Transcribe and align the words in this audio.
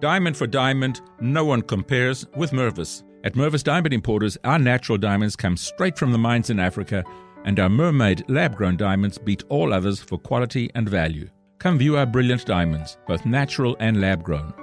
Diamond 0.00 0.36
for 0.36 0.46
diamond, 0.46 1.00
no 1.20 1.44
one 1.44 1.62
compares 1.62 2.26
with 2.36 2.52
Mervis. 2.52 3.02
At 3.22 3.34
Mervis 3.34 3.62
Diamond 3.62 3.92
Importers, 3.92 4.38
our 4.44 4.58
natural 4.58 4.96
diamonds 4.96 5.36
come 5.36 5.56
straight 5.56 5.98
from 5.98 6.12
the 6.12 6.18
mines 6.18 6.48
in 6.48 6.58
Africa, 6.58 7.04
and 7.44 7.60
our 7.60 7.68
mermaid 7.68 8.24
lab 8.28 8.56
grown 8.56 8.76
diamonds 8.76 9.18
beat 9.18 9.44
all 9.48 9.72
others 9.72 10.00
for 10.00 10.18
quality 10.18 10.70
and 10.74 10.88
value. 10.88 11.28
Come 11.58 11.76
view 11.76 11.98
our 11.98 12.06
brilliant 12.06 12.46
diamonds, 12.46 12.96
both 13.06 13.26
natural 13.26 13.76
and 13.80 14.00
lab 14.00 14.22
grown. 14.22 14.54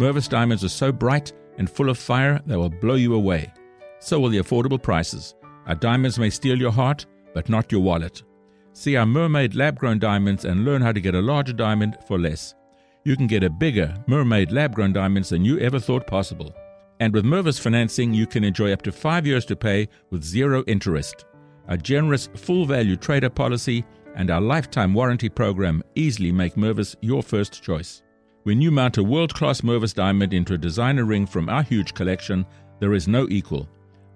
Mervis 0.00 0.28
diamonds 0.28 0.64
are 0.64 0.68
so 0.68 0.90
bright 0.90 1.32
and 1.58 1.70
full 1.70 1.90
of 1.90 1.98
fire 1.98 2.40
they 2.46 2.56
will 2.56 2.70
blow 2.70 2.94
you 2.94 3.14
away. 3.14 3.52
So 4.00 4.18
will 4.18 4.30
the 4.30 4.38
affordable 4.38 4.82
prices. 4.82 5.34
Our 5.66 5.74
diamonds 5.74 6.18
may 6.18 6.30
steal 6.30 6.58
your 6.58 6.72
heart, 6.72 7.06
but 7.34 7.48
not 7.48 7.70
your 7.70 7.82
wallet. 7.82 8.22
See 8.72 8.96
our 8.96 9.06
mermaid 9.06 9.54
lab 9.54 9.78
grown 9.78 9.98
diamonds 9.98 10.44
and 10.44 10.64
learn 10.64 10.82
how 10.82 10.92
to 10.92 11.00
get 11.00 11.14
a 11.14 11.20
larger 11.20 11.52
diamond 11.52 11.98
for 12.08 12.18
less. 12.18 12.54
You 13.02 13.16
can 13.16 13.26
get 13.26 13.42
a 13.42 13.48
bigger 13.48 13.94
mermaid 14.06 14.52
lab 14.52 14.74
grown 14.74 14.92
diamonds 14.92 15.30
than 15.30 15.44
you 15.44 15.58
ever 15.58 15.80
thought 15.80 16.06
possible. 16.06 16.54
And 17.00 17.14
with 17.14 17.24
Mervis 17.24 17.58
financing, 17.58 18.12
you 18.12 18.26
can 18.26 18.44
enjoy 18.44 18.72
up 18.72 18.82
to 18.82 18.92
five 18.92 19.26
years 19.26 19.46
to 19.46 19.56
pay 19.56 19.88
with 20.10 20.22
zero 20.22 20.62
interest. 20.66 21.24
Our 21.68 21.78
generous 21.78 22.28
full 22.34 22.66
value 22.66 22.96
trader 22.96 23.30
policy 23.30 23.86
and 24.16 24.30
our 24.30 24.40
lifetime 24.40 24.92
warranty 24.92 25.30
program 25.30 25.82
easily 25.94 26.30
make 26.30 26.56
Mervis 26.56 26.94
your 27.00 27.22
first 27.22 27.62
choice. 27.62 28.02
When 28.42 28.60
you 28.60 28.70
mount 28.70 28.98
a 28.98 29.02
world 29.02 29.32
class 29.32 29.62
Mervis 29.62 29.94
diamond 29.94 30.34
into 30.34 30.52
a 30.52 30.58
designer 30.58 31.04
ring 31.04 31.26
from 31.26 31.48
our 31.48 31.62
huge 31.62 31.94
collection, 31.94 32.44
there 32.80 32.92
is 32.92 33.08
no 33.08 33.26
equal. 33.30 33.66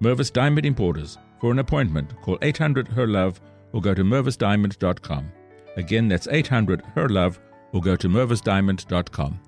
Mervis 0.02 0.32
Diamond 0.32 0.66
Importers. 0.66 1.16
For 1.40 1.52
an 1.52 1.58
appointment, 1.58 2.20
call 2.20 2.38
800 2.42 2.88
HER 2.88 3.06
LOVE 3.06 3.40
or 3.72 3.80
go 3.80 3.94
to 3.94 4.02
mervisdiamond.com. 4.02 5.32
Again, 5.76 6.08
that's 6.08 6.28
800 6.28 6.82
HER 6.94 7.08
LOVE 7.08 7.40
or 7.74 7.82
go 7.82 7.96
to 7.96 8.08
mervisdiamond.com. 8.08 9.40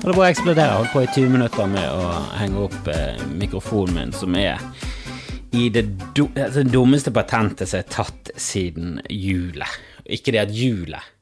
Og 0.05 0.11
det 0.11 0.17
bare 0.17 0.29
eksploderer. 0.31 0.77
holdt 0.77 0.93
på 0.93 1.01
i 1.01 1.07
20 1.15 1.31
minutter 1.33 1.67
med 1.69 1.89
å 1.89 2.11
henge 2.37 2.67
opp 2.67 2.89
eh, 2.93 3.23
mikrofonen 3.41 3.95
min, 3.97 4.13
som 4.13 4.37
er 4.37 4.61
i 5.55 5.71
det, 5.73 5.87
do, 6.17 6.27
altså, 6.35 6.61
det 6.61 6.73
dummeste 6.75 7.13
patentet 7.15 7.71
som 7.71 7.81
er 7.81 7.89
tatt 7.89 8.31
siden 8.37 8.99
julet. 9.09 9.81
Ikke 10.05 10.35
det 10.35 10.43
at 10.43 10.53
hjulet 10.53 11.14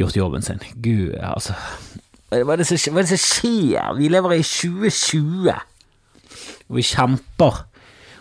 gjort 0.00 0.18
jobben 0.18 0.42
sin. 0.42 0.58
Gud, 0.82 1.14
altså 1.22 1.54
hva 2.30 2.54
er, 2.54 2.62
som, 2.62 2.94
hva 2.94 3.02
er 3.02 3.08
det 3.08 3.16
som 3.16 3.22
skjer? 3.24 3.96
Vi 3.98 4.08
lever 4.10 4.36
i 4.36 4.44
2020, 4.46 5.50
og 6.70 6.76
vi 6.78 6.84
kjemper. 6.86 7.64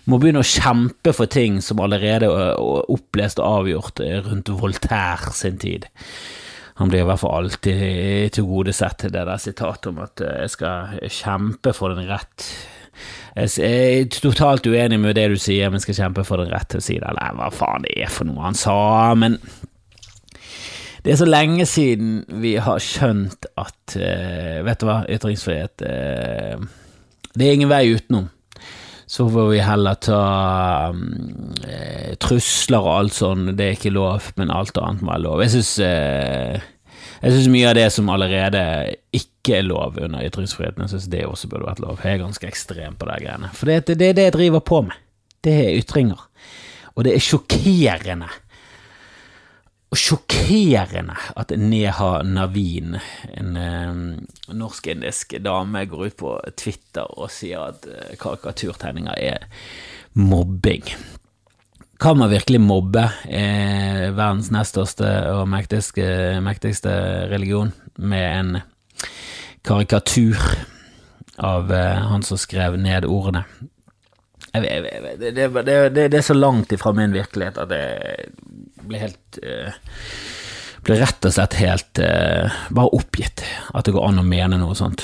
Må 0.10 0.18
begynne 0.18 0.42
å 0.42 0.48
kjempe 0.48 1.14
for 1.14 1.30
ting 1.30 1.60
som 1.62 1.82
allerede 1.84 2.26
er 2.26 2.58
opplest 2.90 3.38
og 3.38 3.60
avgjort 3.62 4.02
rundt 4.26 4.50
Voltaire 4.50 5.34
sin 5.38 5.60
tid. 5.62 5.86
Han 6.80 6.92
blir 6.92 7.04
i 7.04 7.08
hvert 7.08 7.20
fall 7.20 7.44
alltid 7.44 8.34
tilgodesett 8.38 9.02
til 9.04 9.12
det 9.12 9.26
der 9.28 9.40
sitatet 9.42 9.90
om 9.92 10.04
at 10.06 10.22
jeg 10.24 10.52
skal 10.56 11.00
kjempe 11.12 11.74
for 11.76 11.92
den 11.92 12.08
rett 12.08 12.46
Jeg 13.36 13.66
er 13.68 14.08
totalt 14.16 14.68
uenig 14.68 15.00
med 15.00 15.16
det 15.16 15.28
du 15.32 15.36
sier, 15.40 15.72
men 15.72 15.84
skal 15.84 15.98
kjempe 15.98 16.24
for 16.28 16.42
den 16.42 16.52
rett 16.52 16.72
til 16.72 16.82
å 16.82 16.84
si 16.84 16.96
det. 17.00 17.08
Eller 17.12 17.36
hva 17.36 17.52
faen 17.54 17.86
det 17.86 17.94
er 18.00 18.12
for 18.12 18.28
noe 18.28 18.48
han 18.48 18.58
sa, 18.58 18.80
men 19.20 19.38
det 21.04 21.14
er 21.14 21.20
så 21.22 21.28
lenge 21.28 21.68
siden 21.68 22.24
vi 22.42 22.58
har 22.60 22.82
skjønt 22.84 23.48
at 23.60 23.96
uh, 23.96 24.60
Vet 24.68 24.82
du 24.82 24.88
hva, 24.90 24.98
ytringsfrihet 25.08 25.86
uh, 25.88 26.66
Det 27.32 27.46
er 27.46 27.56
ingen 27.56 27.72
vei 27.72 27.86
utenom. 27.94 28.28
Så 29.10 29.26
får 29.34 29.48
vi 29.50 29.62
heller 29.66 29.98
ta 30.06 30.24
um, 30.94 31.00
uh, 31.66 32.12
trusler 32.22 32.84
og 32.84 32.92
alt 32.94 33.16
sånn, 33.18 33.48
det 33.58 33.66
er 33.66 33.78
ikke 33.78 33.94
lov, 33.96 34.28
men 34.38 34.54
alt 34.54 34.78
annet 34.78 35.02
må 35.02 35.16
være 35.16 35.26
lov. 35.26 35.42
Jeg 35.46 35.56
syns 35.58 35.72
jeg 37.20 37.34
synes 37.34 37.50
mye 37.52 37.68
av 37.68 37.76
det 37.76 37.88
som 37.92 38.10
allerede 38.14 38.62
ikke 39.16 39.58
er 39.58 39.66
lov 39.68 39.98
under 40.00 40.24
ytringsfriheten, 40.24 40.86
jeg 40.86 40.94
synes 40.94 41.10
det 41.12 41.26
også 41.28 41.50
burde 41.52 41.68
vært 41.68 41.82
lov. 41.84 42.00
Jeg 42.04 42.16
er 42.16 42.22
ganske 42.22 42.48
ekstrem 42.48 42.96
på 43.00 43.10
de 43.10 43.18
greiene. 43.26 43.50
For 43.58 43.72
det, 43.72 43.98
det 44.00 44.12
er 44.12 44.16
det 44.16 44.28
jeg 44.30 44.36
driver 44.38 44.64
på 44.64 44.84
med. 44.88 45.02
Det 45.44 45.56
er 45.66 45.80
ytringer. 45.82 46.22
Og 46.96 47.04
det 47.08 47.16
er 47.16 47.24
sjokkerende 47.24 48.30
og 49.90 49.98
sjokkerende 49.98 51.16
at 51.40 51.54
Neha 51.58 52.22
Navin, 52.22 53.00
en 53.34 53.56
eh, 53.58 54.02
norsk-indisk 54.54 55.40
dame, 55.42 55.86
går 55.90 56.12
ut 56.12 56.18
på 56.20 56.34
Twitter 56.60 57.10
og 57.18 57.32
sier 57.34 57.72
at 57.72 57.88
eh, 57.90 58.14
karikaturtegninger 58.22 59.18
er 59.18 59.48
mobbing. 60.14 60.86
Kan 62.00 62.20
man 62.22 62.30
virkelig 62.32 62.62
mobbe 62.62 63.08
eh, 63.28 64.06
verdens 64.14 64.52
nest 64.54 64.78
største 64.78 65.10
og 65.34 65.50
mektigste, 65.52 66.38
mektigste 66.46 66.94
religion 67.34 67.74
med 67.98 68.28
en 68.30 68.62
karikatur 69.66 70.38
av 71.42 71.74
eh, 71.74 72.06
han 72.14 72.24
som 72.24 72.40
skrev 72.40 72.78
ned 72.80 73.10
ordene? 73.10 73.44
Jeg, 74.54 74.64
jeg, 74.66 74.86
jeg, 74.86 75.18
det, 75.20 75.34
det, 75.36 75.50
det, 75.66 76.08
det, 76.10 76.18
er 76.22 76.26
så 76.26 76.38
langt 76.38 76.72
ifra 76.74 76.94
min 76.96 77.14
virkelighet 77.14 77.58
at 77.62 77.74
jeg 77.74 78.32
ble 78.88 79.02
helt 79.02 79.40
uh, 79.44 79.72
Ble 80.86 80.96
rett 80.96 81.26
og 81.28 81.34
slett 81.36 81.58
helt 81.60 82.00
uh, 82.00 82.60
bare 82.72 82.94
oppgitt 82.96 83.44
at 83.76 83.84
det 83.84 83.92
går 83.92 84.06
an 84.08 84.22
å 84.22 84.24
mene 84.24 84.56
noe 84.62 84.78
sånt. 84.80 85.04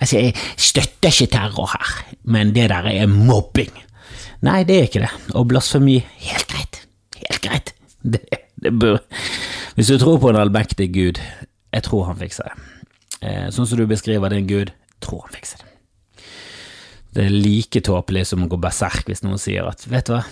Altså, 0.00 0.18
jeg 0.18 0.32
støtter 0.58 1.12
ikke 1.12 1.30
terror 1.30 1.70
her, 1.76 1.92
men 2.26 2.50
det 2.56 2.66
der 2.72 2.88
er 2.90 3.06
mobbing. 3.06 3.70
Nei, 4.42 4.64
det 4.66 4.76
er 4.76 4.88
ikke 4.88 5.04
det. 5.04 5.12
Og 5.38 5.46
blasfemi, 5.50 5.98
helt 6.24 6.48
greit. 6.50 6.80
Helt 7.20 7.44
greit. 7.44 7.74
Det, 8.00 8.22
det 8.56 8.70
bør 8.80 8.96
Hvis 9.76 9.90
du 9.92 9.98
tror 10.00 10.16
på 10.22 10.30
en 10.30 10.38
allmektig 10.40 10.86
Gud, 10.94 11.18
jeg 11.68 11.82
tror 11.84 12.06
han 12.06 12.16
fikser 12.16 12.48
det. 12.48 12.54
Eh, 13.20 13.48
sånn 13.52 13.68
som 13.68 13.76
du 13.76 13.84
beskriver 13.88 14.32
din 14.32 14.46
Gud, 14.48 14.72
tror 15.04 15.26
han 15.26 15.34
fikser 15.34 15.60
det. 15.60 16.24
Det 17.12 17.26
er 17.26 17.34
like 17.34 17.82
tåpelig 17.84 18.24
som 18.30 18.46
å 18.46 18.48
gå 18.48 18.56
berserk 18.62 19.10
hvis 19.10 19.20
noen 19.26 19.40
sier 19.42 19.68
at 19.68 19.84
vet 19.90 20.08
du 20.08 20.14
hva, 20.14 20.22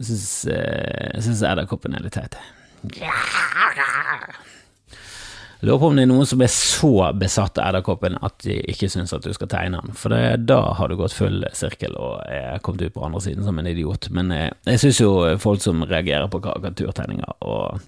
jeg 0.00 0.06
syns 0.08 1.42
eh, 1.42 1.52
edderkoppen 1.52 1.94
er 1.94 2.02
litt 2.02 2.16
teit. 2.18 2.34
Jeg 5.64 5.70
lurer 5.70 5.78
på 5.80 5.88
om 5.88 5.96
det 5.96 6.02
er 6.04 6.08
noen 6.10 6.26
som 6.28 6.42
er 6.44 6.50
så 6.52 6.90
besatt 7.16 7.56
av 7.56 7.70
edderkoppen 7.70 8.18
at 8.26 8.34
de 8.44 8.58
ikke 8.68 8.90
syns 8.92 9.14
at 9.16 9.24
du 9.24 9.30
skal 9.32 9.48
tegne 9.48 9.78
den, 9.80 9.94
for 9.96 10.12
det, 10.12 10.44
da 10.50 10.58
har 10.76 10.90
du 10.90 10.96
gått 10.98 11.14
full 11.16 11.46
sirkel 11.56 11.94
og 11.96 12.18
er 12.26 12.58
kommet 12.66 12.82
ut 12.84 12.96
på 12.98 13.04
andre 13.06 13.22
siden 13.24 13.46
som 13.46 13.56
en 13.62 13.70
idiot. 13.70 14.10
Men 14.12 14.34
jeg, 14.34 14.50
eh, 14.50 14.74
jeg 14.74 14.82
syns 14.82 15.00
jo 15.00 15.14
folk 15.40 15.62
som 15.64 15.86
reagerer 15.86 16.26
på 16.28 16.42
karikaturtegninger, 16.44 17.38
og 17.46 17.80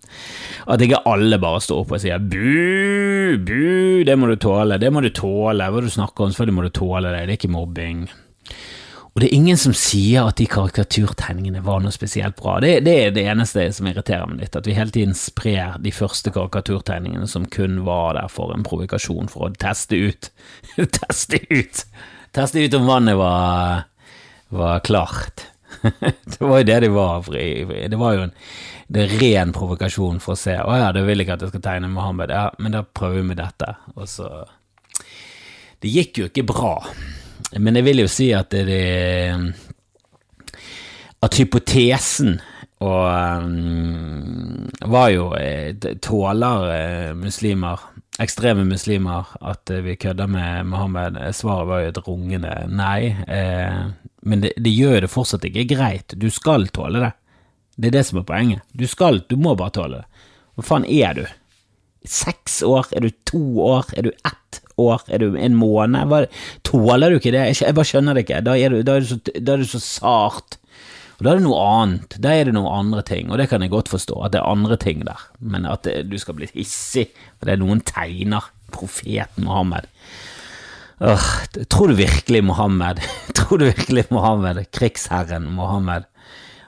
at 0.73 0.87
ikke 0.87 1.02
alle 1.11 1.43
bare 1.43 1.61
står 1.67 1.82
opp 1.82 1.93
og 1.99 2.02
sier 2.06 2.23
bu, 2.23 3.37
bu, 3.44 4.06
det 4.09 4.17
må 4.17 4.31
du 4.31 4.38
tåle, 4.41 4.79
det 4.81 4.94
må 4.94 5.02
du 5.05 5.11
tåle, 5.11 5.69
hva 5.69 5.85
du 5.85 5.91
snakker 5.93 6.25
om, 6.25 6.32
selvfølgelig 6.32 6.56
må 6.62 6.69
du 6.70 6.75
tåle 6.81 7.11
det, 7.11 7.26
det 7.26 7.35
er 7.35 7.41
ikke 7.43 7.56
mobbing. 7.59 8.06
Og 9.17 9.23
det 9.23 9.31
er 9.31 9.39
ingen 9.39 9.57
som 9.57 9.73
sier 9.73 10.27
at 10.29 10.37
de 10.37 10.45
karikaturtegningene 10.45 11.63
var 11.65 11.81
noe 11.81 11.95
spesielt 11.95 12.37
bra. 12.37 12.59
Det, 12.61 12.83
det, 12.85 12.97
er 13.01 13.15
det 13.17 13.23
eneste 13.25 13.63
som 13.73 13.89
irriterer 13.89 14.29
meg 14.29 14.43
litt, 14.43 14.59
at 14.61 14.69
vi 14.69 14.75
hele 14.77 14.93
tiden 14.93 15.17
sprer 15.17 15.79
de 15.81 15.93
første 15.97 16.29
karikaturtegningene 16.35 17.25
som 17.33 17.47
kun 17.49 17.79
var 17.87 18.19
der 18.19 18.29
for 18.29 18.53
en 18.53 18.67
provokasjon, 18.67 19.33
for 19.33 19.49
å 19.49 19.55
teste 19.57 19.97
ut 19.97 20.29
Teste 21.01 21.41
ut! 21.49 21.83
Teste 22.37 22.61
ut 22.61 22.77
om 22.77 22.85
vannet 22.91 23.17
var, 23.17 23.89
var 24.53 24.85
klart. 24.85 25.47
det 25.81 26.37
var 26.43 26.61
jo 26.61 26.69
det 26.69 26.79
de 26.85 26.93
var. 26.93 27.33
Det 27.33 28.05
var 28.05 28.19
jo 28.19 28.29
en 28.29 28.39
det 28.87 29.03
er 29.03 29.19
ren 29.19 29.51
provokasjon 29.57 30.21
for 30.23 30.37
å 30.37 30.39
se 30.39 30.53
Å 30.62 30.75
ja, 30.79 30.93
du 30.95 31.01
vil 31.09 31.25
ikke 31.25 31.35
at 31.35 31.43
jeg 31.43 31.57
skal 31.57 31.65
tegne 31.65 31.89
Mohammed. 31.91 32.31
Ja, 32.31 32.51
men 32.62 32.77
da 32.77 32.85
prøver 32.85 33.23
vi 33.23 33.31
med 33.33 33.41
dette. 33.41 33.79
Og 33.97 34.07
så 34.12 34.29
Det 35.81 35.89
gikk 35.89 36.21
jo 36.21 36.29
ikke 36.29 36.51
bra 36.53 36.75
Men 37.55 37.79
jeg 37.79 37.87
vil 37.87 38.03
jo 38.03 38.09
si 38.11 38.33
at 38.35 38.51
det, 38.51 39.37
At 41.23 41.39
hypotesen 41.39 42.41
og 42.85 43.07
um, 43.41 44.67
var 44.85 45.09
jo 45.15 45.31
Tåler 46.05 46.67
uh, 46.69 47.13
muslimer, 47.17 47.81
ekstreme 48.21 48.67
muslimer, 48.69 49.31
at 49.41 49.73
uh, 49.73 49.81
vi 49.85 49.97
kødder 49.97 50.29
med 50.29 50.67
Mohammed? 50.69 51.17
Svaret 51.33 51.69
var 51.69 51.81
jo 51.81 51.93
et 51.95 52.03
rungende 52.05 52.53
nei. 52.69 53.15
Uh, 53.25 53.95
men 54.29 54.45
det, 54.45 54.53
det, 54.61 54.75
gjør 54.77 55.07
det 55.07 55.13
fortsatt 55.13 55.49
ikke 55.49 55.69
greit. 55.73 56.19
Du 56.21 56.29
skal 56.31 56.69
tåle 56.69 57.01
det. 57.01 57.13
Det 57.77 57.89
er 57.89 57.97
det 57.99 58.05
som 58.09 58.21
er 58.21 58.29
poenget. 58.29 58.65
Du 58.77 58.87
skal, 58.89 59.23
du 59.25 59.37
må 59.41 59.55
bare 59.57 59.73
tåle 59.73 60.03
det. 60.03 60.29
Hva 60.57 60.65
faen 60.65 60.89
er 60.89 61.17
du? 61.17 61.25
Seks 62.06 62.61
år? 62.67 62.91
Er 62.97 63.06
du 63.06 63.11
to 63.29 63.43
år? 63.64 63.91
Er 63.97 64.06
du 64.08 64.12
ett 64.12 64.61
år? 64.81 65.03
Er 65.08 65.23
du 65.23 65.37
en 65.38 65.56
måned? 65.58 66.08
Hva, 66.11 66.25
tåler 66.67 67.11
du 67.11 67.19
ikke 67.20 67.35
det? 67.35 67.47
Jeg, 67.55 67.75
bare 67.76 67.88
skjønner 67.88 68.17
det 68.17 68.26
ikke. 68.26 68.44
Da 68.47 68.56
er 68.58 68.75
du, 68.75 68.81
da 68.87 68.97
er 68.97 69.05
du, 69.05 69.11
så, 69.11 69.19
da 69.35 69.56
er 69.56 69.64
du 69.64 69.69
så 69.70 69.82
sart. 69.82 70.58
Og 71.17 71.25
Da 71.25 71.32
er 71.32 71.38
det 71.38 71.47
noe 71.47 71.61
annet, 71.64 72.17
da 72.20 72.32
er 72.37 72.44
det 72.44 72.53
noen 72.53 72.69
andre 72.69 73.03
ting, 73.08 73.31
og 73.32 73.38
det 73.41 73.49
kan 73.49 73.62
jeg 73.64 73.73
godt 73.73 73.88
forstå, 73.88 74.19
at 74.26 74.35
det 74.35 74.43
er 74.43 74.50
andre 74.50 74.76
ting 74.76 75.00
der, 75.06 75.23
men 75.41 75.64
at 75.64 75.87
det, 75.87 76.11
du 76.11 76.19
skal 76.20 76.37
bli 76.37 76.49
hissig 76.53 77.06
for 77.38 77.49
det 77.49 77.55
er 77.55 77.62
noen 77.62 77.81
tegner, 77.88 78.50
profeten 78.75 79.47
Mohammed. 79.47 79.88
Åh, 81.00 81.29
tror 81.73 81.88
du 81.88 81.97
virkelig 81.97 82.43
Mohammed, 82.44 83.00
tror 83.38 83.62
du 83.62 83.70
virkelig 83.70 84.05
Mohammed, 84.12 84.61
krigsherren 84.76 85.49
Mohammed, 85.56 86.05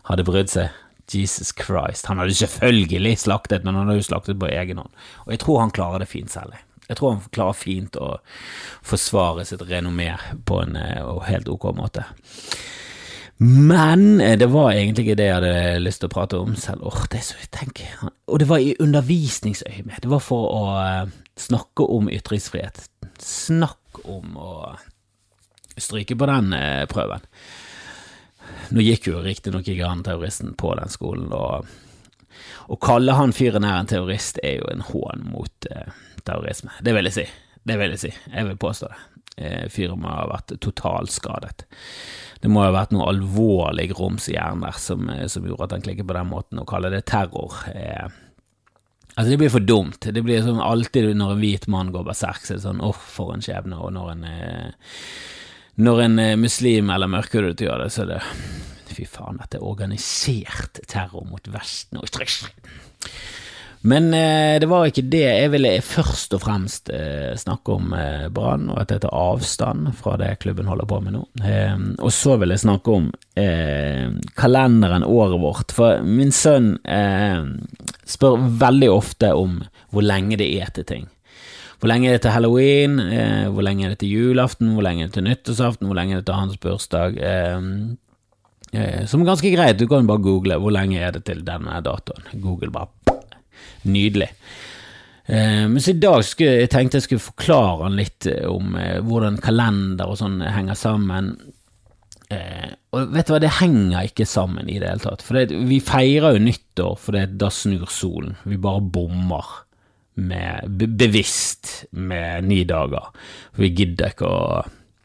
hadde 0.08 0.24
brydd 0.24 0.52
seg? 0.52 0.72
Jesus 1.14 1.52
Christ. 1.56 2.06
Han 2.06 2.18
hadde 2.18 2.34
selvfølgelig 2.34 3.18
slaktet, 3.18 3.64
men 3.64 3.74
han 3.74 3.88
hadde 3.88 4.02
jo 4.02 4.08
slaktet 4.10 4.40
på 4.40 4.50
egen 4.50 4.80
hånd. 4.82 5.04
Og 5.26 5.34
jeg 5.34 5.42
tror 5.44 5.62
han 5.62 5.74
klarer 5.74 6.04
det 6.04 6.10
fint 6.10 6.32
selv. 6.32 6.56
Jeg 6.88 6.96
tror 6.96 7.14
han 7.14 7.32
klarer 7.36 7.56
fint 7.56 7.96
å 8.00 8.14
forsvare 8.86 9.44
sitt 9.48 9.62
renommé 9.68 10.14
på 10.48 10.62
en 10.64 10.76
eh, 10.80 11.08
helt 11.28 11.48
ok 11.52 11.68
måte. 11.76 12.06
Men 13.44 14.20
eh, 14.24 14.38
det 14.40 14.48
var 14.50 14.72
egentlig 14.72 15.04
ikke 15.04 15.18
det 15.20 15.28
jeg 15.28 15.36
hadde 15.36 15.82
lyst 15.84 16.02
til 16.02 16.08
å 16.08 16.14
prate 16.16 16.40
om 16.40 16.56
selv. 16.58 16.86
Åh, 16.88 17.02
det 17.12 17.20
er 17.20 17.26
så, 17.28 17.36
tenk. 17.54 17.84
Og 18.26 18.40
det 18.40 18.48
var 18.48 18.64
i 18.64 18.76
undervisningsøyemed. 18.80 20.00
Det 20.02 20.10
var 20.10 20.24
for 20.24 20.48
å 20.48 20.62
uh, 20.80 21.18
snakke 21.38 21.84
om 21.84 22.08
ytringsfrihet. 22.12 22.80
Snakk 23.22 24.00
om 24.08 24.40
å 24.40 24.52
stryke 25.78 26.16
på 26.18 26.26
den 26.26 26.54
prøven. 26.90 27.22
Nå 28.74 28.84
gikk 28.84 29.10
jo 29.10 29.22
riktignok 29.24 29.68
ikke 29.68 29.88
han 29.88 30.04
terroristen 30.06 30.54
på 30.58 30.74
den 30.78 30.92
skolen, 30.92 31.32
og 31.32 31.68
å 32.68 32.76
kalle 32.82 33.16
han 33.16 33.34
fyren 33.34 33.66
her 33.66 33.80
en 33.80 33.90
terrorist 33.90 34.40
er 34.44 34.60
jo 34.60 34.70
en 34.72 34.84
hån 34.84 35.28
mot 35.32 35.68
eh, 35.72 35.92
terrorisme. 36.24 36.74
Det 36.84 36.94
vil 36.96 37.08
jeg 37.08 37.16
si. 37.16 37.26
Det 37.68 37.78
vil 37.80 37.94
jeg 37.96 38.02
si. 38.06 38.14
Jeg 38.32 38.48
vil 38.50 38.60
påstå 38.60 38.90
det. 38.92 39.04
Fyren 39.70 40.00
må 40.02 40.10
ha 40.10 40.24
vært 40.26 40.56
totalskadet 40.58 41.68
det 42.40 42.50
må 42.52 42.62
ha 42.62 42.70
vært 42.74 42.92
noe 42.94 43.08
alvorlig 43.10 43.88
grums 43.92 44.28
i 44.30 44.36
hjernen 44.36 44.66
der 44.66 44.78
som, 44.78 45.08
eh, 45.10 45.26
som, 45.30 45.46
gjorde 45.46 45.68
at 45.68 45.76
han 45.76 45.84
klikket 45.84 46.06
på 46.08 46.16
den 46.16 46.30
måten. 46.30 46.62
Å 46.62 46.68
kalle 46.68 46.92
det 46.94 47.06
terror 47.10 47.56
eh, 47.74 48.08
Altså, 49.18 49.32
det 49.32 49.38
blir 49.40 49.50
for 49.50 49.64
dumt. 49.66 50.06
Det 50.14 50.20
blir 50.22 50.44
sånn 50.46 50.60
alltid 50.62 51.08
når 51.18 51.32
en 51.32 51.40
hvit 51.40 51.64
mann 51.66 51.88
går 51.90 52.04
berserk, 52.06 52.44
så 52.44 52.52
er 52.52 52.60
det 52.60 52.62
sånn 52.68 52.82
åh, 52.84 52.92
oh, 52.92 53.06
for 53.16 53.32
en 53.34 53.42
skjebne, 53.42 53.74
og 53.74 53.90
når 53.96 54.12
en 54.12 54.20
eh, 54.28 54.92
når 55.78 56.04
en 56.04 56.22
eh, 56.22 56.36
muslim 56.40 56.90
eller 56.94 57.10
mørkhudet 57.10 57.60
gjør 57.62 57.84
det, 57.84 57.90
så 57.94 58.04
er 58.06 58.14
det 58.16 58.22
Fy 58.98 59.04
faen, 59.06 59.36
dette 59.38 59.60
er 59.60 59.66
organisert 59.68 60.80
terror 60.90 61.22
mot 61.28 61.44
Vesten 61.54 62.00
og 62.00 62.08
men 63.80 64.14
eh, 64.14 64.60
det 64.60 64.66
var 64.66 64.88
ikke 64.88 65.06
det. 65.06 65.22
Jeg 65.22 65.50
ville 65.52 65.70
først 65.86 66.34
og 66.34 66.42
fremst 66.42 66.90
eh, 66.90 67.34
snakke 67.38 67.76
om 67.76 67.92
eh, 67.94 68.26
Brann, 68.34 68.66
og 68.72 68.80
at 68.82 68.94
jeg 68.94 69.04
tar 69.04 69.14
avstand 69.14 69.92
fra 69.98 70.16
det 70.18 70.32
klubben 70.42 70.66
holder 70.70 70.88
på 70.90 70.98
med 71.04 71.14
nå. 71.14 71.22
Eh, 71.46 71.76
og 72.02 72.10
så 72.14 72.36
vil 72.40 72.54
jeg 72.54 72.64
snakke 72.64 72.96
om 72.98 73.10
eh, 73.38 74.10
kalenderen, 74.38 75.06
året 75.06 75.38
vårt. 75.42 75.76
For 75.76 76.02
min 76.02 76.34
sønn 76.34 76.74
eh, 76.82 77.46
spør 78.08 78.48
veldig 78.64 78.90
ofte 78.96 79.32
om 79.38 79.60
hvor 79.94 80.04
lenge 80.04 80.40
det 80.40 80.50
er 80.58 80.74
til 80.74 80.88
ting. 80.88 81.06
Hvor 81.78 81.92
lenge 81.92 82.08
er 82.08 82.16
det 82.16 82.24
til 82.24 82.34
halloween, 82.34 82.98
hvor 83.54 83.62
lenge 83.62 83.84
er 83.86 83.92
det 83.94 84.00
til 84.00 84.10
julaften, 84.10 84.72
hvor 84.74 84.82
lenge 84.82 85.04
er 85.04 85.10
det 85.10 85.14
til 85.14 85.26
nyttårsaften, 85.28 85.86
hvor 85.86 85.94
lenge 85.94 86.16
er 86.16 86.22
det 86.22 86.26
til 86.26 86.34
hans 86.34 86.56
bursdag. 86.58 87.18
som 89.06 89.22
er 89.22 89.28
ganske 89.28 89.52
greit, 89.54 89.78
du 89.78 89.86
kan 89.86 90.06
bare 90.06 90.18
google 90.18 90.58
hvor 90.58 90.74
lenge 90.74 90.98
er 90.98 91.12
det 91.14 91.22
til 91.24 91.44
denne 91.46 91.78
datoen. 91.86 92.26
Google 92.42 92.72
bare 92.74 92.90
Nydelig. 93.82 94.28
Eh, 95.28 95.68
men 95.68 95.80
så 95.80 95.92
i 95.92 96.00
dag 96.00 96.24
skulle, 96.24 96.62
jeg 96.64 96.72
tenkte 96.72 96.98
jeg 96.98 97.06
skulle 97.06 97.26
forklare 97.26 97.84
han 97.84 97.98
litt 97.98 98.26
eh, 98.30 98.46
om 98.48 98.74
eh, 98.80 98.98
hvordan 99.04 99.38
kalender 99.44 100.08
og 100.08 100.16
sånn 100.20 100.40
henger 100.40 100.78
sammen. 100.78 101.34
og 102.92 103.12
vet 103.14 103.28
du 103.28 103.32
hva, 103.32 103.38
det 103.40 103.54
henger 103.56 104.08
ikke 104.08 104.26
sammen 104.28 104.68
i 104.68 104.78
det 104.80 104.88
hele 104.88 105.04
tatt. 105.04 105.24
For 105.24 105.38
det, 105.38 105.56
vi 105.68 105.78
feirer 105.84 106.36
jo 106.36 106.44
nyttår, 106.44 106.98
for 107.00 107.16
da 107.16 107.48
snur 107.52 107.88
solen. 107.92 108.36
Vi 108.44 108.60
bare 108.60 108.84
bommer 108.84 109.52
med, 110.18 110.82
bevisst 110.98 111.86
med 111.96 112.48
ni 112.48 112.64
dager. 112.68 113.12
For 113.54 113.66
vi 113.66 113.74
gidder 113.82 114.12
ikke 114.14 114.28
å 114.28 114.42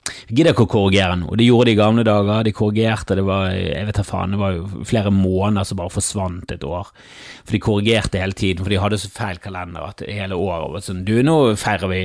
jeg 0.04 0.36
gidder 0.36 0.51
ikke 0.51 0.65
å 0.65 0.71
korrigere 0.71 1.15
noe. 1.19 1.36
Det 1.39 1.45
gjorde 1.45 1.69
de 1.69 1.74
i 1.75 1.80
gamle 1.80 2.04
dager. 2.04 2.44
De 2.44 2.51
korrigerte, 2.56 3.15
det 3.15 3.24
var 3.27 3.54
jeg 3.56 3.88
vet 3.88 4.00
faen, 4.04 4.33
det 4.36 4.39
var 4.42 4.56
jo 4.56 4.83
flere 4.88 5.12
måneder 5.15 5.68
som 5.68 5.80
bare 5.80 5.94
forsvant 5.94 6.51
et 6.51 6.65
år. 6.68 6.89
For 7.44 7.56
de 7.56 7.62
korrigerte 7.63 8.19
hele 8.19 8.36
tiden, 8.36 8.63
for 8.63 8.74
de 8.74 8.81
hadde 8.83 9.00
så 9.00 9.12
feil 9.13 9.39
kalender 9.44 9.88
at 9.88 10.04
hele 10.07 10.36
året 10.39 10.75
var 10.75 10.83
sånn 10.83 11.06
Du, 11.07 11.15
nå 11.24 11.38
feirer 11.60 11.92
vi 11.92 12.01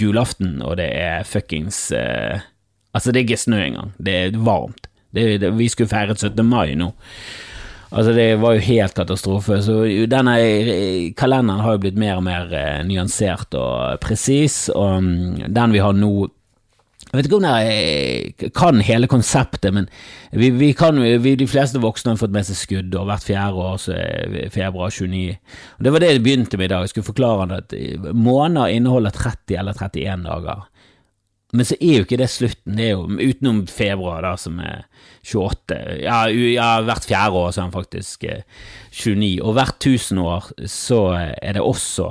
julaften, 0.00 0.60
og 0.64 0.78
det 0.80 0.88
er 1.00 1.28
fuckings 1.28 1.84
eh, 1.96 2.48
Altså, 2.92 3.08
det 3.08 3.22
er 3.22 3.24
ikke 3.24 3.40
snø 3.40 3.60
engang. 3.62 3.92
Det 3.96 4.14
er 4.18 4.34
varmt. 4.44 4.88
Det, 5.16 5.22
det, 5.40 5.48
vi 5.56 5.68
skulle 5.72 5.88
feiret 5.88 6.20
17. 6.20 6.44
mai 6.44 6.74
nå. 6.76 6.90
Altså, 7.92 8.12
det 8.16 8.28
var 8.40 8.56
jo 8.56 8.64
helt 8.64 8.94
katastrofe. 8.96 9.58
Så 9.64 9.82
denne 10.08 10.36
eh, 10.40 11.10
kalenderen 11.16 11.60
har 11.60 11.76
jo 11.76 11.82
blitt 11.84 11.98
mer 12.00 12.20
og 12.20 12.24
mer 12.24 12.52
eh, 12.56 12.84
nyansert 12.88 13.52
og 13.58 13.98
presis, 14.00 14.64
og 14.72 15.02
um, 15.02 15.10
den 15.44 15.76
vi 15.76 15.82
har 15.84 15.96
nå 15.96 16.14
jeg 17.12 17.18
vet 17.18 17.26
ikke 17.28 17.38
om 17.42 17.44
jeg 17.44 18.50
kan 18.56 18.78
hele 18.80 19.08
konseptet, 19.10 19.74
men 19.76 19.88
vi, 20.32 20.48
vi 20.56 20.70
kan, 20.72 20.96
vi, 20.96 21.34
de 21.36 21.48
fleste 21.50 21.82
voksne 21.82 22.14
har 22.14 22.20
fått 22.22 22.32
med 22.32 22.46
seg 22.48 22.56
skudd, 22.56 22.94
og 22.96 23.10
hvert 23.10 23.26
fjerde 23.26 23.66
år 23.66 23.74
så 23.82 23.92
er 23.98 24.48
februar 24.54 24.88
29. 24.88 25.34
Og 25.76 25.84
Det 25.84 25.92
var 25.92 26.00
det 26.00 26.08
jeg 26.08 26.22
begynte 26.24 26.56
med 26.56 26.70
i 26.70 26.72
dag. 26.72 26.86
Jeg 26.86 26.94
skulle 26.94 27.10
forklare 27.10 27.58
at 27.58 27.74
måneder 28.16 28.72
inneholder 28.72 29.12
30 29.12 29.58
eller 29.60 29.76
31 29.76 30.24
dager. 30.24 30.64
Men 31.52 31.68
så 31.68 31.76
er 31.84 31.98
jo 31.98 32.04
ikke 32.06 32.16
det 32.16 32.30
slutten, 32.32 32.78
det 32.78 32.86
er 32.86 32.94
jo 32.94 33.28
utenom 33.28 33.58
februar, 33.68 34.22
da, 34.24 34.32
som 34.40 34.56
er 34.64 34.86
28. 35.20 35.76
Ja, 36.00 36.22
ja 36.32 36.68
hvert 36.86 37.04
fjerde 37.08 37.42
år 37.42 37.50
så 37.52 37.60
er 37.60 37.66
han 37.66 37.74
faktisk 37.74 38.24
29, 38.24 39.18
eh, 39.20 39.42
og 39.44 39.58
hvert 39.58 39.76
tusenår 39.84 40.52
så 40.64 41.02
er 41.20 41.58
det 41.58 41.64
også 41.64 42.08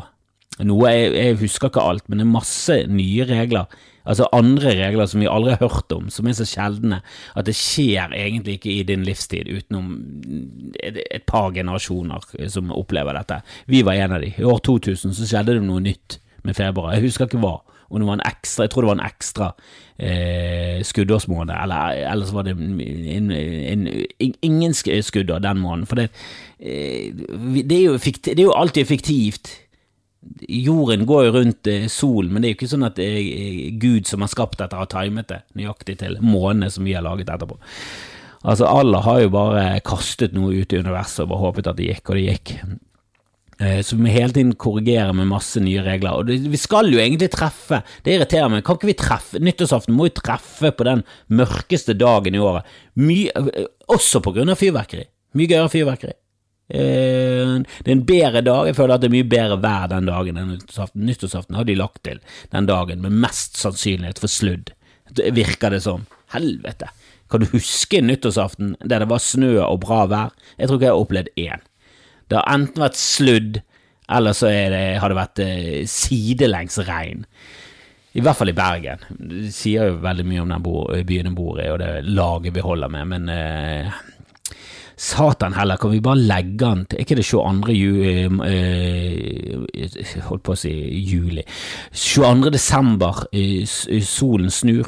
noe 0.68 0.92
jeg, 0.92 1.14
jeg 1.16 1.40
husker 1.42 1.72
ikke 1.72 1.88
alt, 1.90 2.06
men 2.06 2.20
det 2.20 2.28
er 2.28 2.36
masse 2.36 2.76
nye 2.92 3.26
regler 3.26 3.82
Altså 4.02 4.26
andre 4.34 4.72
regler 4.80 5.06
som 5.10 5.22
vi 5.22 5.30
aldri 5.30 5.54
har 5.54 5.62
hørt 5.62 5.94
om, 5.94 6.08
som 6.10 6.26
er 6.26 6.34
så 6.38 6.46
sjeldne 6.50 7.02
at 7.38 7.46
det 7.46 7.54
skjer 7.58 8.16
egentlig 8.18 8.58
ikke 8.58 8.72
i 8.74 8.86
din 8.88 9.06
livstid, 9.06 9.46
utenom 9.46 9.92
et, 10.82 10.98
et 11.04 11.26
par 11.30 11.52
generasjoner 11.54 12.26
som 12.50 12.74
opplever 12.74 13.18
dette. 13.20 13.42
Vi 13.70 13.84
var 13.86 14.00
en 14.02 14.16
av 14.18 14.26
de. 14.26 14.32
I 14.34 14.48
år 14.48 14.64
2000 14.66 15.14
så 15.18 15.28
skjedde 15.30 15.60
det 15.60 15.68
noe 15.68 15.84
nytt 15.86 16.18
med 16.48 16.58
februar. 16.58 16.96
Jeg 16.96 17.12
husker 17.12 17.30
ikke 17.30 17.44
hva. 17.44 17.60
Om 17.92 18.00
det 18.00 18.08
var 18.08 18.20
en 18.20 18.28
ekstra, 18.30 18.64
Jeg 18.64 18.72
tror 18.72 18.86
det 18.86 18.88
var 18.88 19.00
en 19.00 19.06
ekstra 19.06 19.48
eh, 20.00 20.84
skuddårsmåned, 20.88 21.52
eller 21.52 22.06
ellers 22.12 22.32
var 22.34 22.48
det 22.48 22.56
en, 22.56 22.80
en, 22.82 23.32
en, 23.88 24.36
ingen 24.42 24.74
skuddår 24.74 25.44
den 25.44 25.60
måneden. 25.60 25.90
For 25.90 26.00
det, 26.00 26.08
eh, 26.60 27.12
det, 27.12 27.76
er 27.78 27.84
jo, 27.84 27.98
det 28.00 28.40
er 28.40 28.48
jo 28.48 28.56
alltid 28.56 28.88
fiktivt 28.88 29.58
Jorden 30.48 31.08
går 31.10 31.24
jo 31.26 31.32
rundt 31.34 31.68
eh, 31.68 31.88
solen, 31.90 32.30
men 32.34 32.44
det 32.44 32.50
er 32.50 32.54
jo 32.54 32.60
ikke 32.60 32.72
sånn 32.76 32.86
at 32.86 32.98
det 33.00 33.08
er 33.10 33.80
Gud 33.82 34.06
som 34.10 34.22
har 34.22 34.30
skapt 34.30 34.60
dette, 34.62 34.78
har 34.78 34.90
timet 34.92 35.32
det 35.32 35.40
nøyaktig 35.58 35.98
til 36.04 36.20
månene 36.22 36.70
som 36.70 36.86
vi 36.86 36.94
har 36.94 37.06
laget 37.06 37.32
etterpå. 37.34 37.58
Altså, 38.42 38.68
alle 38.70 39.02
har 39.06 39.22
jo 39.24 39.34
bare 39.34 39.66
kastet 39.86 40.34
noe 40.38 40.54
ut 40.62 40.74
i 40.74 40.82
universet 40.82 41.24
og 41.26 41.34
bare 41.34 41.44
håpet 41.48 41.72
at 41.72 41.80
det 41.80 41.90
gikk, 41.90 42.10
og 42.10 42.18
det 42.18 42.26
gikk. 42.28 42.54
Eh, 43.62 43.82
så 43.82 43.96
vi 43.96 44.10
hele 44.10 44.34
tiden 44.34 44.56
korrigere 44.56 45.14
med 45.14 45.30
masse 45.30 45.62
nye 45.62 45.84
regler. 45.86 46.18
Og 46.18 46.50
vi 46.50 46.58
skal 46.58 46.90
jo 46.90 47.02
egentlig 47.02 47.30
treffe, 47.34 47.84
det 48.02 48.16
irriterer 48.16 48.50
meg, 48.50 48.64
kan 48.66 48.80
ikke 48.80 48.90
vi 48.90 48.98
treffe 48.98 49.42
Nyttårsaften 49.42 49.94
må 49.94 50.08
jo 50.10 50.16
treffe 50.18 50.72
på 50.74 50.88
den 50.88 51.04
mørkeste 51.30 51.94
dagen 51.98 52.38
i 52.38 52.42
året, 52.42 52.66
Mye, 52.98 53.30
eh, 53.30 53.70
også 53.92 54.24
på 54.24 54.34
grunn 54.34 54.50
av 54.50 54.60
fyrverkeri. 54.60 55.06
Mye 55.38 55.52
gøyere 55.52 55.72
fyrverkeri. 55.72 56.18
Eh, 56.72 57.54
det 57.84 57.88
er 57.88 57.96
en 57.98 58.06
bedre 58.08 58.42
dag. 58.42 58.72
Jeg 58.72 58.80
føler 58.80 58.96
at 58.96 59.04
det 59.04 59.12
er 59.12 59.18
mye 59.20 59.30
bedre 59.30 59.62
vær 59.62 59.90
den 59.92 60.10
dagen 60.10 60.42
enn 60.42 60.54
nyttårsaften. 60.56 61.06
Nyttårsaften 61.06 61.60
har 61.60 61.68
de 61.68 61.78
lagt 61.78 62.04
til 62.08 62.22
den 62.52 62.70
dagen 62.70 63.02
med 63.06 63.18
mest 63.28 63.60
sannsynlighet 63.62 64.22
for 64.24 64.32
sludd. 64.32 64.74
Virker 65.36 65.76
det 65.76 65.84
som. 65.84 66.08
Helvete. 66.32 66.90
Kan 67.30 67.44
du 67.44 67.52
huske 67.52 68.02
nyttårsaften 68.02 68.78
der 68.82 69.04
det 69.04 69.12
var 69.12 69.22
snø 69.22 69.60
og 69.68 69.84
bra 69.84 70.06
vær? 70.08 70.32
Jeg 70.58 70.68
tror 70.68 70.80
ikke 70.80 70.88
jeg 70.88 70.96
har 70.96 71.04
opplevd 71.06 71.36
én. 71.38 71.68
Det 72.32 72.40
har 72.40 72.48
enten 72.48 72.80
vært 72.86 73.00
sludd, 73.00 73.58
eller 74.12 74.36
så 74.36 74.48
det, 74.48 74.86
har 75.04 75.12
det 75.12 75.18
vært 75.18 75.42
eh, 75.44 75.82
sidelengs 75.92 76.80
regn. 76.88 77.26
I 78.16 78.24
hvert 78.24 78.40
fall 78.40 78.52
i 78.52 78.56
Bergen. 78.56 79.04
Det 79.12 79.52
sier 79.56 79.92
jo 79.92 80.00
veldig 80.04 80.26
mye 80.28 80.44
om 80.44 80.52
den 80.52 80.64
byen 81.08 81.30
jeg 81.30 81.36
bor 81.36 81.60
i, 81.60 81.68
og 81.72 81.80
det 81.84 81.92
laget 82.08 82.56
vi 82.56 82.64
holder 82.64 82.92
med, 82.92 83.12
men 83.12 83.30
eh, 83.36 84.00
Satan 85.02 85.56
heller, 85.58 85.80
kan 85.82 85.92
vi 85.92 86.00
bare 86.04 86.20
legge 86.20 86.60
den 86.62 86.86
til 86.86 87.00
Er 87.00 87.06
ikke 87.06 87.16
det 87.18 87.26
22. 87.26 87.72
Juli, 87.74 88.12
eh, 88.48 90.22
Holdt 90.28 90.44
på 90.46 90.54
å 90.54 90.60
si 90.60 90.72
juli. 91.10 91.44
22. 91.92 92.52
desember, 92.54 93.24
eh, 93.34 93.66
solen 93.66 94.52
snur. 94.54 94.88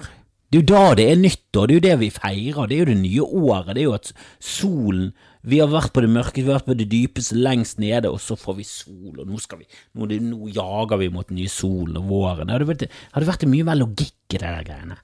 Det 0.51 0.59
er 0.59 0.62
jo 0.62 0.69
da 0.69 0.95
det 0.95 1.09
er 1.09 1.17
nyttår, 1.17 1.67
det 1.67 1.73
er 1.73 1.79
jo 1.79 1.88
det 1.89 2.00
vi 2.00 2.09
feirer, 2.13 2.67
det 2.67 2.75
er 2.75 2.83
jo 2.83 2.91
det 2.91 2.97
nye 3.01 3.21
året. 3.25 3.73
Det 3.73 3.81
er 3.81 3.89
jo 3.89 3.97
at 3.97 4.13
solen 4.39 5.13
Vi 5.43 5.59
har 5.59 5.67
vært 5.67 5.91
på 5.91 6.03
det 6.03 6.12
mørke, 6.12 6.39
vi 6.39 6.47
har 6.47 6.62
vært 6.62 6.69
på 6.71 6.77
det 6.79 6.88
dypeste, 6.91 7.35
lengst 7.35 7.81
nede, 7.83 8.07
og 8.07 8.21
så 8.23 8.38
får 8.39 8.55
vi 8.62 8.65
sol, 8.67 9.17
og 9.17 9.27
nå 9.27 9.39
skal 9.43 9.59
vi 9.59 9.67
Nå, 9.67 10.07
det, 10.07 10.21
nå 10.23 10.47
jager 10.55 11.01
vi 11.01 11.12
mot 11.12 11.27
den 11.27 11.41
nye 11.41 11.51
solen 11.51 12.00
og 12.00 12.07
våren. 12.07 12.47
Det 12.47 12.55
hadde 12.55 12.69
vært, 12.69 12.85
hadde 13.15 13.29
vært 13.29 13.45
mye 13.51 13.67
mer 13.67 13.79
logikk 13.81 14.38
i 14.38 14.39
det 14.39 14.47
der 14.47 14.67
greiene. 14.69 15.00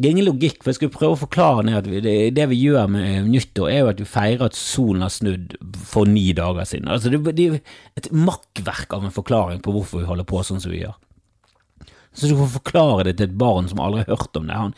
Det 0.00 0.08
er 0.08 0.14
ingen 0.14 0.30
logikk, 0.30 0.62
for 0.62 0.72
jeg 0.72 0.78
skulle 0.78 0.94
prøve 0.94 1.18
å 1.18 1.20
forklare 1.20 1.66
ned 1.68 1.76
at 1.76 1.88
det, 2.06 2.14
det 2.32 2.46
vi 2.48 2.62
gjør 2.62 2.88
med 2.88 3.28
nyttår, 3.28 3.68
er 3.68 3.82
jo 3.82 3.90
at 3.90 4.00
vi 4.00 4.08
feirer 4.08 4.46
at 4.46 4.56
solen 4.56 5.04
har 5.04 5.12
snudd 5.12 5.58
for 5.76 6.08
ni 6.08 6.30
dager 6.36 6.64
siden. 6.64 6.88
Altså 6.88 7.12
det, 7.12 7.20
det 7.36 7.48
er 7.50 7.60
et 8.00 8.08
makkverk 8.16 8.96
av 8.96 9.04
en 9.04 9.12
forklaring 9.12 9.60
på 9.60 9.74
hvorfor 9.76 10.00
vi 10.00 10.08
holder 10.08 10.28
på 10.30 10.40
sånn 10.48 10.64
som 10.64 10.72
vi 10.72 10.80
gjør. 10.86 10.96
Så 12.12 12.26
du 12.26 12.34
får 12.36 12.48
forklare 12.56 13.04
det 13.06 13.12
til 13.18 13.28
et 13.28 13.36
barn 13.38 13.68
som 13.70 13.80
aldri 13.82 14.02
har 14.02 14.16
hørt 14.16 14.36
om 14.36 14.48
det. 14.48 14.56
Han, 14.58 14.72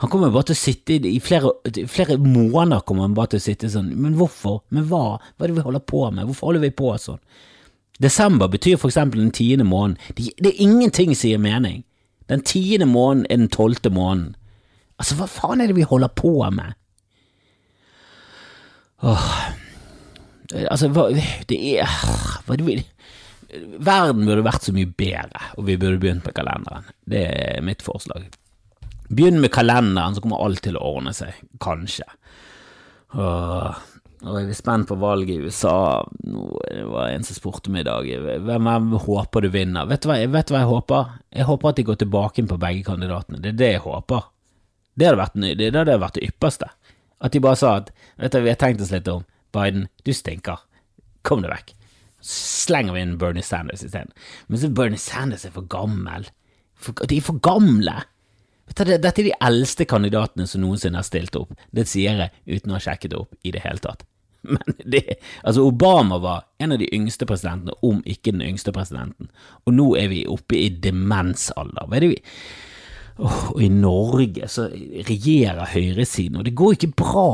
han 0.00 0.10
kommer 0.10 0.32
bare 0.32 0.48
til 0.48 0.56
å 0.56 0.60
sitte 0.62 0.96
i 0.96 1.18
flere, 1.20 1.52
flere, 1.90 2.16
måneder 2.16 2.80
kommer 2.88 3.04
han 3.04 3.16
bare 3.16 3.34
til 3.34 3.42
å 3.42 3.44
sitte 3.44 3.68
sånn, 3.72 3.90
men 3.92 4.16
hvorfor? 4.16 4.62
Men 4.72 4.88
hva? 4.88 5.18
Hva 5.20 5.44
er 5.44 5.52
det 5.52 5.58
vi 5.58 5.66
holder 5.66 5.84
på 5.84 6.06
med? 6.08 6.24
Hvorfor 6.30 6.50
holder 6.50 6.64
vi 6.64 6.72
på 6.80 6.94
sånn? 7.02 7.20
Desember 8.00 8.48
betyr 8.48 8.78
for 8.78 8.88
eksempel 8.88 9.20
den 9.20 9.34
tiende 9.34 9.66
måneden. 9.68 9.98
Det, 10.16 10.30
det 10.38 10.54
er 10.54 10.64
ingenting 10.64 11.12
som 11.18 11.32
gir 11.32 11.42
mening. 11.42 11.82
Den 12.30 12.44
tiende 12.46 12.88
måneden 12.88 13.26
er 13.28 13.42
den 13.42 13.52
tolvte 13.52 13.92
måneden. 13.92 14.36
Altså, 14.98 15.18
hva 15.18 15.28
faen 15.30 15.60
er 15.60 15.70
det 15.70 15.76
vi 15.76 15.86
holder 15.86 16.12
på 16.16 16.32
med? 16.54 16.76
Åh, 19.06 19.26
altså, 20.70 20.88
hva 20.94 21.10
Det 21.48 21.58
er 21.78 21.98
hva 22.46 22.56
det 22.56 22.66
vil 22.66 22.86
Verden 23.48 24.26
burde 24.28 24.44
vært 24.44 24.66
så 24.66 24.74
mye 24.76 24.90
bedre, 24.92 25.52
og 25.56 25.64
vi 25.68 25.78
burde 25.80 26.00
begynt 26.02 26.26
med 26.28 26.36
kalenderen. 26.36 26.88
Det 27.08 27.22
er 27.32 27.64
mitt 27.64 27.84
forslag. 27.84 28.26
Begynn 29.08 29.40
med 29.40 29.52
kalenderen, 29.54 30.14
så 30.14 30.24
kommer 30.24 30.42
alt 30.44 30.60
til 30.66 30.76
å 30.76 30.84
ordne 30.84 31.14
seg. 31.16 31.38
Kanskje. 31.64 32.04
Åh, 33.16 33.78
og 34.18 34.34
jeg 34.36 34.50
er 34.50 34.58
spent 34.58 34.88
på 34.90 34.98
valget 35.00 35.38
i 35.38 35.46
USA. 35.46 36.02
Nå 36.28 36.48
var 36.90 37.06
det 37.06 37.14
en 37.14 37.24
som 37.24 37.38
spurte 37.38 37.72
meg 37.72 37.86
i 37.86 37.88
dag 37.88 38.10
hvem 38.44 38.68
hvem 38.68 38.90
håper 39.06 39.46
du 39.46 39.50
vinner. 39.54 39.88
Vet 39.88 40.04
du, 40.04 40.10
hva, 40.10 40.18
vet 40.34 40.50
du 40.50 40.52
hva 40.52 40.62
jeg 40.64 40.72
håper? 40.74 41.14
Jeg 41.38 41.48
håper 41.48 41.70
at 41.70 41.80
de 41.80 41.86
går 41.88 42.00
tilbake 42.02 42.46
på 42.50 42.60
begge 42.66 42.84
kandidatene. 42.90 43.40
Det 43.40 43.54
er 43.54 43.58
det 43.62 43.72
jeg 43.76 43.84
håper. 43.86 44.28
Det 44.98 45.08
hadde 45.08 45.22
vært, 45.22 45.40
det 45.62 45.72
hadde 45.72 45.98
vært 46.02 46.18
det 46.18 46.28
ypperste. 46.28 46.68
At 47.22 47.32
de 47.32 47.42
bare 47.42 47.58
sa 47.58 47.78
at 47.80 47.92
vet 48.18 48.34
du, 48.34 48.42
vi 48.44 48.52
har 48.52 48.60
tenkt 48.60 48.84
oss 48.84 48.92
litt 48.92 49.08
om. 49.08 49.24
Biden, 49.54 49.88
du 50.04 50.12
stinker. 50.12 50.66
Kom 51.24 51.40
deg 51.46 51.54
vekk 51.54 51.77
slenger 52.24 52.96
vi 52.96 53.02
inn 53.04 53.16
Bernie 53.20 53.46
Sanders 53.46 53.84
isteden. 53.86 54.12
Men 54.46 54.60
så 54.60 54.70
Bernie 54.74 55.00
Sanders 55.00 55.46
er 55.46 55.54
for 55.54 55.68
gammel. 55.70 56.28
For, 56.78 56.94
de 57.06 57.18
er 57.18 57.26
for 57.26 57.40
gamle! 57.42 58.00
Dette 58.68 59.08
er 59.08 59.24
de 59.24 59.32
eldste 59.40 59.86
kandidatene 59.88 60.46
som 60.46 60.60
noensinne 60.60 61.00
har 61.00 61.06
stilt 61.06 61.36
opp. 61.38 61.54
Det 61.72 61.86
sier 61.88 62.20
jeg 62.20 62.58
uten 62.58 62.72
å 62.72 62.76
ha 62.76 62.82
sjekket 62.84 63.14
det 63.14 63.20
opp 63.22 63.36
i 63.48 63.52
det 63.54 63.62
hele 63.64 63.80
tatt. 63.82 64.04
Men 64.54 64.76
det, 64.84 65.02
altså 65.42 65.64
Obama 65.66 66.18
var 66.22 66.44
en 66.62 66.74
av 66.76 66.80
de 66.82 66.88
yngste 66.94 67.26
presidentene, 67.28 67.74
om 67.82 68.02
ikke 68.06 68.34
den 68.34 68.44
yngste 68.44 68.74
presidenten. 68.76 69.30
Og 69.66 69.74
nå 69.74 69.88
er 69.98 70.10
vi 70.12 70.24
oppe 70.30 70.58
i 70.58 70.68
demensalder. 70.84 71.88
Hva 71.88 71.98
er 71.98 72.04
det 72.04 72.12
vi 72.12 72.20
oh, 73.24 73.40
Og 73.54 73.62
i 73.64 73.70
Norge 73.72 74.50
så 74.52 74.68
regjerer 75.08 75.72
høyresiden, 75.74 76.38
og 76.38 76.46
det 76.46 76.56
går 76.58 76.76
ikke 76.76 76.94
bra. 77.02 77.32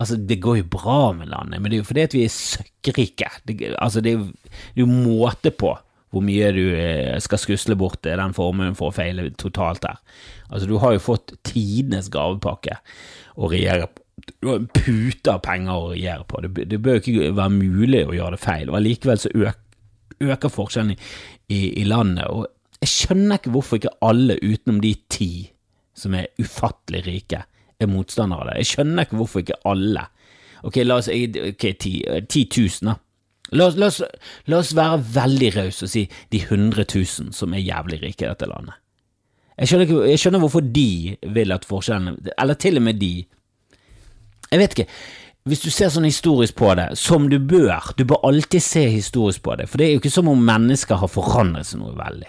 Altså, 0.00 0.16
det 0.16 0.40
går 0.40 0.62
jo 0.62 0.70
bra 0.72 1.12
med 1.12 1.28
landet, 1.28 1.60
men 1.60 1.70
det 1.70 1.76
er 1.76 1.82
jo 1.82 1.88
fordi 1.90 2.04
at 2.08 2.16
vi 2.16 2.24
er 2.24 2.32
søkkrike. 2.32 3.30
Altså, 3.76 4.00
det 4.00 4.14
er 4.16 4.80
jo 4.80 4.88
måte 4.88 5.52
på 5.52 5.74
hvor 6.10 6.24
mye 6.26 6.48
du 6.56 6.64
eh, 6.74 7.18
skal 7.22 7.38
skusle 7.38 7.76
bort 7.78 8.00
den 8.02 8.34
formuen 8.34 8.74
for 8.78 8.90
å 8.90 8.94
feile 8.94 9.28
totalt 9.38 9.84
her. 9.86 10.00
Altså, 10.48 10.66
du 10.66 10.78
har 10.82 10.96
jo 10.96 11.02
fått 11.04 11.36
tidenes 11.46 12.10
gavepakke 12.10 12.80
å 13.38 13.50
regjere 13.52 13.86
på. 13.86 14.02
Du 14.42 14.48
har 14.50 14.58
en 14.58 14.70
pute 14.74 15.32
av 15.32 15.42
penger 15.44 15.76
å 15.76 15.92
regjere 15.92 16.26
på. 16.28 16.42
Det, 16.44 16.66
det 16.72 16.80
bør 16.82 16.98
jo 16.98 17.02
ikke 17.04 17.30
være 17.38 17.54
mulig 17.54 18.02
å 18.08 18.16
gjøre 18.16 18.36
det 18.36 18.42
feil, 18.42 18.72
og 18.72 18.80
allikevel 18.80 19.22
så 19.22 19.30
øker, 19.36 19.60
øker 20.26 20.52
forskjellen 20.52 20.96
i, 20.96 20.98
i, 21.54 21.60
i 21.80 21.86
landet. 21.86 22.26
Og 22.26 22.82
jeg 22.82 22.92
skjønner 22.94 23.38
ikke 23.38 23.54
hvorfor 23.54 23.80
ikke 23.80 23.96
alle 24.04 24.38
utenom 24.42 24.82
de 24.82 24.94
ti 25.12 25.32
som 25.96 26.14
er 26.16 26.30
ufattelig 26.40 27.04
rike, 27.06 27.44
er 27.86 27.92
motstandere 27.92 28.42
av 28.42 28.50
det. 28.50 28.56
Jeg 28.60 28.70
skjønner 28.74 29.06
ikke 29.06 29.20
hvorfor 29.20 29.44
ikke 29.44 29.60
alle. 29.70 30.06
Ok, 30.66 30.82
la 30.84 30.98
oss 31.00 31.08
Ok, 31.08 31.64
10 31.80 32.46
000, 32.56 32.90
da. 32.90 32.96
La 33.52 33.66
oss, 33.66 33.76
la, 33.76 33.88
oss, 33.90 34.02
la 34.46 34.60
oss, 34.60 34.74
være 34.78 35.00
veldig 35.14 35.48
rause 35.56 35.86
og 35.86 35.90
si 35.90 36.04
de 36.30 36.42
100 36.44 36.84
000 36.86 37.32
som 37.34 37.54
er 37.56 37.64
jævlig 37.64 37.98
rike 38.02 38.22
i 38.22 38.28
dette 38.28 38.46
landet. 38.46 38.76
Jeg 39.58 39.70
skjønner, 39.70 39.88
ikke, 39.88 40.04
jeg 40.08 40.20
skjønner 40.22 40.42
hvorfor 40.44 40.68
de 40.72 41.16
vil 41.34 41.52
at 41.52 41.66
forskjellene 41.68 42.30
Eller 42.40 42.56
til 42.56 42.78
og 42.80 42.84
med 42.86 42.96
de 42.96 43.10
Jeg 44.48 44.60
vet 44.62 44.76
ikke. 44.76 44.86
Hvis 45.50 45.60
du 45.64 45.68
ser 45.72 45.90
sånn 45.92 46.06
historisk 46.06 46.56
på 46.60 46.70
det, 46.78 46.86
som 47.00 47.26
du 47.32 47.38
bør, 47.38 47.92
du 47.96 48.04
bør 48.08 48.24
alltid 48.28 48.62
se 48.62 48.82
historisk 48.92 49.42
på 49.44 49.54
det, 49.56 49.68
for 49.70 49.80
det 49.80 49.86
er 49.86 49.94
jo 49.94 50.00
ikke 50.02 50.12
som 50.12 50.28
om 50.28 50.42
mennesker 50.44 51.00
har 51.00 51.10
forandret 51.10 51.68
seg 51.68 51.80
noe 51.80 51.94
veldig. 51.96 52.28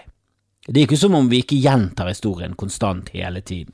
Det 0.67 0.77
er 0.77 0.85
ikke 0.85 0.99
som 1.01 1.17
om 1.17 1.27
vi 1.31 1.41
ikke 1.43 1.59
gjentar 1.59 2.07
historien 2.07 2.53
konstant 2.55 3.09
hele 3.15 3.41
tiden. 3.43 3.73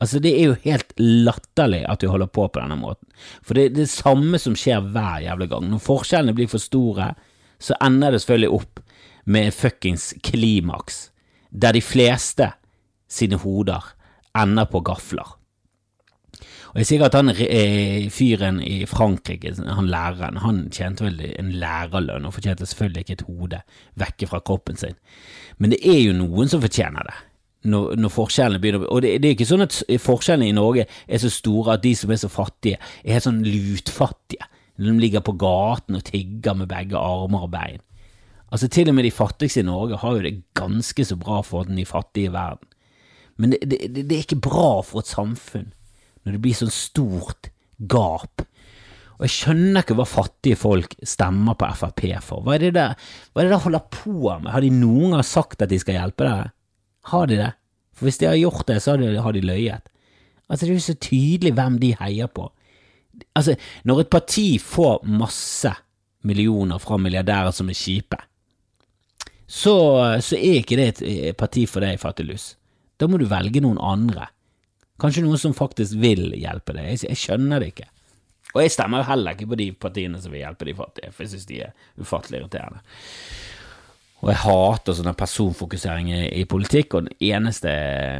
Altså, 0.00 0.20
det 0.20 0.34
er 0.36 0.50
jo 0.50 0.56
helt 0.66 0.92
latterlig 1.00 1.84
at 1.88 2.02
vi 2.04 2.10
holder 2.12 2.28
på 2.28 2.48
på 2.48 2.60
denne 2.60 2.76
måten, 2.76 3.08
for 3.42 3.56
det 3.56 3.64
er 3.64 3.76
det 3.78 3.88
samme 3.88 4.38
som 4.38 4.56
skjer 4.58 4.84
hver 4.92 5.22
jævla 5.24 5.48
gang. 5.48 5.70
Når 5.70 5.84
forskjellene 5.84 6.36
blir 6.36 6.50
for 6.52 6.60
store, 6.60 7.14
så 7.58 7.78
ender 7.84 8.12
det 8.12 8.20
selvfølgelig 8.20 8.52
opp 8.58 8.82
med 9.24 9.54
fuckings 9.56 10.12
klimaks, 10.22 11.10
der 11.50 11.72
de 11.72 11.82
fleste 11.82 12.50
sine 13.08 13.40
hoder 13.40 13.94
ender 14.36 14.68
på 14.68 14.82
gafler. 14.84 15.32
Og 16.74 16.82
jeg 16.82 16.88
sier 16.90 17.06
at 17.06 17.14
han 17.16 17.32
eh, 17.32 18.10
fyren 18.12 18.58
i 18.60 18.82
Frankrike, 18.84 19.54
han 19.56 19.88
læreren, 19.88 20.42
han 20.44 20.58
tjente 20.68 21.06
vel 21.06 21.22
en 21.30 21.54
lærerlønn 21.56 22.28
og 22.28 22.34
fortjente 22.36 22.68
selvfølgelig 22.68 23.06
ikke 23.06 23.16
et 23.16 23.24
hode 23.30 23.60
vekke 23.96 24.28
fra 24.28 24.42
kroppen 24.44 24.76
sin, 24.76 24.98
men 25.56 25.72
det 25.72 25.80
er 25.80 26.02
jo 26.02 26.18
noen 26.18 26.52
som 26.52 26.60
fortjener 26.60 27.08
det 27.08 27.16
når, 27.66 27.96
når, 27.98 28.12
forskjellene 28.14 28.62
begynner 28.62 28.86
Og 28.86 29.02
det, 29.02 29.16
det, 29.22 29.28
er 29.28 29.36
ikke 29.36 29.48
sånn 29.48 29.64
at 29.66 29.80
forskjellene 30.02 30.50
i 30.50 30.56
Norge 30.56 30.86
er 30.86 31.22
så 31.22 31.30
store 31.32 31.76
at 31.76 31.84
de 31.84 31.94
som 31.98 32.12
er 32.12 32.20
så 32.22 32.30
fattige, 32.32 32.78
er 33.02 33.16
helt 33.16 33.26
sånn 33.26 33.42
lutfattige. 33.46 34.48
De 34.76 34.94
ligger 35.00 35.24
på 35.24 35.36
gaten 35.40 35.98
og 35.98 36.04
tigger 36.06 36.56
med 36.58 36.70
begge 36.70 37.00
armer 37.00 37.46
og 37.48 37.52
bein. 37.54 37.82
Altså 38.52 38.68
Til 38.70 38.90
og 38.90 38.96
med 38.96 39.06
de 39.08 39.14
fattigste 39.14 39.62
i 39.62 39.66
Norge 39.66 39.98
har 40.00 40.16
jo 40.16 40.24
det 40.24 40.34
ganske 40.56 41.04
så 41.04 41.16
bra 41.18 41.40
for 41.42 41.66
den 41.66 41.80
fattige 41.88 42.32
verden. 42.32 42.68
Men 43.36 43.52
det, 43.52 43.60
det, 43.70 43.80
det, 43.96 44.12
er 44.12 44.24
ikke 44.24 44.44
bra 44.46 44.80
for 44.86 45.02
et 45.02 45.10
samfunn 45.10 45.72
når 46.24 46.36
det 46.36 46.42
blir 46.42 46.56
sånn 46.56 46.72
stort 46.72 47.50
gap. 47.90 48.46
Og 49.16 49.24
jeg 49.24 49.34
skjønner 49.34 49.82
ikke 49.82 49.96
hva 49.96 50.06
fattige 50.08 50.58
folk 50.60 50.96
stemmer 51.06 51.56
på 51.58 51.68
Frp 51.80 52.02
for. 52.24 52.44
Hva 52.44 52.56
er 52.56 52.66
det 52.66 52.74
der, 52.76 52.96
hva 53.32 53.42
er 53.42 53.48
det 53.48 53.54
der 53.54 53.64
holder 53.64 53.84
på 53.92 54.18
med? 54.40 54.50
Har 54.52 54.64
de 54.64 54.72
noen 54.72 55.16
gang 55.16 55.24
sagt 55.24 55.62
at 55.64 55.72
de 55.72 55.78
skal 55.80 55.98
hjelpe 55.98 56.26
dere? 56.26 56.50
Har 57.12 57.26
de 57.30 57.38
det? 57.40 57.52
For 57.96 58.08
hvis 58.08 58.20
de 58.20 58.28
har 58.28 58.36
gjort 58.36 58.66
det, 58.68 58.80
så 58.82 58.96
har 58.96 59.32
de, 59.32 59.40
løyet. 59.40 59.88
Altså, 60.48 60.66
det 60.66 60.70
er 60.70 60.76
jo 60.76 60.84
så 60.84 60.98
tydelig 61.00 61.52
hvem 61.56 61.78
de 61.80 61.94
heier 62.00 62.28
på. 62.28 62.50
Altså, 63.34 63.56
når 63.88 64.04
et 64.04 64.12
parti 64.12 64.46
får 64.60 65.06
masse 65.08 65.72
millioner 66.26 66.78
fra 66.82 66.98
milliardærer 67.00 67.54
som 67.54 67.70
er 67.70 67.78
kjipe, 67.78 68.18
så, 69.46 69.76
så 70.20 70.36
er 70.36 70.60
ikke 70.60 70.78
det 70.78 70.88
et 71.06 71.38
parti 71.38 71.64
for 71.70 71.84
deg, 71.86 72.00
Fattiglus. 72.02 72.56
Da 72.98 73.06
må 73.08 73.20
du 73.20 73.28
velge 73.30 73.62
noen 73.62 73.78
andre. 73.78 74.28
Kanskje 75.00 75.22
noen 75.24 75.40
som 75.40 75.54
faktisk 75.56 75.98
vil 76.02 76.32
hjelpe 76.34 76.74
deg. 76.74 76.90
Jeg, 76.90 77.04
jeg 77.12 77.20
skjønner 77.20 77.62
det 77.62 77.74
ikke. 77.74 77.90
Og 78.56 78.62
jeg 78.64 78.72
stemmer 78.72 79.02
jo 79.02 79.10
heller 79.10 79.36
ikke 79.36 79.50
på 79.50 79.58
de 79.60 79.66
partiene 79.76 80.20
som 80.22 80.32
vil 80.32 80.40
hjelpe 80.40 80.66
de 80.68 80.74
fattige, 80.76 81.12
for 81.12 81.24
jeg 81.24 81.34
synes 81.34 81.48
de 81.48 81.60
er 81.66 81.90
ufattelig 82.00 82.40
irriterende. 82.40 82.80
Og 84.24 84.30
jeg 84.32 84.40
hater 84.42 84.96
sånne 84.96 85.12
personfokusering 85.18 86.08
i, 86.08 86.20
i, 86.40 86.44
politikk, 86.48 86.96
og 86.96 87.06
den 87.06 87.32
eneste 87.34 87.70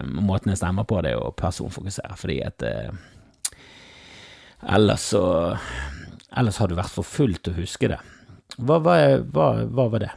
måten 0.05 0.53
jeg 0.53 0.61
stemmer 0.61 0.85
på, 0.89 1.01
det 1.03 1.15
er 1.15 1.23
å 1.23 1.33
personfokusere, 1.37 2.19
fordi 2.21 2.41
at 2.45 2.67
eh, 2.67 2.91
ellers 4.77 5.13
så 5.15 5.25
Ellers 6.37 6.59
har 6.61 6.69
du 6.69 6.75
vært 6.77 6.93
for 6.93 7.07
full 7.07 7.33
til 7.41 7.55
å 7.55 7.61
huske 7.63 7.89
det. 7.89 7.97
Hva, 8.59 8.77
hva, 8.83 8.97
hva, 9.25 9.47
hva, 9.65 9.87
var 9.93 10.03
det? 10.03 10.11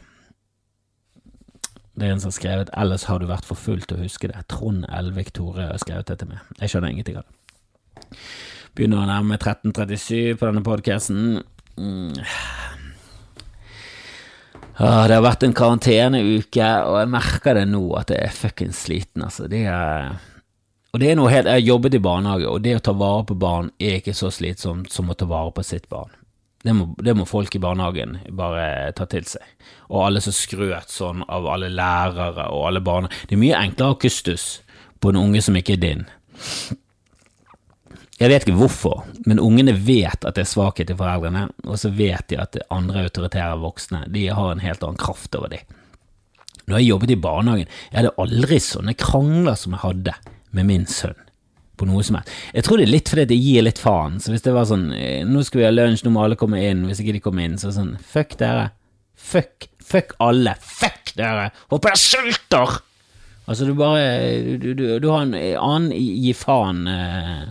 Det 1.94 2.04
er 2.04 2.12
en 2.12 2.20
som 2.20 2.28
har 2.28 2.36
skrevet 2.36 2.72
'Ellers 2.74 3.06
har 3.08 3.22
du 3.22 3.26
vært 3.30 3.48
for 3.48 3.56
full 3.56 3.80
til 3.80 3.96
å 3.96 4.02
huske 4.02 4.28
det'. 4.28 4.42
Trond 4.52 4.84
Elvik 4.88 5.32
Tore 5.32 5.70
har 5.70 5.80
skrevet 5.80 6.12
det 6.12 6.18
til 6.20 6.28
meg. 6.28 6.44
Jeg 6.60 6.74
skjønner 6.74 6.92
ingenting 6.92 7.16
av 7.16 7.24
det. 7.24 8.18
Begynner 8.76 9.00
å 9.00 9.08
nærme 9.08 9.38
1337 9.38 10.36
på 10.36 10.46
denne 10.50 10.66
podkasten. 10.66 11.40
Mm. 11.76 12.12
Det 14.80 15.12
har 15.12 15.22
vært 15.24 15.42
en 15.44 15.52
karanteneuke, 15.56 16.68
og 16.88 16.94
jeg 17.02 17.08
merker 17.12 17.58
det 17.58 17.66
nå 17.68 17.82
at 18.00 18.12
jeg 18.14 18.24
er 18.24 18.32
fuckings 18.32 18.86
sliten, 18.86 19.26
altså. 19.26 19.48
Det 19.50 19.66
er 19.68 20.14
og 20.90 20.98
det 20.98 21.10
er 21.10 21.18
noe 21.18 21.30
helt, 21.30 21.46
Jeg 21.46 21.60
har 21.60 21.68
jobbet 21.68 21.94
i 21.94 22.02
barnehage, 22.02 22.48
og 22.50 22.62
det 22.64 22.72
å 22.74 22.82
ta 22.82 22.94
vare 22.98 23.22
på 23.28 23.36
barn 23.38 23.70
er 23.78 24.00
ikke 24.00 24.14
så 24.16 24.30
slitsomt 24.34 24.90
som 24.90 25.10
å 25.10 25.14
ta 25.14 25.28
vare 25.30 25.52
på 25.54 25.62
sitt 25.62 25.86
barn. 25.88 26.10
Det 26.64 26.74
må, 26.76 26.90
det 26.98 27.14
må 27.16 27.24
folk 27.24 27.54
i 27.56 27.60
barnehagen 27.62 28.18
bare 28.36 28.90
ta 28.96 29.06
til 29.08 29.24
seg. 29.24 29.44
Og 29.88 30.02
alle 30.04 30.20
som 30.20 30.34
skrøt 30.34 30.90
sånn 30.92 31.22
av 31.28 31.46
alle 31.48 31.70
lærere 31.72 32.50
og 32.50 32.66
alle 32.68 32.82
barna. 32.84 33.08
Det 33.28 33.36
er 33.36 33.40
mye 33.40 33.62
enklere 33.62 33.96
akustus 33.96 34.58
kustus 34.58 34.98
på 35.00 35.12
en 35.12 35.20
unge 35.22 35.40
som 35.40 35.56
ikke 35.56 35.78
er 35.78 35.84
din. 35.84 36.04
Jeg 38.20 38.28
vet 38.28 38.44
ikke 38.44 38.58
hvorfor, 38.60 39.04
men 39.24 39.40
ungene 39.40 39.72
vet 39.72 40.26
at 40.28 40.36
det 40.36 40.42
er 40.44 40.50
svakhet 40.50 40.90
i 40.92 40.96
foreldrene, 40.96 41.46
og 41.64 41.78
så 41.80 41.88
vet 41.96 42.26
de 42.28 42.36
at 42.42 42.58
andre 42.68 43.06
autoritære 43.06 43.56
voksne 43.62 44.02
de 44.12 44.26
har 44.28 44.50
en 44.52 44.60
helt 44.60 44.84
annen 44.84 45.00
kraft 45.00 45.38
over 45.38 45.54
dem. 45.54 45.64
Når 46.68 46.82
jeg 46.82 46.90
jobbet 46.90 47.14
i 47.14 47.18
barnehagen, 47.24 47.70
jeg 47.88 47.96
hadde 47.96 48.12
aldri 48.20 48.58
sånne 48.62 48.94
krangler 49.00 49.56
som 49.58 49.72
jeg 49.74 49.82
hadde 49.86 50.14
med 50.54 50.68
min 50.68 50.84
sønn. 50.90 51.16
På 51.80 51.88
noe 51.88 52.04
som 52.04 52.18
helst. 52.18 52.34
Jeg 52.52 52.66
tror 52.66 52.76
det 52.76 52.84
er 52.84 52.92
litt 52.92 53.08
fordi 53.08 53.24
det 53.30 53.38
gir 53.40 53.64
litt 53.64 53.80
faen. 53.80 54.18
Så 54.20 54.34
hvis 54.34 54.44
det 54.44 54.52
var 54.52 54.66
sånn 54.68 54.90
eh, 54.92 55.22
Nå 55.24 55.40
skal 55.46 55.62
vi 55.62 55.64
ha 55.64 55.70
lunsj, 55.72 56.02
nå 56.04 56.12
må 56.12 56.26
alle 56.26 56.36
komme 56.36 56.60
inn. 56.60 56.82
Hvis 56.90 57.00
ikke 57.00 57.14
de 57.16 57.22
kommer 57.24 57.46
inn, 57.46 57.56
så 57.56 57.70
er 57.70 57.72
det 57.72 57.78
sånn 57.78 57.94
Fuck 58.04 58.36
dere. 58.42 58.66
Fuck. 59.16 59.70
Fuck 59.80 60.12
alle. 60.20 60.52
Fuck 60.60 61.14
dere. 61.16 61.48
Håper 61.72 61.94
jeg 61.94 62.02
sulter! 62.04 62.76
Altså, 63.48 63.64
du 63.64 63.72
bare 63.80 64.04
Du, 64.60 64.68
du, 64.76 64.84
du 65.00 65.08
har 65.08 65.24
en 65.24 65.32
annen 65.32 65.88
gi 65.96 66.34
faen 66.36 66.84
eh, 66.92 67.48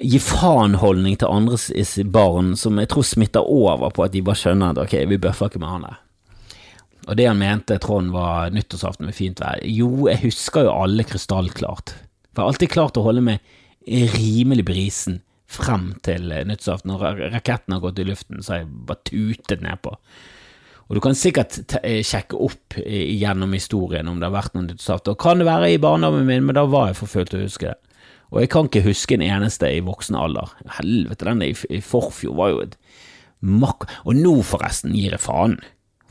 gi 0.00 0.18
faen-holdning 0.22 1.18
til 1.20 1.28
andres 1.28 1.68
barn 2.08 2.54
som 2.56 2.78
jeg 2.80 2.88
tror 2.92 3.04
smitter 3.04 3.44
over 3.44 3.92
på 3.92 4.06
at 4.06 4.14
de 4.14 4.22
bare 4.24 4.40
skjønner 4.40 4.72
at 4.72 4.80
ok, 4.86 4.94
vi 5.10 5.20
bøffer 5.20 5.50
ikke 5.50 5.60
med 5.60 5.72
han 5.72 5.84
der. 5.88 5.98
Og 7.10 7.18
det 7.18 7.26
han 7.26 7.40
mente 7.40 7.80
Trond 7.82 8.12
var 8.14 8.52
nyttårsaften 8.54 9.08
med 9.08 9.16
fint 9.16 9.42
vær, 9.42 9.58
jo, 9.66 10.06
jeg 10.08 10.22
husker 10.22 10.68
jo 10.68 10.76
alle 10.84 11.04
krystallklart. 11.04 11.96
For 12.30 12.40
jeg 12.40 12.44
har 12.44 12.52
alltid 12.54 12.72
klart 12.72 13.00
å 13.00 13.04
holde 13.04 13.24
meg 13.26 13.42
rimelig 14.14 14.64
brisen 14.68 15.20
frem 15.50 15.90
til 16.06 16.30
nyttårsaften. 16.30 16.94
Når 16.94 17.26
raketten 17.34 17.74
har 17.74 17.82
gått 17.82 18.00
i 18.00 18.06
luften, 18.08 18.40
så 18.40 18.54
har 18.54 18.62
jeg 18.62 18.70
bare 18.88 19.04
tutet 19.10 19.66
nedpå. 19.66 19.96
Og 20.88 20.96
du 20.96 21.02
kan 21.04 21.16
sikkert 21.18 21.58
sjekke 22.06 22.38
opp 22.40 22.78
gjennom 22.78 23.52
historien 23.56 24.08
om 24.08 24.20
det 24.20 24.30
har 24.30 24.38
vært 24.38 24.56
noen 24.56 24.70
nyttårsaften. 24.70 25.12
Og 25.12 25.20
kan 25.20 25.42
det 25.42 25.50
være 25.50 25.74
i 25.74 25.80
barndommen 25.82 26.24
min, 26.28 26.46
men 26.46 26.56
da 26.56 26.64
var 26.70 26.92
jeg 26.92 27.02
for 27.02 27.26
til 27.26 27.42
å 27.42 27.46
huske 27.48 27.74
det. 27.74 27.91
Og 28.32 28.40
jeg 28.40 28.50
kan 28.52 28.68
ikke 28.68 28.86
huske 28.86 29.16
en 29.18 29.24
eneste 29.26 29.68
i 29.68 29.82
voksen 29.84 30.16
alder. 30.16 30.54
Helvete, 30.78 31.28
den 31.28 31.44
i, 31.44 31.52
i 31.68 31.82
forfjor 31.84 32.36
var 32.38 32.52
jo 32.54 32.64
et 32.64 32.76
makk... 33.44 33.86
Og 34.08 34.16
nå, 34.16 34.34
forresten, 34.46 34.94
gir 34.96 35.12
jeg 35.12 35.22
faen. 35.22 35.58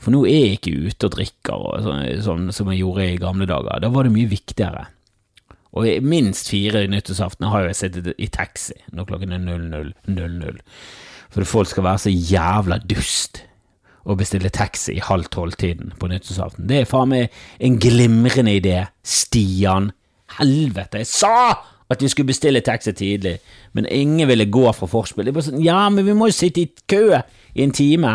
For 0.02 0.14
nå 0.14 0.24
er 0.26 0.46
jeg 0.46 0.58
ikke 0.58 0.74
ute 0.88 1.08
og 1.08 1.14
drikker 1.16 1.66
og 1.68 1.84
sånn, 1.86 2.02
sånn 2.22 2.50
som 2.54 2.70
jeg 2.70 2.82
gjorde 2.82 3.08
i 3.10 3.20
gamle 3.22 3.46
dager. 3.50 3.82
Da 3.82 3.90
var 3.90 4.06
det 4.06 4.14
mye 4.14 4.30
viktigere. 4.30 4.86
Og 5.72 5.88
minst 6.04 6.50
fire 6.52 6.84
nyttårsaftener 6.90 7.52
har 7.52 7.66
jeg 7.68 7.78
sittet 7.78 8.10
i 8.20 8.28
taxi 8.30 8.76
når 8.92 9.08
klokken 9.08 9.32
er 9.32 9.42
00.00. 9.46 10.60
For 11.32 11.48
folk 11.48 11.70
skal 11.70 11.86
være 11.86 12.02
så 12.04 12.12
jævla 12.12 12.78
dust 12.84 13.40
å 14.02 14.16
bestille 14.18 14.50
taxi 14.52 14.98
i 14.98 15.04
halv 15.04 15.30
tolv-tiden 15.32 15.94
på 15.98 16.10
nyttårsaften. 16.10 16.66
Det 16.68 16.82
er 16.82 16.90
faen 16.90 17.12
meg 17.14 17.42
en 17.62 17.78
glimrende 17.80 18.56
idé. 18.58 18.78
Stian. 19.06 19.92
Helvete, 20.36 21.02
jeg 21.02 21.08
sa 21.08 21.36
at 21.92 22.02
vi 22.02 22.10
skulle 22.10 22.30
bestille 22.32 22.60
taxi 22.64 22.92
tidlig, 22.96 23.36
men 23.72 23.86
ingen 23.90 24.28
ville 24.28 24.50
gå 24.50 24.66
fra 24.76 24.88
forspill. 24.90 25.28
Det 25.28 25.34
var 25.36 25.46
sånn, 25.46 25.62
ja, 25.64 25.86
men 25.92 26.06
vi 26.06 26.16
må 26.16 26.30
jo 26.30 26.36
sitte 26.36 26.64
i 26.64 26.70
kø 26.90 27.18
i 27.18 27.64
en 27.64 27.74
time. 27.76 28.14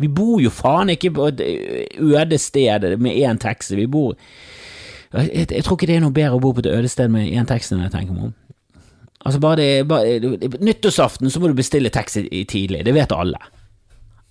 Vi 0.00 0.08
bor 0.08 0.40
jo 0.40 0.52
faen 0.52 0.92
ikke 0.92 1.12
på 1.16 1.28
et 1.30 1.42
øde 2.00 2.38
sted 2.40 2.96
med 2.98 3.16
én 3.16 3.40
taxi. 3.40 3.76
Vi 3.76 3.86
bor 3.90 4.16
jeg, 5.12 5.46
jeg, 5.50 5.64
tror 5.64 5.76
ikke 5.76 5.88
det 5.90 5.96
er 5.98 6.04
noe 6.04 6.14
bedre 6.14 6.38
å 6.38 6.42
bo 6.42 6.52
på 6.54 6.62
et 6.62 6.70
øde 6.70 6.90
sted 6.90 7.10
med 7.10 7.32
én 7.34 7.48
taxi 7.48 7.74
enn 7.74 7.82
jeg 7.82 7.94
tenker 7.94 8.14
meg 8.14 8.28
om. 8.30 8.34
Altså, 9.20 9.40
bare 9.42 9.56
det, 9.58 9.70
bare, 9.88 10.60
Nyttårsaften 10.64 11.30
så 11.30 11.40
må 11.42 11.50
du 11.50 11.56
bestille 11.58 11.90
taxi 11.92 12.24
tidlig, 12.48 12.84
det 12.86 12.94
vet 12.96 13.12
alle. 13.12 13.40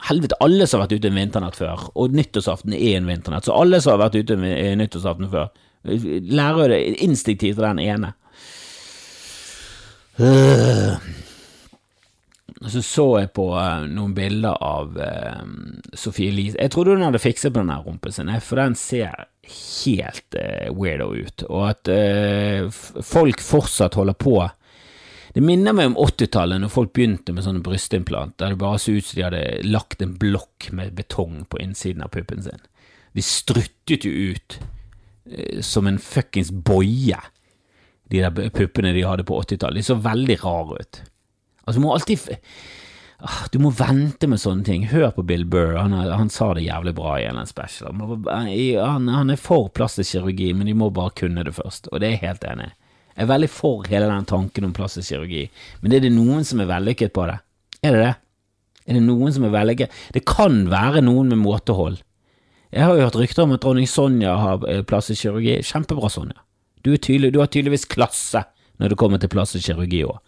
Helvete, 0.08 0.38
alle 0.41 0.65
som 0.65 0.80
har 0.80 0.88
vært 0.88 1.02
ute 1.02 1.10
en 1.12 1.20
vinternatt 1.20 1.60
før, 1.60 1.89
og 2.00 2.15
nyttårsaften 2.15 2.74
er 2.74 2.96
en 2.98 3.10
vinternatt, 3.10 3.46
så 3.46 3.58
alle 3.60 3.82
som 3.84 3.93
har 3.93 4.06
vært 4.06 4.15
ute 4.22 4.38
en 4.39 4.80
nyttårsaften 4.80 5.28
før, 5.34 5.52
Lærer 5.84 6.60
jo 6.60 6.68
det 6.74 6.80
instinktivt 7.06 7.60
av 7.62 7.70
den 7.70 7.80
ene. 7.86 8.13
Så 12.68 12.82
så 12.84 13.06
jeg 13.22 13.32
på 13.38 13.46
uh, 13.56 13.86
noen 13.88 14.12
bilder 14.18 14.58
av 14.60 14.92
Sofie 14.92 15.96
Sophie 15.96 16.32
Elise. 16.34 16.60
Jeg 16.60 16.74
trodde 16.74 16.98
hun 16.98 17.06
hadde 17.08 17.22
fikset 17.24 17.54
på 17.56 17.62
den 17.62 17.72
rumpen 17.86 18.12
sin, 18.12 18.32
for 18.44 18.60
den 18.60 18.76
ser 18.76 19.30
helt 19.50 20.36
weirdo 20.76 21.13
ut. 21.15 21.46
Og 21.48 21.70
at 21.70 21.92
folk 23.08 23.39
fortsatt 23.42 23.96
holder 23.98 24.18
på 24.20 24.36
Det 25.34 25.42
minner 25.46 25.74
meg 25.78 25.92
om 25.92 25.96
80-tallet, 26.02 26.60
når 26.60 26.72
folk 26.74 26.92
begynte 26.98 27.34
med 27.34 27.46
sånne 27.46 27.63
brystimplant, 27.63 28.36
der 28.42 28.52
det 28.52 28.60
bare 28.60 28.80
så 28.82 28.98
ut 28.98 29.06
som 29.06 29.18
de 29.20 29.26
hadde 29.28 29.70
lagt 29.70 30.02
en 30.02 30.18
blokk 30.20 30.72
med 30.76 30.98
betong 30.98 31.46
på 31.48 31.62
innsiden 31.63 32.04
av 32.04 32.12
puppen 32.12 32.44
sin. 32.44 32.60
De 33.13 33.24
struttet 33.24 34.06
jo 34.10 34.34
ut 34.34 34.58
Eh, 34.60 34.79
som 35.62 35.88
en 35.88 36.00
fuckings 36.00 36.52
boie, 36.52 37.20
de 38.10 38.22
der 38.24 38.50
puppene 38.56 38.94
de 38.96 39.06
hadde 39.06 39.26
på 39.28 39.38
80-tallet. 39.44 39.82
De 39.82 39.86
så 39.86 39.98
veldig 40.02 40.38
rare 40.44 40.80
ut. 40.82 41.02
Altså, 41.63 41.78
du 41.78 41.84
må 41.84 41.94
alltid 41.94 42.20
ah, 43.20 43.44
Du 43.52 43.60
må 43.62 43.70
vente 43.70 44.28
med 44.28 44.42
sånne 44.42 44.65
ting. 44.65 44.88
Hør 44.89 45.12
på 45.13 45.26
Bill 45.30 45.46
Burr, 45.46 45.76
han, 45.78 45.94
han 45.94 46.32
sa 46.34 46.54
det 46.58 46.65
jævlig 46.65 46.96
bra 46.98 47.20
i 47.20 47.28
en 47.30 47.42
special. 47.50 47.94
Han, 48.26 49.10
han 49.13 49.34
er 49.34 49.42
for 49.42 49.70
plastisk 49.70 50.15
kirurgi, 50.15 50.52
men 50.58 50.70
de 50.70 50.78
må 50.78 50.89
bare 50.94 51.13
kunne 51.22 51.46
det 51.46 51.54
først, 51.60 51.92
og 51.92 52.02
det 52.02 52.10
er 52.10 52.18
jeg 52.18 52.26
helt 52.26 52.48
enig 52.50 52.72
i. 52.72 52.76
Jeg 53.20 53.26
er 53.26 53.34
veldig 53.34 53.52
for 53.52 53.88
hele 53.92 54.08
den 54.08 54.28
tanken 54.30 54.65
om 54.70 54.74
plastisk 54.74 55.12
kirurgi, 55.12 55.46
men 55.84 55.94
er 55.94 56.02
det 56.06 56.13
noen 56.15 56.46
som 56.48 56.62
er 56.63 56.70
vellykket 56.70 57.13
på 57.13 57.26
det? 57.28 57.39
Er 57.84 57.96
det 57.96 58.04
det? 58.06 58.13
Er 58.89 58.98
det 58.98 59.06
noen 59.06 59.34
som 59.36 59.46
er 59.46 59.54
vellykket? 59.54 59.98
Det 60.15 60.24
kan 60.26 60.63
være 60.72 61.04
noen 61.06 61.34
med 61.34 61.42
måtehold, 61.44 62.00
jeg 62.69 62.86
har 62.86 62.93
jo 62.93 63.01
hørt 63.08 63.17
rykter 63.17 63.43
om 63.43 63.55
at 63.55 63.63
dronning 63.63 63.89
Sonja 63.89 64.36
har 64.38 64.62
plass 64.62 64.86
plastisk 64.89 65.25
kirurgi. 65.25 65.58
Kjempebra, 65.65 66.10
Sonja. 66.13 66.38
Du, 66.86 66.93
tydelig, 66.95 67.34
du, 67.34 67.39
har 67.41 67.49
tydeligvis 67.49 67.88
klasse 67.89 68.43
når 68.79 68.93
det 68.93 68.97
kommer 69.01 69.19
til 69.19 69.32
plastisk 69.34 69.65
kirurgi 69.71 70.03
òg. 70.08 70.19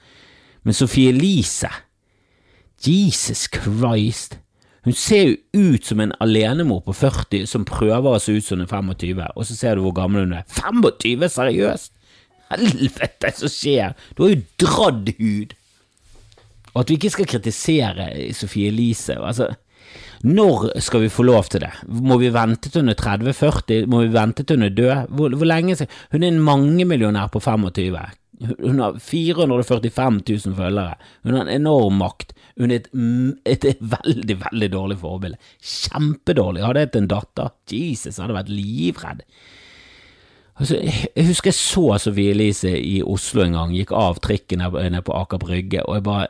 Men 0.65 0.77
Sophie 0.77 1.09
Elise 1.13 1.69
Jesus 2.81 3.47
Christ. 3.53 4.39
Hun 4.83 4.93
ser 4.97 5.27
jo 5.27 5.35
ut 5.53 5.85
som 5.85 5.99
en 6.01 6.13
alenemor 6.19 6.81
på 6.81 6.93
40 6.97 7.45
som 7.49 7.65
prøver 7.69 8.15
å 8.15 8.21
se 8.21 8.33
ut 8.33 8.45
som 8.45 8.63
er 8.63 8.69
25, 8.69 9.21
og 9.35 9.45
så 9.45 9.57
ser 9.57 9.77
du 9.77 9.83
hvor 9.85 9.93
gammel 9.93 10.25
hun 10.25 10.39
er. 10.39 10.45
25? 10.49 11.27
Seriøst? 11.29 11.93
Helvete, 12.49 13.31
som 13.37 13.51
skjer? 13.53 13.93
Du 14.17 14.25
har 14.25 14.33
jo 14.33 14.41
dradd 14.63 15.11
hud. 15.19 15.53
Og 16.73 16.81
at 16.81 16.89
vi 16.89 16.97
ikke 16.97 17.13
skal 17.13 17.29
kritisere 17.29 18.09
Sophie 18.33 18.71
Elise. 18.71 19.19
altså 19.19 19.51
når 20.27 20.67
skal 20.83 21.05
vi 21.05 21.09
få 21.09 21.25
lov 21.25 21.49
til 21.49 21.63
det? 21.63 21.71
Må 21.87 22.17
vi 22.21 22.31
vente 22.33 22.69
til 22.69 22.83
hun 22.83 22.93
er 22.93 22.99
30-40? 22.99 23.85
Må 23.89 24.03
vi 24.03 24.11
vente 24.13 24.43
til 24.43 24.59
hun 24.59 24.67
er 24.67 24.75
død? 24.75 25.13
Hvor, 25.17 25.35
hvor 25.35 25.49
lenge 25.49 25.75
skal 25.75 25.87
Hun 26.11 26.23
er 26.23 26.27
en 26.27 26.43
mangemillionær 26.45 27.31
på 27.33 27.39
25. 27.39 27.97
Hun 28.59 28.79
har 28.81 28.99
445 28.99 30.21
000 30.29 30.55
følgere. 30.57 30.95
Hun 31.23 31.33
har 31.33 31.45
en 31.45 31.55
enorm 31.61 31.97
makt. 32.01 32.33
Hun 32.59 32.71
er 32.71 32.81
et, 32.81 32.89
et, 33.45 33.65
et 33.65 33.81
veldig, 33.81 34.37
veldig 34.45 34.69
dårlig 34.73 34.99
forbilde. 35.01 35.37
Kjempedårlig. 35.61 36.65
Hadde 36.65 36.83
jeg 36.83 36.91
hatt 36.91 36.99
en 37.01 37.09
datter, 37.09 37.55
Jesus, 37.71 38.19
hadde 38.21 38.37
vært 38.37 38.53
livredd. 38.53 39.25
Altså, 40.61 40.77
jeg 40.77 41.25
husker 41.25 41.49
jeg 41.49 41.57
så 41.57 41.97
Sofie 41.97 42.35
Elise 42.35 42.73
i 42.77 42.99
Oslo 43.01 43.41
en 43.41 43.55
gang, 43.57 43.71
gikk 43.73 43.93
av 43.97 44.19
trikken 44.21 44.61
nede 44.61 45.01
på 45.05 45.15
Aker 45.17 45.41
Brygge, 45.41 45.81
og 45.87 45.97
jeg 45.97 46.05
bare 46.05 46.27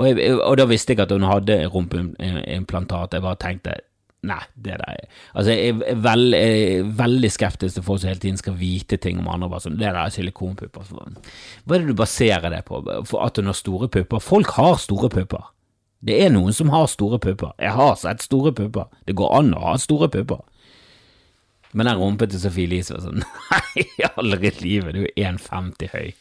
og, 0.00 0.06
jeg, 0.08 0.34
og, 0.38 0.56
da 0.58 0.66
visste 0.70 0.94
jeg 0.94 1.04
at 1.04 1.12
hun 1.12 1.26
hadde 1.28 1.58
rumpeimplantat. 1.72 3.16
Jeg 3.16 3.24
bare 3.24 3.40
tenkte 3.40 3.80
Nei, 4.22 4.38
det 4.54 4.76
der 4.78 4.98
Altså, 5.34 5.50
jeg 5.50 5.72
er, 5.82 5.96
veld, 5.98 6.34
jeg 6.36 6.58
er, 6.62 6.90
veldig 6.94 7.30
skeptisk 7.34 7.74
til 7.74 7.82
folk 7.82 8.00
som 8.00 8.12
hele 8.12 8.22
tiden 8.22 8.38
skal 8.38 8.54
vite 8.54 8.96
ting 8.96 9.18
om 9.18 9.26
andre. 9.28 9.48
Bare 9.50 9.64
sånn, 9.64 9.80
det 9.80 9.88
der 9.88 9.98
er 9.98 10.14
silikonpupper. 10.14 10.92
Hva 10.92 11.74
er 11.74 11.82
det 11.82 11.90
du 11.90 11.98
baserer 11.98 12.54
det 12.54 12.62
på? 12.68 12.78
For 13.08 13.24
at 13.26 13.40
hun 13.40 13.50
har 13.50 13.58
store 13.58 13.90
pupper? 13.90 14.22
Folk 14.22 14.54
har 14.60 14.78
store 14.78 15.10
pupper. 15.10 15.50
Det 16.06 16.20
er 16.22 16.30
noen 16.34 16.54
som 16.54 16.70
har 16.70 16.86
store 16.90 17.18
pupper. 17.22 17.50
Jeg 17.62 17.74
har 17.74 17.98
sett 17.98 18.22
store 18.22 18.54
pupper. 18.54 18.94
Det 19.06 19.18
går 19.18 19.34
an 19.40 19.52
å 19.58 19.66
ha 19.66 19.74
store 19.82 20.10
pupper. 20.10 20.46
Men 21.72 21.88
den 21.88 22.18
til 22.22 22.40
Sophie 22.40 22.68
Elise 22.68 22.94
var 22.94 23.02
sånn 23.02 23.22
Nei, 23.50 23.86
aldri 24.12 24.52
i 24.52 24.58
livet. 24.60 24.94
Du 24.94 25.06
er 25.08 25.32
1,50 25.32 25.94
høy. 25.96 26.12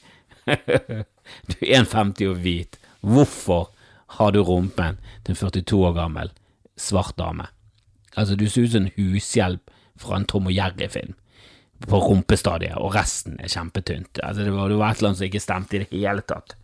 du 1.52 1.58
er 1.62 1.84
1,50 1.84 2.30
og 2.32 2.42
hvit. 2.42 2.81
Hvorfor 3.02 3.72
har 4.18 4.32
du 4.32 4.42
rumpen 4.46 5.00
til 5.24 5.34
en 5.34 5.40
42 5.40 5.82
år 5.88 5.98
gammel 5.98 6.32
svart 6.80 7.18
dame? 7.18 7.48
Altså, 8.16 8.36
du 8.36 8.48
ser 8.50 8.68
ut 8.68 8.74
som 8.74 8.86
en 8.86 8.96
hushjelp 8.98 9.72
fra 10.02 10.18
en 10.18 10.28
Tom 10.28 10.50
og 10.50 10.56
Jerry-film 10.56 11.16
på 11.82 11.98
rumpestadiet, 11.98 12.78
og 12.78 12.94
resten 12.94 13.40
er 13.42 13.50
kjempetynt. 13.50 14.20
Altså, 14.22 14.46
det 14.46 14.54
var, 14.54 14.70
det 14.70 14.78
var 14.78 14.92
et 14.92 15.00
eller 15.00 15.12
annet 15.12 15.22
som 15.22 15.30
ikke 15.30 15.42
stemte 15.42 15.78
i 15.78 15.84
det 15.84 15.90
hele 15.94 16.26
tatt. 16.30 16.56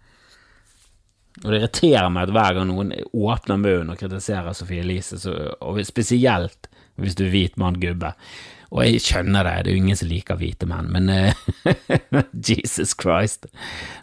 Og 1.44 1.52
det 1.52 1.60
irriterer 1.60 2.10
meg 2.14 2.28
at 2.28 2.34
hver 2.34 2.58
gang 2.58 2.70
noen 2.70 2.94
åpner 3.14 3.62
munnen 3.62 3.94
og 3.94 4.00
kritiserer 4.02 4.56
Sophie 4.58 4.82
Elise, 4.82 5.20
så, 5.22 5.34
og 5.62 5.82
spesielt 5.86 6.70
hvis 6.98 7.18
du 7.18 7.28
er 7.28 7.34
hvit 7.34 7.58
mann, 7.62 7.78
gubbe. 7.82 8.14
Og 8.74 8.84
jeg 8.84 9.02
skjønner 9.04 9.48
det, 9.48 9.56
det 9.64 9.72
er 9.72 9.78
jo 9.78 9.82
ingen 9.84 10.00
som 10.00 10.10
liker 10.12 10.40
hvite 10.40 10.68
menn, 10.68 10.92
men 10.92 11.10
uh, 11.12 12.22
Jesus 12.50 12.96
Christ. 13.00 13.48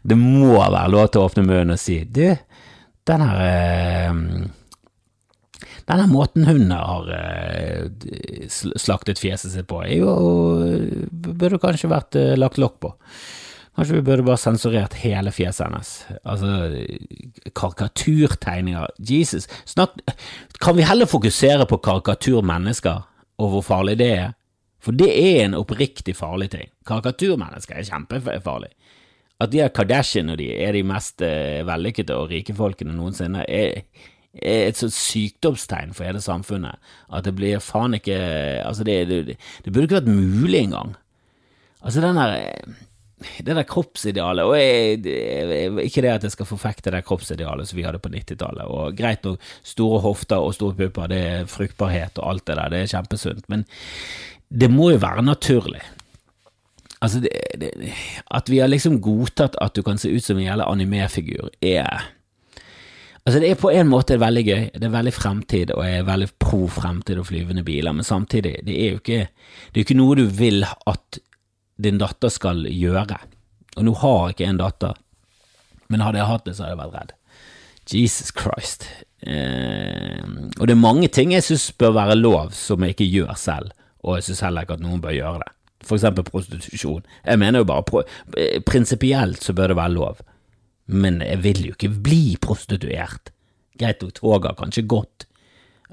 Det 0.02 0.16
må 0.18 0.56
være 0.56 0.88
lov 0.92 1.10
til 1.12 1.22
å 1.22 1.28
åpne 1.28 1.46
munnen 1.46 1.76
og 1.76 1.80
si 1.80 2.00
Du, 2.08 2.26
den 3.04 3.24
her 3.28 3.42
uh, 3.44 4.20
denne 5.84 6.08
måten 6.08 6.46
hun 6.48 6.70
har 6.72 7.10
uh, 7.12 7.88
slaktet 8.48 9.20
fjeset 9.20 9.52
sitt 9.52 9.68
på, 9.68 9.82
er 9.84 10.00
jo 10.00 10.12
burde 11.12 11.60
kanskje 11.60 11.92
vært 11.92 12.20
lagt 12.40 12.60
lokk 12.60 12.78
på. 12.80 12.94
Kanskje 13.74 13.96
vi 13.96 14.04
burde 14.06 14.22
bare 14.22 14.38
sensurert 14.38 14.94
hele 15.02 15.32
fjeset 15.34 15.66
hennes. 15.66 15.90
Altså, 16.22 16.48
karikaturtegninger 17.58 18.92
Jesus, 19.02 19.48
snakk 19.66 19.98
Kan 20.62 20.78
vi 20.78 20.86
heller 20.86 21.10
fokusere 21.10 21.66
på 21.66 21.80
karikaturmennesker 21.82 23.02
og 23.42 23.50
hvor 23.50 23.64
farlig 23.66 23.98
det 23.98 24.10
er? 24.14 24.32
For 24.84 24.96
det 24.96 25.10
er 25.10 25.44
en 25.44 25.56
oppriktig 25.56 26.16
farlig 26.18 26.50
ting. 26.52 26.68
Karikaturmennesker 26.88 27.78
er 27.80 27.86
kjempefarlig. 27.88 28.72
At 29.42 29.52
de 29.52 29.62
er 29.64 29.72
Kardashian 29.74 30.30
og 30.30 30.38
de 30.38 30.50
er 30.52 30.76
de 30.76 30.84
mest 30.86 31.24
uh, 31.24 31.64
vellykkede 31.66 32.16
og 32.16 32.30
rike 32.30 32.54
folkene 32.56 32.94
noensinne, 32.94 33.46
er, 33.48 33.82
er 34.38 34.68
et 34.68 34.78
sånt 34.78 34.94
sykdomstegn 34.94 35.94
for 35.96 36.06
hele 36.06 36.22
samfunnet. 36.22 36.78
At 37.10 37.26
det 37.26 37.34
blir 37.38 37.64
faen 37.64 37.96
ikke 37.98 38.18
Altså, 38.64 38.86
det, 38.86 38.98
det, 39.10 39.38
det 39.64 39.72
burde 39.72 39.88
ikke 39.88 40.02
vært 40.02 40.12
mulig 40.12 40.66
engang. 40.66 40.94
Altså, 41.82 42.04
den 42.04 42.20
der 42.20 42.36
det 43.44 43.54
der 43.56 43.66
kroppsidealet, 43.68 44.44
og 44.44 44.56
jeg, 44.58 44.98
ikke 45.86 46.02
det 46.04 46.10
at 46.10 46.26
jeg 46.26 46.34
skal 46.34 46.48
forfekte 46.48 46.92
det 46.92 47.04
kroppsidealet 47.06 47.68
som 47.68 47.78
vi 47.78 47.86
hadde 47.86 48.00
på 48.02 48.10
90-tallet, 48.12 48.66
og 48.68 48.96
greit 48.98 49.24
nok, 49.24 49.40
store 49.64 50.00
hofter 50.04 50.44
og 50.44 50.54
store 50.56 50.76
pupper, 50.78 51.08
det 51.12 51.20
er 51.30 51.50
fruktbarhet 51.50 52.20
og 52.20 52.30
alt 52.34 52.46
det 52.50 52.58
der, 52.58 52.72
det 52.74 52.82
er 52.82 52.92
kjempesunt, 52.92 53.48
men 53.52 53.64
det 54.54 54.70
må 54.70 54.92
jo 54.92 55.02
være 55.02 55.24
naturlig. 55.26 55.82
Altså, 57.02 57.20
det, 57.20 57.30
det, 57.60 57.70
at 58.30 58.48
vi 58.48 58.60
har 58.62 58.70
liksom 58.70 59.00
godtatt 59.04 59.58
at 59.60 59.74
du 59.76 59.82
kan 59.84 59.98
se 60.00 60.12
ut 60.14 60.24
som 60.24 60.38
en 60.38 60.46
jævla 60.46 60.68
animefigur, 60.70 61.50
er 61.60 62.10
Altså, 63.24 63.40
det 63.40 63.50
er 63.50 63.56
på 63.56 63.70
en 63.72 63.88
måte 63.88 64.18
veldig 64.20 64.42
gøy, 64.44 64.64
det 64.76 64.84
er 64.84 64.92
veldig 64.92 65.12
fremtid, 65.16 65.70
og 65.72 65.86
jeg 65.86 66.02
er 66.02 66.04
veldig 66.04 66.26
pro 66.44 66.66
fremtid 66.68 67.16
og 67.16 67.30
flyvende 67.30 67.62
biler, 67.64 67.94
men 67.96 68.04
samtidig, 68.04 68.58
det 68.66 68.74
er 68.76 68.90
jo 68.90 68.98
ikke, 69.00 69.20
det 69.72 69.80
er 69.80 69.86
ikke 69.86 69.96
noe 69.96 70.18
du 70.18 70.26
vil 70.28 70.60
at 70.64 71.18
din 71.80 71.96
datter 72.02 72.28
skal 72.28 72.66
gjøre. 72.68 73.16
Og 73.78 73.86
nå 73.88 73.94
har 74.02 74.18
jeg 74.18 74.36
ikke 74.36 74.50
en 74.50 74.60
datter, 74.60 75.00
men 75.88 76.04
hadde 76.04 76.20
jeg 76.20 76.30
hatt 76.34 76.44
det, 76.44 76.52
så 76.52 76.66
hadde 76.66 76.74
jeg 76.74 76.82
vært 76.82 76.98
redd. 76.98 77.16
Jesus 77.94 78.32
Christ. 78.36 78.84
Eh, 79.24 80.20
og 80.60 80.68
det 80.68 80.76
er 80.76 80.84
mange 80.84 81.08
ting 81.08 81.32
jeg 81.32 81.48
syns 81.48 81.70
bør 81.80 81.96
være 81.96 82.20
lov, 82.20 82.52
som 82.52 82.84
jeg 82.84 82.92
ikke 82.92 83.08
gjør 83.08 83.32
selv, 83.40 83.72
og 84.04 84.18
jeg 84.18 84.28
synes 84.28 84.44
heller 84.46 84.66
ikke 84.66 84.78
at 84.78 84.84
noen 84.84 85.02
bør 85.02 85.16
gjøre 85.16 85.42
det. 85.42 85.50
For 85.84 85.98
eksempel 85.98 86.24
prostitusjon. 86.24 87.04
Jeg 87.26 87.40
mener 87.40 87.60
jo 87.60 87.68
bare 87.68 88.04
prinsipielt 88.64 89.44
så 89.44 89.52
bør 89.56 89.72
det 89.72 89.80
være 89.80 89.96
lov, 89.96 90.24
men 90.86 91.20
jeg 91.24 91.42
vil 91.44 91.62
jo 91.66 91.76
ikke 91.76 91.92
bli 92.06 92.24
prostituert. 92.40 93.32
Greit 93.80 94.02
nok, 94.04 94.14
toget 94.16 94.52
har 94.52 94.60
kanskje 94.60 94.86
gått, 94.88 95.26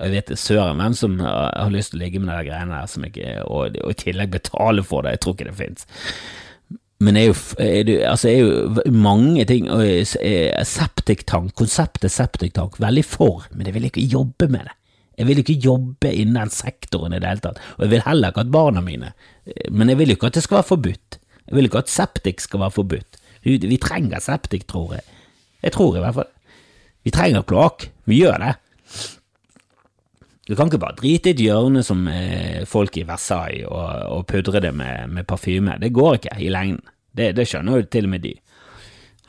jeg 0.01 0.13
vet 0.15 0.31
søren 0.39 0.79
hvem 0.79 0.93
som 0.97 1.17
har 1.21 1.71
lyst 1.73 1.93
til 1.93 1.99
å 1.99 2.03
ligge 2.05 2.21
med 2.21 2.31
de 2.31 2.47
greiene 2.47 2.77
der, 2.77 3.07
ikke, 3.09 3.33
og, 3.45 3.75
og, 3.83 3.91
i 3.91 3.99
tillegg 3.99 4.31
betale 4.33 4.85
for 4.87 5.05
det. 5.05 5.17
Jeg 5.17 5.23
tror 5.23 5.35
ikke 5.35 5.49
det 5.49 5.57
fins. 5.59 5.85
Men 7.01 7.17
jo, 7.17 7.35
er 7.61 7.85
det, 7.87 7.97
altså 8.05 8.29
er 8.29 8.39
jo 8.39 8.93
mange 8.93 9.45
ting 9.49 9.65
Septiktank, 10.69 11.55
konseptet 11.57 12.13
septiktank, 12.13 12.77
veldig 12.81 13.05
for, 13.05 13.47
men 13.51 13.67
jeg 13.67 13.77
vil 13.77 13.89
ikke 13.89 14.05
jobbe 14.05 14.49
med 14.53 14.69
det. 14.69 14.77
Jeg 15.21 15.29
vil 15.29 15.41
ikke 15.43 15.59
jobbe 15.61 16.09
innen 16.09 16.39
den 16.39 16.53
sektoren 16.53 17.13
i 17.13 17.21
det 17.21 17.29
hele 17.29 17.43
tatt, 17.43 17.61
og 17.77 17.85
jeg 17.85 17.93
vil 17.93 18.05
heller 18.07 18.33
ikke 18.33 18.45
at 18.47 18.53
barna 18.53 18.81
mine 18.81 19.11
Men 19.69 19.91
jeg 19.91 19.99
vil 19.99 20.13
jo 20.13 20.17
ikke 20.17 20.31
at 20.31 20.37
det 20.37 20.43
skal 20.45 20.59
være 20.59 20.69
forbudt. 20.71 21.17
Jeg 21.47 21.57
vil 21.57 21.67
ikke 21.67 21.81
at 21.83 21.93
septik 21.93 22.41
skal 22.41 22.61
være 22.63 22.73
forbudt. 22.73 23.17
Vi 23.43 23.77
trenger 23.81 24.21
septik, 24.21 24.67
tror 24.69 24.95
jeg. 24.97 25.05
Jeg 25.61 25.73
tror 25.77 25.97
i 25.97 26.03
hvert 26.03 26.17
fall 26.17 26.29
Vi 27.05 27.13
trenger 27.13 27.45
kloakk. 27.45 27.87
Vi 28.05 28.19
gjør 28.21 28.37
det. 28.41 28.53
Du 30.49 30.55
kan 30.57 30.67
ikke 30.67 30.81
bare 30.81 30.97
drite 30.97 31.31
i 31.31 31.35
et 31.35 31.41
hjørne 31.45 31.83
som 31.85 32.03
eh, 32.11 32.63
folk 32.69 32.97
i 32.97 33.05
Versailles 33.07 33.69
og, 33.69 33.87
og 34.17 34.25
pudre 34.29 34.59
det 34.63 34.73
med, 34.75 35.07
med 35.13 35.25
parfyme. 35.29 35.77
Det 35.81 35.93
går 35.93 36.17
ikke 36.17 36.35
i 36.41 36.49
lengden. 36.53 36.83
Det, 37.11 37.31
det, 37.37 37.45
skjønner 37.47 37.79
jo 37.79 37.87
til 37.91 38.07
og 38.07 38.13
med 38.13 38.25
de. 38.25 38.33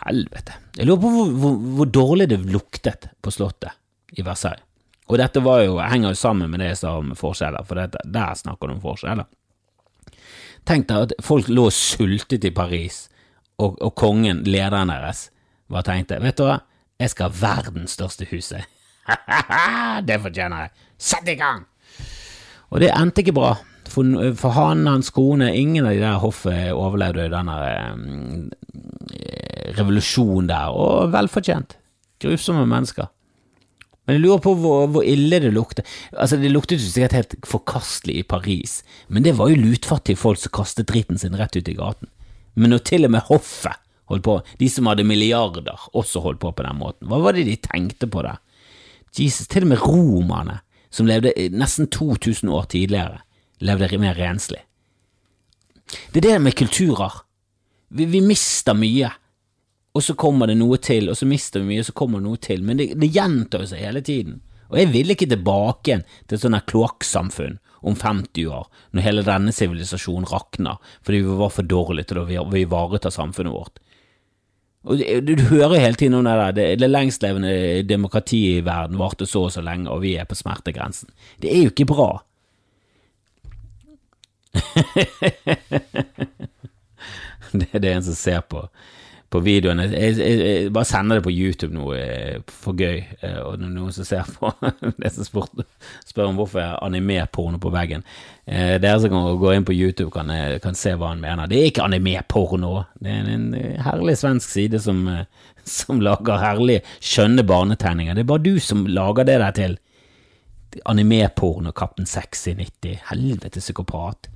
Helvete. 0.03 0.57
Jeg 0.77 0.89
lurer 0.89 1.03
på 1.03 1.13
hvor, 1.15 1.33
hvor, 1.45 1.57
hvor, 1.77 1.91
dårlig 1.95 2.29
det 2.33 2.41
luktet 2.51 3.09
på 3.23 3.33
Slottet 3.35 4.19
i 4.19 4.25
Versailles. 4.27 4.67
Og 5.13 5.19
dette 5.21 5.43
var 5.45 5.61
jo, 5.61 5.77
henger 5.77 6.15
jo 6.15 6.17
sammen 6.17 6.49
med 6.49 6.63
det 6.63 6.71
jeg 6.71 6.79
sa 6.81 6.95
om 6.97 7.11
forskjeller, 7.17 7.67
for 7.69 7.77
dette, 7.77 8.01
der 8.09 8.37
snakker 8.39 8.71
du 8.71 8.79
om 8.79 8.81
forskjeller. 8.81 9.29
Tenk 10.69 10.87
deg 10.89 11.09
at 11.09 11.13
folk 11.21 11.51
lå 11.53 11.67
og 11.69 11.75
sultet 11.77 12.47
i 12.49 12.53
Paris, 12.55 13.05
og, 13.61 13.77
og 13.83 13.93
kongen, 13.99 14.41
lederen 14.49 14.89
deres, 14.89 15.27
var 15.73 15.85
tenkte 15.85 16.21
vet 16.23 16.39
du 16.39 16.47
hva, 16.47 16.63
jeg 17.01 17.13
skal 17.13 17.29
ha 17.29 17.41
verdens 17.43 17.99
største 17.99 18.25
huset. 18.31 18.65
det 20.09 20.19
fortjener 20.23 20.65
jeg. 20.65 20.75
Sett 21.13 21.29
i 21.29 21.37
gang! 21.37 21.67
Og 22.73 22.81
det 22.81 22.93
endte 22.97 23.21
ikke 23.21 23.37
bra. 23.37 23.53
For, 23.93 24.07
for 24.39 24.57
han, 24.57 24.87
hans 24.89 25.11
kone, 25.13 25.51
ingen 25.53 25.85
av 25.85 25.93
de 25.93 26.01
der 26.01 26.21
hoffet 26.23 26.71
overlevde 26.73 27.29
denne 27.35 27.57
eh, 27.69 28.47
revolusjonen 29.77 30.49
der, 30.49 30.73
og 30.73 31.13
velfortjent. 31.13 31.77
Grusomme 32.23 32.65
mennesker. 32.71 33.11
Men 34.07 34.17
jeg 34.17 34.25
lurer 34.25 34.41
på 34.43 34.55
hvor, 34.59 34.89
hvor, 34.91 35.05
ille 35.07 35.39
det 35.43 35.53
lukter. 35.55 35.87
Altså, 36.17 36.37
Det 36.37 36.51
luktet 36.51 36.81
jo 36.83 36.91
sikkert 36.91 37.19
helt 37.19 37.37
forkastelig 37.47 38.17
i 38.19 38.27
Paris, 38.27 38.81
men 39.09 39.23
det 39.23 39.37
var 39.39 39.53
jo 39.53 39.61
lutfattige 39.61 40.19
folk 40.19 40.41
som 40.43 40.55
kastet 40.55 40.89
dritten 40.91 41.19
sin 41.19 41.39
rett 41.39 41.57
ut 41.57 41.69
i 41.71 41.77
gaten. 41.79 42.11
Men 42.55 42.75
når 42.75 42.83
til 42.89 43.07
og 43.07 43.15
med 43.15 43.29
hoffet 43.29 43.79
holdt 44.11 44.27
på, 44.27 44.41
de 44.59 44.69
som 44.69 44.91
hadde 44.91 45.07
milliarder, 45.07 45.87
også 45.95 46.21
holdt 46.21 46.43
på 46.43 46.51
på 46.53 46.67
den 46.67 46.81
måten, 46.81 47.09
hva 47.09 47.21
var 47.23 47.37
det 47.37 47.47
de 47.47 47.57
tenkte 47.63 48.11
på 48.11 48.25
der? 48.27 48.43
Jesus, 49.13 49.47
til 49.47 49.67
og 49.67 49.73
med 49.73 49.83
romerne 49.85 50.59
som 50.93 51.09
levde 51.09 51.33
nesten 51.53 51.89
2000 51.93 52.51
år 52.53 52.69
tidligere, 52.73 53.23
levde 53.61 53.99
mer 54.01 54.17
renslig. 54.19 54.61
Det 56.13 56.23
er 56.23 56.29
det 56.29 56.43
med 56.43 56.57
kulturer. 56.57 57.23
Vi, 57.93 58.07
vi, 58.09 58.21
mister 58.25 58.77
mye, 58.77 59.11
og 59.93 60.03
så 60.03 60.15
kommer 60.17 60.49
det 60.49 60.57
noe 60.57 60.79
til, 60.81 61.11
og 61.13 61.19
så 61.19 61.27
mister 61.29 61.61
vi 61.61 61.73
mye, 61.73 61.83
og 61.83 61.91
så 61.91 61.95
kommer 61.97 62.21
det 62.21 62.29
noe 62.29 62.41
til, 62.41 62.65
men 62.65 62.81
det, 62.81 62.93
det 63.01 63.11
gjentar 63.13 63.67
seg 63.69 63.85
hele 63.85 64.01
tiden. 64.05 64.41
Og 64.73 64.79
jeg 64.81 64.89
vil 64.95 65.13
ikke 65.13 65.29
tilbake 65.29 65.99
til 66.01 66.37
et 66.37 66.41
sånt 66.41 66.65
kloakksamfunn 66.71 67.59
om 67.83 67.97
50 67.99 68.47
år, 68.49 68.71
når 68.95 69.05
hele 69.05 69.25
denne 69.27 69.53
sivilisasjonen 69.53 70.29
rakner 70.31 70.79
fordi 71.03 71.19
vi 71.27 71.41
var 71.43 71.53
for 71.53 71.69
dårlige 71.69 72.13
til 72.13 72.23
å 72.23 72.47
ivareta 72.57 73.13
samfunnet 73.13 73.53
vårt. 73.53 73.83
Og 74.83 74.99
du, 74.99 75.35
du, 75.39 75.45
hører 75.53 75.79
hele 75.79 75.99
tiden 75.99 76.17
om 76.19 76.25
det 76.27 76.33
der, 76.39 76.53
det, 76.57 76.65
det 76.81 76.89
lengstlevende 76.91 77.83
demokratiet 77.87 78.63
i 78.63 78.67
verden 78.67 78.99
varte 78.99 79.27
så 79.31 79.45
og 79.47 79.53
så 79.55 79.63
lenge, 79.63 79.91
og 79.93 80.03
vi 80.03 80.17
er 80.19 80.27
på 80.27 80.39
smertegrensen. 80.39 81.09
Det 81.43 81.53
er 81.53 81.61
jo 81.67 81.71
ikke 81.71 81.93
bra. 81.93 82.11
det 87.61 87.69
er 87.71 87.81
det 87.85 87.93
en 87.93 88.07
som 88.09 88.17
ser 88.19 88.43
på 88.49 88.61
på 89.33 89.41
videoene. 89.45 89.87
Jeg, 89.89 90.17
jeg, 90.19 90.39
jeg, 90.41 90.73
bare 90.75 90.89
sender 90.89 91.19
det 91.19 91.25
på 91.25 91.33
YouTube 91.33 91.73
nå 91.75 91.93
eh, 91.97 92.39
for 92.63 92.77
gøy, 92.79 93.01
eh, 93.25 93.39
og 93.41 93.61
noen 93.63 93.93
som 93.95 94.07
ser 94.07 94.29
på 94.37 94.51
det 95.03 95.13
som 95.15 95.27
spør, 95.27 95.65
spør 96.09 96.31
om 96.31 96.41
hvorfor 96.41 96.63
jeg 96.63 96.81
animeporno 96.89 97.61
på 97.63 97.73
veggen. 97.73 98.05
Eh, 98.45 98.77
dere 98.83 98.99
som 99.03 99.13
kan 99.15 99.39
gå 99.41 99.55
inn 99.57 99.69
på 99.69 99.77
YouTube, 99.77 100.13
kan, 100.15 100.33
kan 100.65 100.77
se 100.79 100.95
hva 100.99 101.15
han 101.15 101.23
mener. 101.23 101.51
Det 101.51 101.61
er 101.61 101.71
ikke 101.71 101.87
animeporno. 101.87 102.75
Det 103.01 103.15
er 103.15 103.31
en 103.33 103.49
herlig 103.87 104.19
svensk 104.21 104.53
side 104.53 104.83
som, 104.85 105.07
som 105.65 106.03
lager 106.05 106.43
herlige, 106.43 106.85
skjønne 107.01 107.47
barnetegninger. 107.49 108.19
Det 108.19 108.27
er 108.27 108.33
bare 108.35 108.45
du 108.45 108.61
som 108.61 108.85
lager 108.91 109.29
det 109.29 109.41
der 109.45 109.57
til. 109.57 109.81
Animeporno, 110.89 111.73
Kaptein 111.77 112.09
Sexy 112.09 112.55
90. 112.57 113.01
Helvete 113.11 113.61
psykopat. 113.61 114.29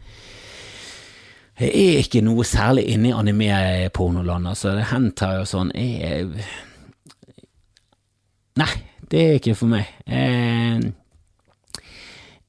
Jeg 1.56 1.72
er 1.72 2.02
ikke 2.02 2.20
noe 2.20 2.44
særlig 2.44 2.84
inne 2.92 3.08
i 3.10 3.16
anime-pornoland, 3.16 4.50
altså. 4.50 4.74
Hentai 4.90 5.38
og 5.40 5.48
sånn 5.48 5.72
Jeg 5.72 6.28
Nei, 8.56 8.72
det 9.10 9.22
er 9.22 9.34
ikke 9.38 9.54
for 9.56 9.68
meg. 9.68 9.88
Jeg, 10.08 10.92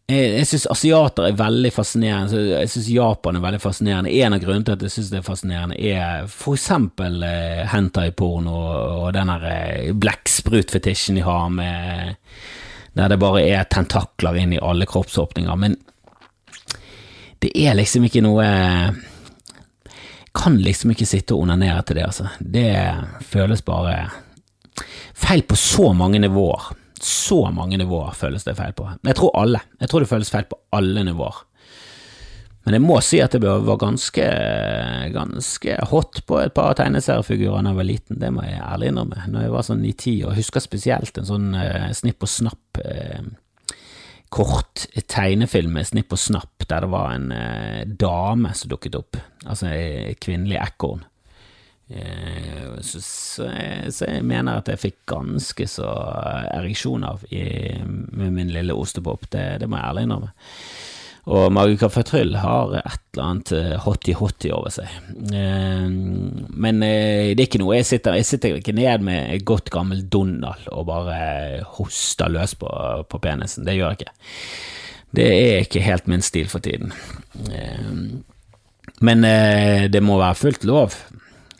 jeg, 0.08 0.28
jeg 0.38 0.48
syns 0.48 0.68
asiater 0.72 1.28
er 1.28 1.40
veldig 1.40 1.72
fascinerende. 1.76 2.44
Jeg 2.54 2.72
syns 2.72 2.88
Japan 2.96 3.40
er 3.40 3.44
veldig 3.44 3.60
fascinerende. 3.60 4.14
En 4.16 4.38
av 4.38 4.44
grunnene 4.44 4.70
til 4.70 4.78
at 4.78 4.86
jeg 4.88 4.94
syns 4.94 5.10
det 5.12 5.20
er 5.20 5.26
fascinerende, 5.28 5.80
er 5.80 6.30
for 6.32 6.56
eksempel 6.56 7.20
uh, 7.28 7.66
hentai-porno 7.74 8.56
og 9.02 9.10
den 9.18 9.34
der 9.34 9.50
uh, 9.52 9.92
blekksprutfetisjen 10.00 11.20
de 11.20 11.28
har 11.28 11.52
med 11.52 12.16
Der 12.98 13.12
det 13.12 13.20
bare 13.22 13.44
er 13.46 13.68
tentakler 13.70 14.40
inn 14.40 14.56
i 14.56 14.64
alle 14.64 14.88
kroppsåpninger. 14.90 15.60
Men 15.60 15.76
det 17.44 17.52
er 17.54 17.78
liksom 17.78 18.08
ikke 18.08 18.24
noe 18.26 18.46
Kan 20.38 20.58
liksom 20.62 20.94
ikke 20.94 21.08
sitte 21.10 21.36
og 21.36 21.46
onanere 21.46 21.82
til 21.86 21.98
det, 21.98 22.06
altså. 22.06 22.28
Det 22.40 22.72
føles 23.26 23.64
bare 23.66 23.96
feil 25.18 25.42
på 25.50 25.58
så 25.58 25.94
mange 25.98 26.20
nivåer. 26.22 26.68
Så 27.02 27.40
mange 27.54 27.78
nivåer 27.82 28.14
føles 28.14 28.46
det 28.46 28.54
feil 28.58 28.76
på. 28.78 28.86
Jeg 29.06 29.18
tror 29.18 29.34
alle. 29.40 29.64
Jeg 29.82 29.90
tror 29.90 30.04
det 30.04 30.10
føles 30.12 30.30
feil 30.30 30.46
på 30.50 30.60
alle 30.78 31.04
nivåer. 31.08 31.40
Men 32.68 32.76
jeg 32.76 32.84
må 32.84 32.98
si 33.00 33.22
at 33.24 33.32
det 33.32 33.48
var 33.48 33.78
ganske, 33.80 34.24
ganske 35.16 35.76
hot 35.88 36.20
på 36.28 36.40
et 36.42 36.52
par 36.52 36.74
tegneseriefigurer 36.76 37.64
da 37.64 37.72
jeg 37.72 37.78
var 37.78 37.88
liten, 37.88 38.18
det 38.20 38.32
må 38.36 38.44
jeg 38.44 38.60
ærlig 38.60 38.90
innrømme. 38.92 39.28
Når 39.32 39.46
jeg 39.46 39.54
var 39.54 39.64
sånn 39.64 39.86
i 39.88 39.94
ti, 39.96 40.16
år, 40.28 40.36
husker 40.36 40.66
spesielt 40.66 41.22
en 41.22 41.30
sånn 41.30 41.54
eh, 41.56 41.86
Snipp 41.96 42.28
og 42.28 42.32
Snapp 42.34 42.82
uh, 42.84 43.22
kort 44.34 44.88
tegnefilm 45.08 45.78
med 45.78 45.88
Snipp 45.90 46.16
og 46.16 46.22
Snapp, 46.22 46.66
der 46.68 46.86
det 46.86 46.92
var 46.94 47.14
en 47.14 47.30
eh, 47.36 47.84
dame 47.88 48.54
som 48.58 48.72
dukket 48.74 48.98
opp, 49.00 49.20
altså 49.46 49.72
et 49.74 50.20
kvinnelig 50.24 50.60
ekorn. 50.64 51.06
Så, 51.88 53.00
så, 53.00 53.46
så, 53.96 54.08
jeg 54.10 54.26
mener 54.28 54.58
at 54.60 54.68
jeg 54.68 54.82
fikk 54.82 54.98
ganske 55.08 55.68
så 55.72 55.88
ereksjon 56.52 57.06
av 57.08 57.22
i, 57.32 57.46
med 57.80 58.34
min 58.36 58.52
lille 58.52 58.76
ostepop, 58.76 59.24
det, 59.32 59.46
det 59.62 59.70
må 59.72 59.80
jeg 59.80 59.94
ærlig 59.94 60.04
innrømme. 60.04 60.34
Og 61.28 61.52
Magica 61.52 61.90
Fatryll 61.92 62.38
har 62.40 62.72
et 62.80 63.02
eller 63.12 63.24
annet 63.26 63.52
eh, 63.56 63.74
hotty-hotty 63.84 64.52
over 64.56 64.72
seg. 64.72 64.92
Eh, 65.36 65.88
men 66.60 66.82
eh, 66.86 67.34
det 67.34 67.44
er 67.44 67.48
ikke 67.48 67.62
noe 67.62 67.78
jeg 67.78 67.88
sitter, 67.90 68.18
jeg 68.20 68.28
sitter 68.28 68.58
ikke 68.58 68.76
ned 68.78 69.06
med 69.06 69.34
et 69.36 69.46
godt 69.48 69.72
gammel 69.74 70.04
Donald 70.12 70.68
og 70.72 70.88
bare 70.90 71.62
hoster 71.78 72.32
løs 72.34 72.56
på, 72.60 72.70
på 73.10 73.22
penisen. 73.24 73.68
Det 73.68 73.78
gjør 73.78 73.94
jeg 73.94 74.02
ikke. 74.02 74.16
Det 75.18 75.28
er 75.28 75.62
ikke 75.64 75.86
helt 75.86 76.10
min 76.12 76.26
stil 76.26 76.50
for 76.52 76.64
tiden. 76.64 76.92
Men 79.00 79.24
det 79.94 80.02
må 80.04 80.18
være 80.20 80.36
fullt 80.36 80.66
lov. 80.68 80.98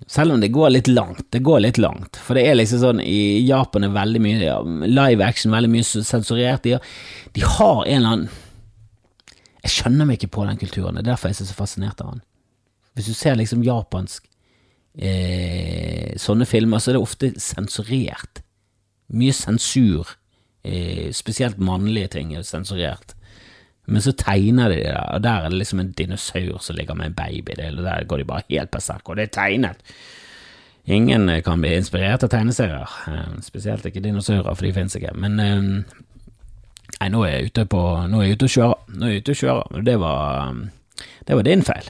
Selv 0.08 0.36
om 0.36 0.42
det 0.42 0.52
går 0.54 0.74
litt 0.76 0.90
langt. 0.92 1.26
Det 1.32 1.40
går 1.44 1.64
litt 1.64 1.80
langt. 1.82 2.20
For 2.24 2.38
det 2.38 2.44
er 2.48 2.58
liksom 2.60 2.82
sånn 2.84 3.00
I 3.02 3.40
Japan 3.48 3.88
er 3.88 3.96
veldig 3.96 4.22
mye 4.24 4.42
ja, 4.44 4.58
live 4.84 5.26
action, 5.26 5.56
veldig 5.56 5.72
mye 5.74 5.88
sensurert. 5.88 6.68
De, 6.68 6.78
de 7.36 7.48
har 7.48 7.82
en 7.86 7.98
eller 8.02 8.14
annen 8.14 8.44
jeg 9.68 9.74
skjønner 9.74 10.08
meg 10.08 10.22
ikke 10.22 10.36
på 10.38 10.46
den 10.48 10.60
kulturen. 10.62 10.96
Det 10.96 11.04
er 11.04 11.10
derfor 11.10 11.32
jeg 11.32 11.42
er 11.42 11.50
så 11.50 11.58
fascinert 11.58 12.00
av 12.00 12.14
den. 12.14 12.22
Hvis 12.96 13.10
du 13.12 13.16
ser 13.18 13.36
liksom 13.36 13.66
japansk 13.66 14.27
eh, 14.98 16.16
sånne 16.20 16.48
filmer, 16.50 16.82
så 16.82 16.92
er 16.92 16.98
det 16.98 17.04
ofte 17.04 17.32
sensurert. 17.42 18.42
Mye 19.14 19.36
sensur. 19.36 20.16
Eh, 20.68 21.14
spesielt 21.16 21.62
mannlige 21.64 22.16
ting 22.18 22.34
er 22.36 22.46
sensurert. 22.48 23.14
Men 23.88 24.04
så 24.04 24.12
tegner 24.20 24.70
de 24.74 24.82
det, 24.84 24.96
og 25.14 25.22
der 25.24 25.46
er 25.46 25.50
det 25.50 25.62
liksom 25.62 25.80
en 25.80 25.94
dinosaur 25.96 26.60
som 26.60 26.76
ligger 26.76 26.98
med 26.98 27.12
en 27.12 27.14
baby. 27.16 27.56
Det, 27.56 27.72
der 27.78 28.04
går 28.04 28.18
de 28.18 28.26
bare 28.28 28.48
helt 28.50 28.72
berserk, 28.72 29.08
og 29.10 29.16
det 29.16 29.30
er 29.30 29.36
tegnet. 29.38 29.80
Ingen 30.88 31.30
kan 31.44 31.62
bli 31.62 31.74
inspirert 31.76 32.24
av 32.24 32.32
tegneserier, 32.32 32.92
eh, 33.08 33.40
spesielt 33.44 33.86
ikke 33.86 34.04
dinosaurer, 34.04 34.56
for 34.56 34.66
de 34.66 34.74
finnes 34.76 34.96
ikke. 34.96 35.16
Men 35.16 35.40
eh, 35.40 35.96
Nei, 36.98 37.10
nå 37.14 37.22
er 37.28 37.34
jeg 37.36 37.52
ute 37.52 37.66
på 37.70 37.80
Nå 38.10 38.22
er 38.22 38.30
jeg 38.30 38.38
ute 38.38 38.48
og 38.48 38.54
kjører. 38.54 38.86
Nå 38.96 39.06
er 39.06 39.12
jeg 39.12 39.24
ute 39.24 39.34
og 39.34 39.42
kjører. 39.42 39.82
Det 39.86 39.98
var, 40.02 40.62
det 41.28 41.36
var 41.36 41.46
din 41.46 41.66
feil, 41.68 41.90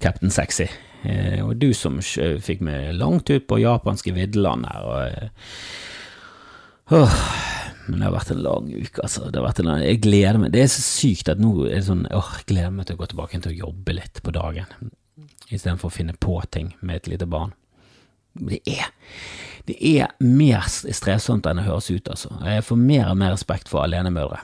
Captain 0.00 0.32
Sexy. 0.34 0.66
Eh, 1.02 1.40
og 1.44 1.56
du 1.60 1.70
som 1.76 2.00
fikk 2.00 2.60
meg 2.66 2.92
langt 2.98 3.30
ut 3.30 3.46
på 3.48 3.60
japanske 3.62 4.12
viddeland 4.16 4.66
her. 4.68 4.88
Og, 4.90 5.00
øh, 6.92 7.24
men 7.86 7.98
det 7.98 8.06
har 8.06 8.14
vært 8.14 8.32
en 8.34 8.42
lang 8.44 8.70
uke, 8.70 9.02
altså. 9.02 9.28
Det 9.30 9.40
har 9.40 9.48
vært 9.48 9.62
en, 9.64 9.72
jeg 9.82 10.02
gleder 10.04 10.40
meg. 10.42 10.52
Det 10.54 10.64
er 10.64 10.72
så 10.72 10.84
sykt 10.84 11.32
at 11.32 11.42
nå 11.42 11.54
er 11.66 11.78
det 11.78 11.86
sånn 11.88 12.06
åh, 12.14 12.34
jeg 12.38 12.50
gleder 12.52 12.74
meg 12.74 12.88
til 12.88 12.98
å 12.98 13.02
gå 13.02 13.10
tilbake 13.12 13.40
til 13.40 13.54
å 13.54 13.60
jobbe 13.66 13.96
litt 13.96 14.22
på 14.24 14.34
dagen, 14.36 14.90
istedenfor 15.48 15.90
å 15.90 15.96
finne 15.96 16.16
på 16.20 16.36
ting 16.54 16.74
med 16.80 17.00
et 17.00 17.10
lite 17.14 17.28
barn. 17.30 17.56
Det 18.38 18.60
er 18.68 18.92
det 19.68 19.76
er 19.86 20.08
mer 20.24 20.64
strevsomt 20.66 21.46
enn 21.46 21.60
det 21.60 21.66
høres 21.66 21.90
ut, 21.92 22.08
altså. 22.10 22.32
Jeg 22.42 22.64
får 22.66 22.78
mer 22.80 23.10
og 23.10 23.18
mer 23.20 23.34
respekt 23.36 23.68
for 23.70 23.84
alenemødre. 23.84 24.40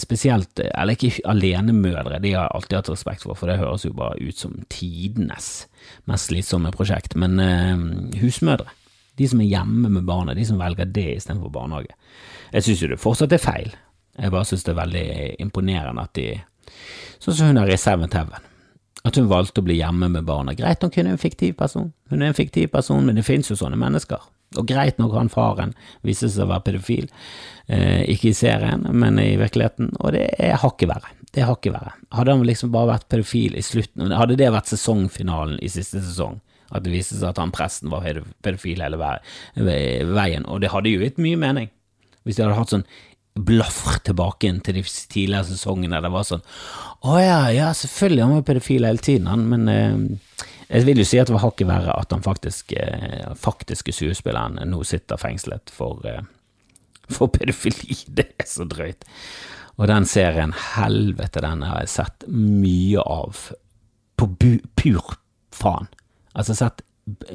Spesielt, 0.00 0.56
eller 0.56 0.96
ikke 0.96 1.20
alenemødre, 1.28 2.20
de 2.22 2.32
har 2.32 2.46
jeg 2.46 2.54
alltid 2.56 2.76
hatt 2.78 2.90
respekt 2.94 3.26
for, 3.26 3.36
for 3.36 3.50
det 3.50 3.58
høres 3.60 3.84
jo 3.84 3.92
bare 3.96 4.16
ut 4.24 4.38
som 4.38 4.54
tidenes 4.72 5.66
mest 6.08 6.30
slitsomme 6.30 6.72
prosjekt, 6.72 7.16
men 7.20 7.36
eh, 7.42 8.22
husmødre. 8.22 8.72
De 9.20 9.28
som 9.28 9.42
er 9.44 9.50
hjemme 9.50 9.90
med 9.92 10.06
barna, 10.08 10.32
de 10.32 10.46
som 10.48 10.60
velger 10.60 10.88
det 10.88 11.18
istedenfor 11.18 11.52
barnehage. 11.52 11.92
Jeg 12.54 12.64
syns 12.64 12.84
jo 12.84 12.88
det 12.94 13.02
fortsatt 13.02 13.36
er 13.36 13.42
feil, 13.42 13.74
jeg 14.16 14.32
bare 14.32 14.48
syns 14.48 14.64
det 14.64 14.72
er 14.72 14.80
veldig 14.80 15.04
imponerende 15.44 16.08
at 16.08 16.16
de 16.16 16.30
Sånn 17.22 17.36
som 17.36 17.50
hun 17.50 17.58
har 17.60 17.68
i 17.70 17.76
Seventh 17.76 18.16
Heaven 18.16 18.48
at 19.02 19.18
hun 19.18 19.30
valgte 19.30 19.62
å 19.62 19.66
bli 19.66 19.78
hjemme 19.80 20.08
med 20.12 20.26
barna. 20.28 20.54
Greit 20.54 20.82
nok 20.82 20.96
hun 20.98 21.08
er 21.08 21.16
en 21.16 21.20
fiktiv 21.20 21.56
person, 21.58 21.90
hun 22.10 22.22
er 22.22 22.30
en 22.30 22.38
fiktiv 22.38 22.70
person, 22.72 23.02
men 23.06 23.18
det 23.18 23.26
finnes 23.26 23.50
jo 23.50 23.58
sånne 23.58 23.78
mennesker. 23.80 24.28
Og 24.60 24.68
greit 24.68 25.00
nok 25.00 25.16
han 25.16 25.32
faren 25.32 25.74
viste 26.06 26.30
seg 26.30 26.46
å 26.46 26.52
være 26.52 26.66
pedofil, 26.70 27.10
eh, 27.66 28.02
ikke 28.12 28.30
i 28.30 28.36
serien, 28.36 28.86
men 28.92 29.20
i 29.22 29.34
virkeligheten, 29.40 29.92
og 30.00 30.14
det 30.16 30.28
er 30.38 30.60
hakket 30.62 30.90
verre. 30.92 31.12
Det 31.32 31.42
er 31.42 31.48
hakket 31.48 31.74
verre. 31.74 31.94
Hadde 32.12 32.36
han 32.36 32.46
liksom 32.46 32.72
bare 32.74 32.94
vært 32.94 33.08
pedofil 33.12 33.56
i 33.56 33.64
slutten, 33.64 34.12
hadde 34.12 34.38
det 34.40 34.50
vært 34.52 34.72
sesongfinalen 34.72 35.60
i 35.62 35.70
siste 35.72 36.02
sesong, 36.04 36.40
at 36.72 36.84
det 36.84 36.92
viste 36.92 37.18
seg 37.18 37.30
at 37.32 37.40
han 37.40 37.52
presten 37.54 37.92
var 37.92 38.08
pedofil 38.44 38.82
hele 38.84 39.00
veien, 39.00 40.44
og 40.48 40.60
det 40.62 40.72
hadde 40.72 40.92
jo 40.92 41.04
gitt 41.04 41.20
mye 41.22 41.40
mening. 41.40 41.72
Hvis 42.22 42.38
de 42.38 42.44
hadde 42.44 42.58
hatt 42.58 42.70
sånn 42.70 42.86
blaffer 43.32 43.96
tilbake 44.04 44.48
inn 44.48 44.60
til 44.60 44.76
de 44.76 44.82
tidligere 44.84 45.48
sesongene 45.48 45.96
der 45.96 46.04
det 46.04 46.10
var 46.12 46.26
sånn 46.28 46.42
Å 47.08 47.14
ja, 47.16 47.38
ja, 47.54 47.70
selvfølgelig, 47.72 48.22
han 48.26 48.34
var 48.36 48.44
pedofil 48.50 48.84
hele 48.86 49.02
tiden, 49.02 49.30
han, 49.30 49.46
men 49.48 49.70
eh, 49.72 50.44
jeg 50.72 50.86
vil 50.88 51.02
jo 51.02 51.04
si 51.04 51.18
at 51.20 51.28
det 51.28 51.36
var 51.36 51.44
hakket 51.44 51.68
verre 51.68 51.94
at 52.00 52.14
han 52.14 52.24
faktisk, 52.24 52.72
eh, 52.72 53.32
faktiske 53.36 53.92
skuespilleren 53.92 54.56
nå 54.70 54.82
sitter 54.88 55.20
fengslet 55.20 55.72
for, 55.72 56.00
eh, 56.08 56.22
for 57.12 57.28
pedofili. 57.28 57.96
Det 58.18 58.30
er 58.40 58.48
så 58.48 58.64
drøyt. 58.64 59.04
Og 59.76 59.88
den 59.88 60.04
serien, 60.08 60.52
helvete, 60.52 61.40
den 61.44 61.62
har 61.64 61.80
jeg 61.80 61.92
sett 61.92 62.26
mye 62.28 63.00
av 63.00 63.48
på 64.20 64.28
pur 64.76 65.16
faen. 65.52 65.88
Altså 66.36 66.54
sett 66.56 66.82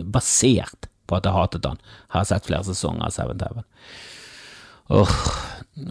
basert 0.04 0.88
på 1.08 1.17
at 1.17 1.26
jeg 1.28 1.36
hatet 1.36 1.65
han, 1.65 1.82
har 2.13 2.28
sett 2.28 2.47
flere 2.47 2.65
sesonger 2.67 3.08
av 3.08 3.15
Seven 3.15 3.41
Heaven. 3.43 3.65
Oh, 4.88 5.15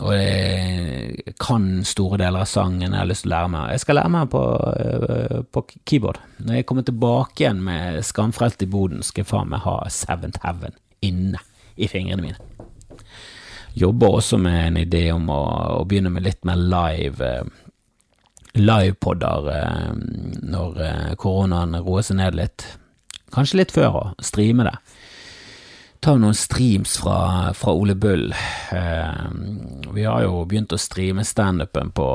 og 0.00 0.12
jeg 0.16 1.34
kan 1.42 1.66
store 1.86 2.18
deler 2.22 2.42
av 2.42 2.48
sangen 2.48 2.88
jeg 2.88 2.96
har 2.96 3.08
lyst 3.08 3.26
til 3.26 3.30
å 3.30 3.34
lære 3.34 3.50
meg. 3.52 3.72
Jeg 3.74 3.82
skal 3.84 3.98
lære 4.00 4.12
meg 4.14 4.30
på, 4.32 4.42
uh, 4.42 5.36
på 5.52 5.62
keyboard. 5.86 6.22
Når 6.40 6.58
jeg 6.58 6.66
kommer 6.68 6.86
tilbake 6.86 7.44
igjen 7.44 7.60
med 7.66 8.00
Skamfrelst 8.06 8.64
i 8.64 8.70
boden, 8.72 9.04
skal 9.06 9.22
jeg 9.22 9.30
faen 9.30 9.52
meg 9.52 9.62
ha 9.66 9.76
Seventh 9.92 10.40
Heaven 10.46 10.74
inne 11.04 11.42
i 11.76 11.90
fingrene 11.92 12.24
mine. 12.24 12.66
Jobber 13.76 14.16
også 14.16 14.40
med 14.40 14.58
en 14.62 14.80
idé 14.80 15.04
om 15.12 15.28
å, 15.28 15.42
å 15.76 15.84
begynne 15.84 16.10
med 16.14 16.24
litt 16.24 16.40
mer 16.48 16.56
live 16.56 17.30
uh, 17.44 17.62
livepodder 18.56 19.50
uh, 19.52 19.92
når 20.40 20.80
koronaen 21.20 21.76
roer 21.84 22.06
seg 22.06 22.22
ned 22.22 22.40
litt. 22.40 22.64
Kanskje 23.34 23.60
litt 23.60 23.76
før 23.76 24.00
å 24.00 24.04
streame 24.24 24.64
det 24.64 24.78
ta 26.06 26.14
noen 26.14 26.36
streams 26.38 26.92
fra, 27.02 27.52
fra 27.54 27.72
Ole 27.74 27.94
Bull. 27.98 28.28
Eh, 28.72 29.24
vi 29.94 30.04
har 30.06 30.22
jo 30.22 30.44
begynt 30.46 30.70
å 30.70 30.78
streame 30.78 31.24
standupen 31.26 31.90
på, 31.96 32.06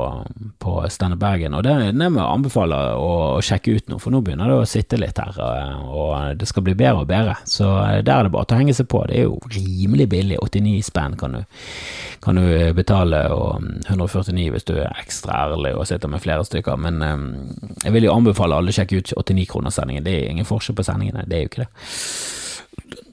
på 0.63 0.75
Standup 0.87 1.19
Bergen, 1.19 1.57
og 1.57 1.65
det, 1.67 1.73
det 1.99 2.07
må 2.07 2.21
jeg 2.21 2.37
anbefale 2.37 2.77
å, 2.95 3.09
å, 3.35 3.41
sjekke 3.43 3.75
ut 3.75 3.91
nå, 3.91 3.99
for 3.99 4.15
nå 4.15 4.21
begynner 4.23 4.47
det 4.47 4.61
å 4.61 4.69
sitte 4.69 4.99
litt 5.01 5.19
her, 5.19 5.35
og, 5.43 5.91
og 5.91 6.39
det 6.39 6.47
skal 6.47 6.63
bli 6.69 6.77
bedre 6.79 7.03
og 7.03 7.11
bedre. 7.11 7.35
Så 7.43 7.67
eh, 7.83 7.99
der 7.99 8.13
er 8.15 8.29
det 8.29 8.33
bare 8.37 8.47
å 8.47 8.61
henge 8.61 8.77
seg 8.77 8.87
på. 8.91 9.03
Det 9.11 9.19
er 9.19 9.27
jo 9.27 9.35
rimelig 9.57 10.07
billig. 10.15 10.39
89 10.39 10.87
spenn 10.87 11.19
kan 11.19 11.39
kan 12.21 12.37
du 12.37 12.47
betale, 12.77 13.25
og 13.33 13.63
149 13.89 14.51
hvis 14.53 14.67
du 14.69 14.75
er 14.77 14.99
ekstra 15.01 15.47
ærlig 15.49 15.71
og 15.73 15.87
sitter 15.89 16.11
med 16.11 16.23
flere 16.23 16.47
stykker. 16.47 16.79
Men 16.79 17.03
eh, 17.03 17.29
jeg 17.89 17.97
vil 17.97 18.07
jo 18.07 18.15
anbefale 18.15 18.55
alle 18.55 18.71
å 18.71 18.79
sjekke 18.79 19.03
ut 19.03 19.17
89-kronerssendingen. 19.19 20.07
Det 20.07 20.15
er 20.15 20.31
ingen 20.31 20.47
forskjell 20.47 20.79
på 20.79 20.87
sendingene, 20.87 21.27
det 21.27 21.41
er 21.41 21.49
jo 21.49 21.51
ikke 21.51 21.65
det. 21.65 23.09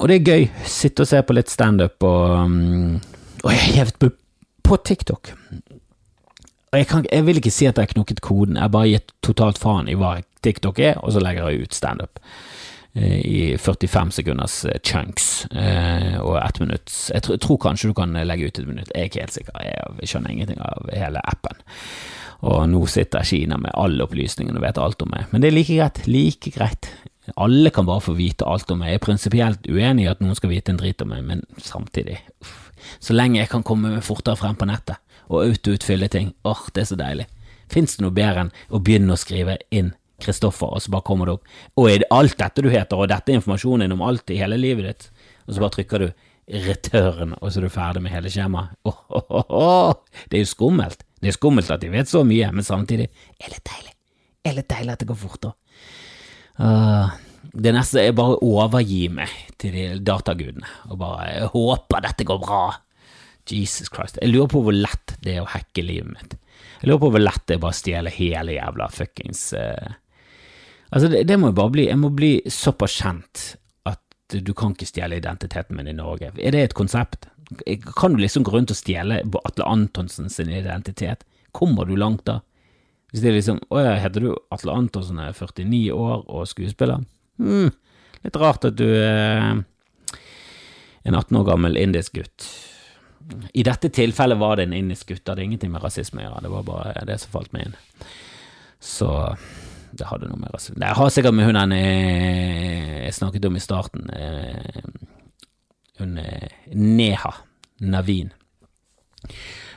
Og 0.00 0.10
det 0.10 0.16
er 0.18 0.26
gøy. 0.26 0.48
Sitte 0.66 1.04
og 1.04 1.10
se 1.10 1.22
på 1.22 1.36
litt 1.36 1.52
standup 1.52 2.04
og 2.06 2.34
um, 2.48 3.00
Og 3.44 3.50
jeg 3.52 3.62
er 3.62 3.80
jevnt 3.82 4.00
på, 4.64 4.76
TikTok. 4.76 5.34
Og 6.72 6.78
jeg, 6.80 6.86
kan, 6.90 7.04
jeg, 7.06 7.26
vil 7.26 7.38
ikke 7.38 7.52
si 7.54 7.68
at 7.68 7.78
jeg 7.78 7.86
har 7.86 7.92
knukket 7.92 8.22
koden, 8.24 8.56
jeg 8.56 8.64
har 8.64 8.72
bare 8.72 8.90
gitt 8.90 9.12
totalt 9.22 9.60
faen 9.62 9.90
i 9.92 9.94
hva 9.98 10.16
TikTok 10.42 10.80
er, 10.82 10.96
og 11.04 11.14
så 11.14 11.22
legger 11.22 11.52
jeg 11.52 11.68
ut 11.68 11.76
standup. 11.76 12.18
Eh, 12.94 13.20
I 13.20 13.58
45 13.58 14.10
sekunders 14.16 14.64
eh, 14.64 14.80
chunks 14.82 15.46
eh, 15.52 16.16
og 16.18 16.40
ett 16.40 16.60
minutt. 16.60 16.90
Jeg 17.12 17.38
tror, 17.44 17.60
kanskje 17.62 17.92
du 17.92 17.94
kan 17.94 18.16
legge 18.26 18.48
ut 18.48 18.58
et 18.58 18.68
minutt, 18.68 18.90
jeg 18.94 19.00
er 19.00 19.10
ikke 19.10 19.24
helt 19.26 19.36
sikker, 19.36 19.64
jeg 19.68 20.10
skjønner 20.10 20.34
ingenting 20.34 20.60
av 20.64 20.90
hele 20.94 21.22
appen. 21.22 21.62
Og 22.44 22.64
nå 22.72 22.84
sitter 22.90 23.24
Kina 23.26 23.60
med 23.60 23.74
alle 23.78 24.04
opplysningene 24.04 24.58
og 24.60 24.66
vet 24.66 24.80
alt 24.80 25.02
om 25.04 25.12
meg, 25.14 25.28
men 25.30 25.44
det 25.44 25.52
er 25.52 25.58
like 25.58 25.78
greit, 25.78 26.06
like 26.10 26.54
greit. 26.54 26.90
Alle 27.40 27.70
kan 27.72 27.86
bare 27.88 28.04
få 28.04 28.12
vite 28.18 28.44
alt 28.44 28.70
om 28.70 28.82
meg. 28.82 28.92
Jeg 28.92 29.00
er 29.00 29.04
prinsipielt 29.06 29.68
uenig 29.70 30.04
i 30.04 30.10
at 30.10 30.20
noen 30.20 30.36
skal 30.36 30.52
vite 30.52 30.74
en 30.74 30.80
drit 30.80 31.00
om 31.02 31.08
meg, 31.08 31.24
men 31.24 31.40
samtidig. 31.62 32.18
Så 33.00 33.16
lenge 33.16 33.40
jeg 33.40 33.48
kan 33.52 33.64
komme 33.64 33.94
meg 33.94 34.04
fortere 34.04 34.36
frem 34.36 34.58
på 34.60 34.68
nettet 34.68 35.00
og 35.32 35.40
autoutfylle 35.40 36.10
ting, 36.12 36.34
åh, 36.44 36.66
det 36.76 36.82
er 36.82 36.88
så 36.90 36.98
deilig. 37.00 37.24
Fins 37.72 37.96
det 37.96 38.04
noe 38.04 38.12
bedre 38.12 38.42
enn 38.44 38.50
å 38.68 38.80
begynne 38.84 39.14
å 39.16 39.20
skrive 39.20 39.56
inn 39.72 39.94
Kristoffer, 40.20 40.68
og 40.76 40.82
så 40.84 40.92
bare 40.92 41.02
kommer 41.08 41.26
det 41.26 41.32
opp 41.38 41.48
Og 41.80 41.88
er 41.90 42.02
det 42.02 42.10
alt 42.14 42.36
dette 42.38 42.62
du 42.62 42.68
heter, 42.70 43.00
og 43.00 43.08
dette 43.10 43.32
er 43.32 43.40
informasjonen 43.40 43.92
om 43.96 44.04
alt 44.04 44.30
i 44.30 44.36
hele 44.38 44.60
livet 44.60 44.86
ditt? 44.86 45.08
og 45.46 45.54
så 45.54 45.60
bare 45.60 45.74
trykker 45.74 46.04
du 46.04 46.06
return, 46.68 47.34
og 47.40 47.50
så 47.50 47.60
er 47.60 47.64
du 47.66 47.72
ferdig 47.72 48.02
med 48.04 48.12
hele 48.12 48.30
skjemaet. 48.32 48.76
Oh, 48.84 49.92
Det 50.28 50.38
er 50.38 50.44
jo 50.44 50.52
skummelt. 50.52 51.04
Det 51.20 51.28
er 51.32 51.36
skummelt 51.36 51.70
at 51.72 51.80
de 51.80 51.90
vet 51.92 52.08
så 52.08 52.22
mye, 52.24 52.50
men 52.52 52.64
samtidig 52.64 53.08
er 53.40 53.48
det 53.52 53.60
deilig. 53.64 53.92
Det 54.44 54.50
er 54.52 54.56
litt 54.58 54.68
deilig 54.68 54.92
at 54.92 55.00
det 55.00 55.08
går 55.08 55.20
fort, 55.20 55.40
da. 55.40 55.52
Uh, 56.60 57.10
det 57.54 57.74
neste 57.74 58.02
er 58.02 58.16
bare 58.16 58.38
å 58.38 58.54
overgi 58.64 59.08
meg 59.12 59.30
til 59.62 59.74
de 59.74 59.84
datagudene, 60.02 60.66
og 60.90 60.98
bare 61.02 61.28
jeg 61.30 61.52
håper 61.54 62.06
dette 62.08 62.26
går 62.28 62.40
bra. 62.42 62.64
Jesus 63.50 63.90
Christ. 63.92 64.16
Jeg 64.22 64.32
lurer 64.32 64.48
på 64.48 64.62
hvor 64.64 64.72
lett 64.72 65.18
det 65.20 65.34
er 65.36 65.42
å 65.42 65.50
hacke 65.52 65.82
livet 65.84 66.14
mitt. 66.14 66.36
Jeg 66.80 66.88
lurer 66.88 67.02
på 67.02 67.10
hvor 67.12 67.22
lett 67.22 67.42
det 67.44 67.58
er 67.58 67.60
bare 67.60 67.76
å 67.76 67.76
stjele 67.76 68.12
hele 68.14 68.56
jævla 68.56 68.88
fuckings 68.92 69.50
uh... 69.58 69.92
Altså, 70.94 71.10
det, 71.10 71.24
det, 71.28 71.36
må 71.40 71.50
jeg 71.50 71.58
bare 71.58 71.74
bli. 71.74 71.84
Jeg 71.88 71.98
må 71.98 72.10
bli 72.14 72.32
såpass 72.52 72.94
kjent 73.02 73.44
at 73.90 74.36
du 74.46 74.52
kan 74.56 74.72
ikke 74.76 74.86
stjele 74.86 75.18
identiteten 75.18 75.74
min 75.74 75.90
i 75.90 75.96
Norge. 75.96 76.30
Er 76.38 76.54
det 76.54 76.60
et 76.68 76.76
konsept? 76.78 77.26
Kan 77.98 78.14
du 78.14 78.22
liksom 78.22 78.46
gå 78.46 78.54
rundt 78.54 78.70
og 78.70 78.78
stjele 78.78 79.20
Atle 79.42 79.66
Antonsen 79.66 80.30
sin 80.30 80.52
identitet? 80.54 81.26
Kommer 81.56 81.88
du 81.88 81.96
langt 81.98 82.22
da? 82.30 82.38
Hvis 83.14 83.22
det 83.22 83.30
er 83.30 83.36
liksom 83.36 83.60
Å 83.70 83.78
ja, 83.78 83.94
heter 84.02 84.24
du 84.24 84.32
Atle 84.50 84.74
Antonsen, 84.74 85.20
er 85.22 85.36
49 85.38 85.92
år 85.94 86.24
og 86.26 86.48
skuespiller? 86.50 87.04
Hm, 87.38 87.70
litt 88.24 88.38
rart 88.42 88.66
at 88.66 88.74
du 88.74 88.88
er 88.90 89.62
en 91.04 91.14
18 91.14 91.38
år 91.38 91.46
gammel 91.46 91.78
indisk 91.78 92.18
gutt. 92.18 92.48
I 93.54 93.62
dette 93.62 93.92
tilfellet 93.94 94.40
var 94.40 94.58
det 94.58 94.66
en 94.66 94.76
indisk 94.80 95.12
gutt, 95.12 95.22
det 95.22 95.30
hadde 95.30 95.46
ingenting 95.46 95.70
med 95.70 95.84
rasisme 95.84 96.24
å 96.24 96.26
gjøre, 96.26 96.42
det 96.42 96.52
var 96.56 96.66
bare 96.66 97.06
det 97.06 97.20
som 97.22 97.32
falt 97.36 97.54
meg 97.54 97.68
inn. 97.68 97.78
Så 98.82 99.08
det 99.94 100.10
hadde 100.10 100.26
noe 100.26 100.42
med 100.42 100.50
rasisme 100.50 100.82
Det 100.82 100.90
har 100.98 101.14
sikkert 101.14 101.38
med 101.38 101.46
hun 101.46 101.78
jeg 101.78 103.14
snakket 103.14 103.46
om 103.46 103.54
i 103.54 103.62
starten, 103.62 104.10
eh, 104.10 104.86
hun 106.02 106.18
Neha 106.74 107.36
Navin. 107.78 108.32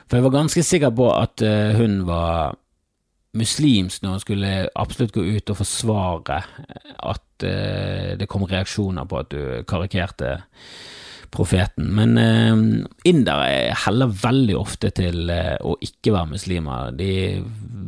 For 0.08 0.18
jeg 0.18 0.26
var 0.26 0.40
ganske 0.40 0.64
sikker 0.64 0.90
på 0.90 1.12
at 1.14 1.44
eh, 1.44 1.76
hun 1.78 2.02
var 2.08 2.58
muslimsk 3.36 4.02
når 4.02 4.14
hun 4.14 4.22
skulle 4.22 4.52
absolutt 4.78 5.14
gå 5.16 5.24
ut 5.36 5.52
og 5.52 5.58
forsvare 5.60 6.38
at 7.08 7.44
uh, 7.44 8.14
det 8.18 8.28
kom 8.30 8.46
reaksjoner 8.48 9.08
på 9.08 9.20
at 9.20 9.32
du 9.34 9.40
karikerte 9.68 10.38
profeten. 11.34 11.90
Men 11.94 12.16
uh, 12.16 12.86
indere 13.08 13.74
heller 13.84 14.14
veldig 14.22 14.56
ofte 14.58 14.92
til 14.96 15.28
uh, 15.28 15.56
å 15.60 15.76
ikke 15.84 16.14
være 16.16 16.32
muslimer. 16.32 16.94
De 16.96 17.12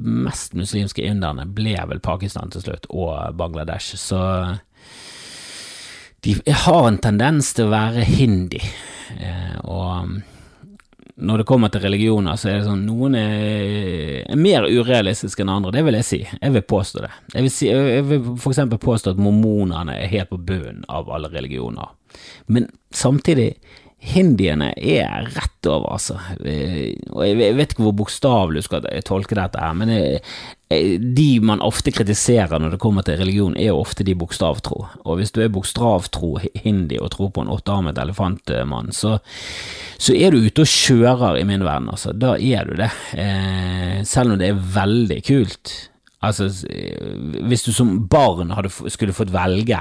mest 0.00 0.56
muslimske 0.58 1.04
inderne 1.06 1.48
ble 1.48 1.78
vel 1.88 2.02
Pakistan 2.04 2.52
til 2.52 2.66
slutt, 2.66 2.90
og 2.92 3.36
Bangladesh. 3.40 3.96
Så 4.00 4.20
de 6.20 6.36
har 6.66 6.84
en 6.84 7.00
tendens 7.00 7.54
til 7.56 7.70
å 7.70 7.72
være 7.72 8.04
hindi. 8.04 8.60
og 9.64 10.20
når 11.20 11.42
det 11.42 11.46
kommer 11.48 11.70
til 11.72 11.82
religioner, 11.84 12.38
så 12.40 12.50
er 12.50 12.58
det 12.58 12.66
sånn 12.68 12.86
noen 12.86 13.16
er, 13.18 14.22
er 14.24 14.40
mer 14.40 14.66
urealistiske 14.68 15.44
enn 15.44 15.52
andre. 15.52 15.72
Det 15.76 15.84
vil 15.86 15.98
jeg 15.98 16.08
si. 16.08 16.20
Jeg 16.24 16.54
vil 16.56 16.66
påstå 16.72 17.04
det. 17.04 17.12
Jeg 17.34 17.46
vil, 17.46 17.54
si, 17.54 17.68
jeg 17.70 18.06
vil 18.08 18.26
for 18.32 18.54
eksempel 18.54 18.80
påstå 18.82 19.14
at 19.14 19.22
mormonene 19.22 19.96
er 19.96 20.12
helt 20.12 20.32
på 20.32 20.40
bunnen 20.50 20.84
av 20.88 21.10
alle 21.12 21.30
religioner. 21.32 21.92
Men 22.50 22.70
samtidig, 22.94 23.52
hindiene 24.00 24.70
er 24.76 25.28
rett 25.34 25.68
over, 25.68 25.92
altså. 25.96 26.16
Eh, 26.40 26.96
og 27.12 27.26
jeg 27.26 27.56
vet 27.58 27.74
ikke 27.74 27.84
hvor 27.84 27.98
bokstavelig 28.00 28.62
du 28.62 28.68
skal 28.68 28.88
tolke 29.06 29.36
dette 29.36 29.60
her, 29.60 29.76
men 29.76 29.92
de 30.70 31.26
man 31.42 31.62
ofte 31.66 31.90
kritiserer 31.90 32.60
når 32.62 32.76
det 32.76 32.80
kommer 32.82 33.02
til 33.02 33.18
religion, 33.18 33.56
er 33.58 33.72
jo 33.72 33.80
ofte 33.82 34.06
de 34.06 34.14
bokstavtro. 34.14 34.84
Og 35.02 35.18
hvis 35.18 35.34
du 35.34 35.42
er 35.42 35.52
bokstavtro 35.52 36.36
hindi 36.62 37.00
og 37.02 37.10
tror 37.16 37.32
på 37.34 37.44
en 37.44 37.50
åttearmet 37.50 37.98
elefantmann, 37.98 38.92
så, 38.94 39.16
så 39.98 40.14
er 40.14 40.32
du 40.32 40.46
ute 40.46 40.64
og 40.64 40.70
kjører 40.70 41.40
i 41.40 41.46
min 41.48 41.66
verden, 41.66 41.90
altså. 41.90 42.14
Da 42.14 42.36
er 42.38 42.70
du 42.70 42.76
det. 42.78 42.90
Eh, 43.18 44.00
selv 44.06 44.36
om 44.36 44.40
det 44.40 44.52
er 44.52 44.66
veldig 44.80 45.22
kult. 45.26 45.74
Altså, 46.22 46.50
hvis 47.48 47.64
du 47.64 47.72
som 47.72 47.96
barn 48.12 48.52
skulle 48.92 49.16
fått 49.16 49.32
velge 49.34 49.80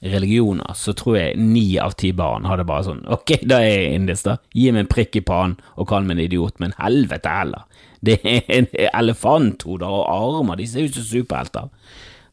religioner, 0.00 0.72
så 0.74 0.94
tror 0.96 1.18
jeg 1.18 1.40
ni 1.40 1.64
av 1.78 1.92
ti 2.00 2.12
barn 2.16 2.46
hadde 2.48 2.64
bare 2.68 2.86
sånn 2.86 3.02
Ok, 3.12 3.34
da 3.44 3.58
er 3.60 3.74
jeg 3.74 3.98
indisk, 3.98 4.28
da. 4.30 4.36
Gi 4.56 4.70
meg 4.72 4.86
en 4.86 4.92
prikk 4.94 5.20
i 5.20 5.24
pannen 5.26 5.58
og 5.76 5.90
kall 5.90 6.06
meg 6.08 6.16
en 6.16 6.24
idiot, 6.24 6.56
men 6.62 6.76
helvete 6.78 7.34
heller. 7.34 7.66
Det 8.00 8.16
er 8.24 8.48
en 8.56 8.70
elefanthoder 8.88 9.92
og 9.92 10.08
armer, 10.08 10.56
de 10.56 10.68
ser 10.68 10.88
ut 10.88 10.96
som 10.96 11.04
superhelter. 11.04 11.68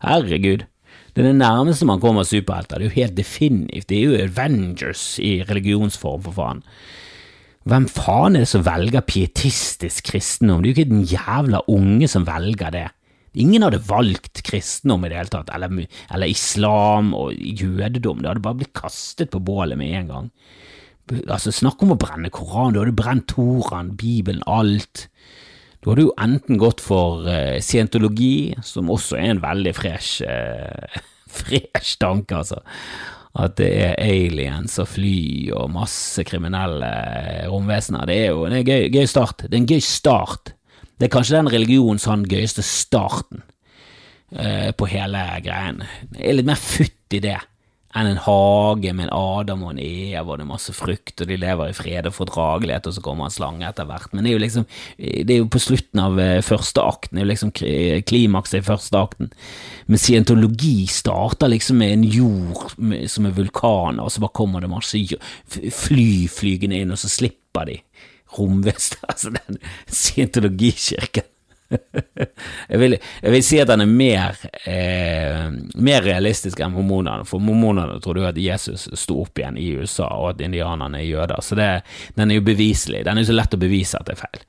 Herregud. 0.05 0.63
Det 1.11 1.23
er 1.23 1.31
det 1.31 1.39
nærmeste 1.39 1.87
man 1.89 1.99
kommer 1.99 2.27
superhelter. 2.27 2.77
Det 2.77 2.85
er 2.85 2.91
jo 2.91 2.99
helt 3.01 3.17
definitivt. 3.17 3.89
Det 3.89 3.97
er 3.97 4.03
jo 4.05 4.21
Avengers 4.27 5.03
i 5.19 5.39
religionsform, 5.49 6.21
for 6.27 6.35
faen. 6.37 6.61
Hvem 7.67 7.87
faen 7.91 8.37
er 8.37 8.45
det 8.45 8.51
som 8.51 8.63
velger 8.63 9.03
pietistisk 9.03 10.11
kristendom? 10.11 10.61
Det 10.61 10.69
er 10.69 10.75
jo 10.75 10.77
ikke 10.77 10.91
den 10.93 11.07
jævla 11.09 11.65
unge 11.73 12.07
som 12.07 12.27
velger 12.29 12.71
det. 12.71 12.85
Ingen 13.37 13.65
hadde 13.67 13.83
valgt 13.85 14.41
kristendom 14.47 15.05
i 15.05 15.11
det 15.11 15.19
hele 15.19 15.33
tatt, 15.33 15.51
eller, 15.53 15.83
eller 16.13 16.31
islam 16.31 17.13
og 17.17 17.35
jødedom. 17.35 18.23
Det 18.23 18.31
hadde 18.31 18.45
bare 18.45 18.61
blitt 18.63 18.73
kastet 18.77 19.31
på 19.33 19.43
bålet 19.45 19.77
med 19.79 19.93
en 19.99 20.09
gang. 20.13 20.31
Altså, 21.29 21.53
Snakk 21.55 21.83
om 21.85 21.93
å 21.93 21.99
brenne 21.99 22.31
Koranen, 22.33 22.75
du 22.75 22.81
hadde 22.81 22.95
brent 22.97 23.29
Toran, 23.31 23.93
Bibelen, 23.99 24.41
alt. 24.49 25.05
Du 25.83 25.91
hadde 25.91 26.07
jo 26.07 26.15
enten 26.19 26.59
gått 26.59 26.81
for 26.83 27.27
uh, 27.29 27.59
scientologi, 27.63 28.57
som 28.65 28.89
også 28.91 29.19
er 29.19 29.35
en 29.35 29.43
veldig 29.43 29.75
fresh, 29.77 30.25
uh, 30.25 30.99
fresh 31.43 31.95
tanke, 32.01 32.41
altså. 32.41 32.63
At 33.37 33.59
det 33.59 33.69
er 33.69 33.99
aliens 34.01 34.79
og 34.81 34.89
fly 34.89 35.53
og 35.53 35.69
masse 35.69 36.23
kriminelle 36.25 36.89
romvesener. 37.51 38.09
Det 38.09 38.15
er 38.17 38.31
jo 38.31 38.47
en 38.47 38.57
gøy, 38.65 38.87
gøy 38.89 39.05
start. 39.05 39.45
Det 39.45 39.53
er 39.53 39.61
en 39.61 39.69
gøy 39.69 39.83
start 39.85 40.56
det 40.97 41.07
er 41.07 41.13
kanskje 41.13 41.37
den 41.37 41.51
religionen 41.53 42.01
som 42.01 42.13
har 42.13 42.23
den 42.23 42.31
gøyeste 42.31 42.65
starten 42.65 43.43
eh, 44.31 44.71
på 44.73 44.89
hele 44.89 45.21
greien. 45.45 45.83
Det 46.09 46.23
er 46.25 46.39
litt 46.39 46.49
mer 46.49 46.59
futt 46.61 47.17
i 47.17 47.23
det 47.23 47.37
enn 47.97 48.09
en 48.11 48.19
hage 48.21 48.91
med 48.93 49.07
en 49.07 49.13
Adam 49.15 49.63
og 49.65 49.71
en 49.71 49.79
Eva 49.81 50.33
og 50.33 50.39
det 50.39 50.43
er 50.45 50.49
masse 50.49 50.73
frukt, 50.75 51.15
og 51.23 51.29
de 51.29 51.37
lever 51.39 51.71
i 51.71 51.75
fred 51.75 52.09
og 52.09 52.15
fordragelighet, 52.17 52.89
og 52.89 52.93
så 52.93 53.03
kommer 53.03 53.27
en 53.27 53.33
slange 53.33 53.65
etter 53.65 53.87
hvert. 53.89 54.11
Men 54.13 54.25
det 54.25 54.31
er 54.31 54.35
jo 54.35 54.43
liksom 54.43 54.65
Det 54.97 55.33
er 55.33 55.39
jo 55.39 55.49
på 55.53 55.61
slutten 55.61 56.01
av 56.03 56.19
eh, 56.21 56.41
første 56.45 56.83
akten, 56.83 57.15
det 57.15 57.23
er 57.23 57.25
jo 57.25 57.31
liksom 57.31 57.53
klimakset 58.09 58.59
i 58.59 58.67
første 58.67 58.99
akten. 58.99 59.31
Men 59.87 60.01
scientologi 60.03 60.85
starter 60.91 61.51
liksom 61.53 61.79
med 61.81 61.95
en 61.95 62.03
jord 62.03 62.75
som 63.07 63.25
er 63.25 63.37
vulkaner, 63.37 64.03
og 64.03 64.11
så 64.11 64.21
bare 64.21 64.35
kommer 64.35 64.61
det 64.61 64.71
masse 64.71 64.99
fly 65.47 66.27
flygende 66.27 66.83
inn, 66.83 66.93
og 66.93 67.01
så 67.01 67.09
slipper 67.11 67.71
de 67.71 67.81
romvesen, 68.37 69.01
altså 69.09 69.33
den 69.35 69.59
scientologikirken. 69.87 71.33
jeg, 72.71 72.79
vil, 72.79 72.95
jeg, 72.95 73.31
vil, 73.33 73.41
si 73.43 73.57
at 73.59 73.67
den 73.67 73.83
er 73.83 73.89
mer, 73.91 74.37
eh, 74.71 75.49
mer 75.83 76.05
realistisk 76.05 76.61
enn 76.63 76.71
mormonene, 76.71 77.27
for 77.27 77.43
mormonene 77.43 77.99
tror 78.03 78.15
du 78.15 78.23
at 78.27 78.39
Jesus 78.39 78.87
sto 78.95 79.19
opp 79.25 79.41
igjen 79.41 79.59
i 79.59 79.73
USA, 79.75 80.07
og 80.15 80.31
at 80.31 80.45
indianerne 80.47 81.01
er 81.01 81.09
jøder, 81.09 81.43
så 81.43 81.59
det, 81.59 81.69
den 82.15 82.31
er 82.31 82.39
jo 82.39 82.47
beviselig. 82.47 83.03
Den 83.03 83.19
er 83.19 83.25
jo 83.25 83.33
så 83.33 83.37
lett 83.37 83.57
å 83.57 83.61
bevise 83.61 83.99
at 83.99 84.07
det 84.07 84.15
er 84.15 84.23
feil. 84.23 84.47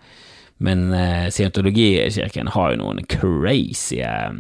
Men 0.59 0.93
eh, 0.93 1.29
scientologikirken 1.31 2.49
har 2.51 2.73
jo 2.73 2.81
noen 2.81 3.05
crazy 3.07 4.01
eh, 4.03 4.31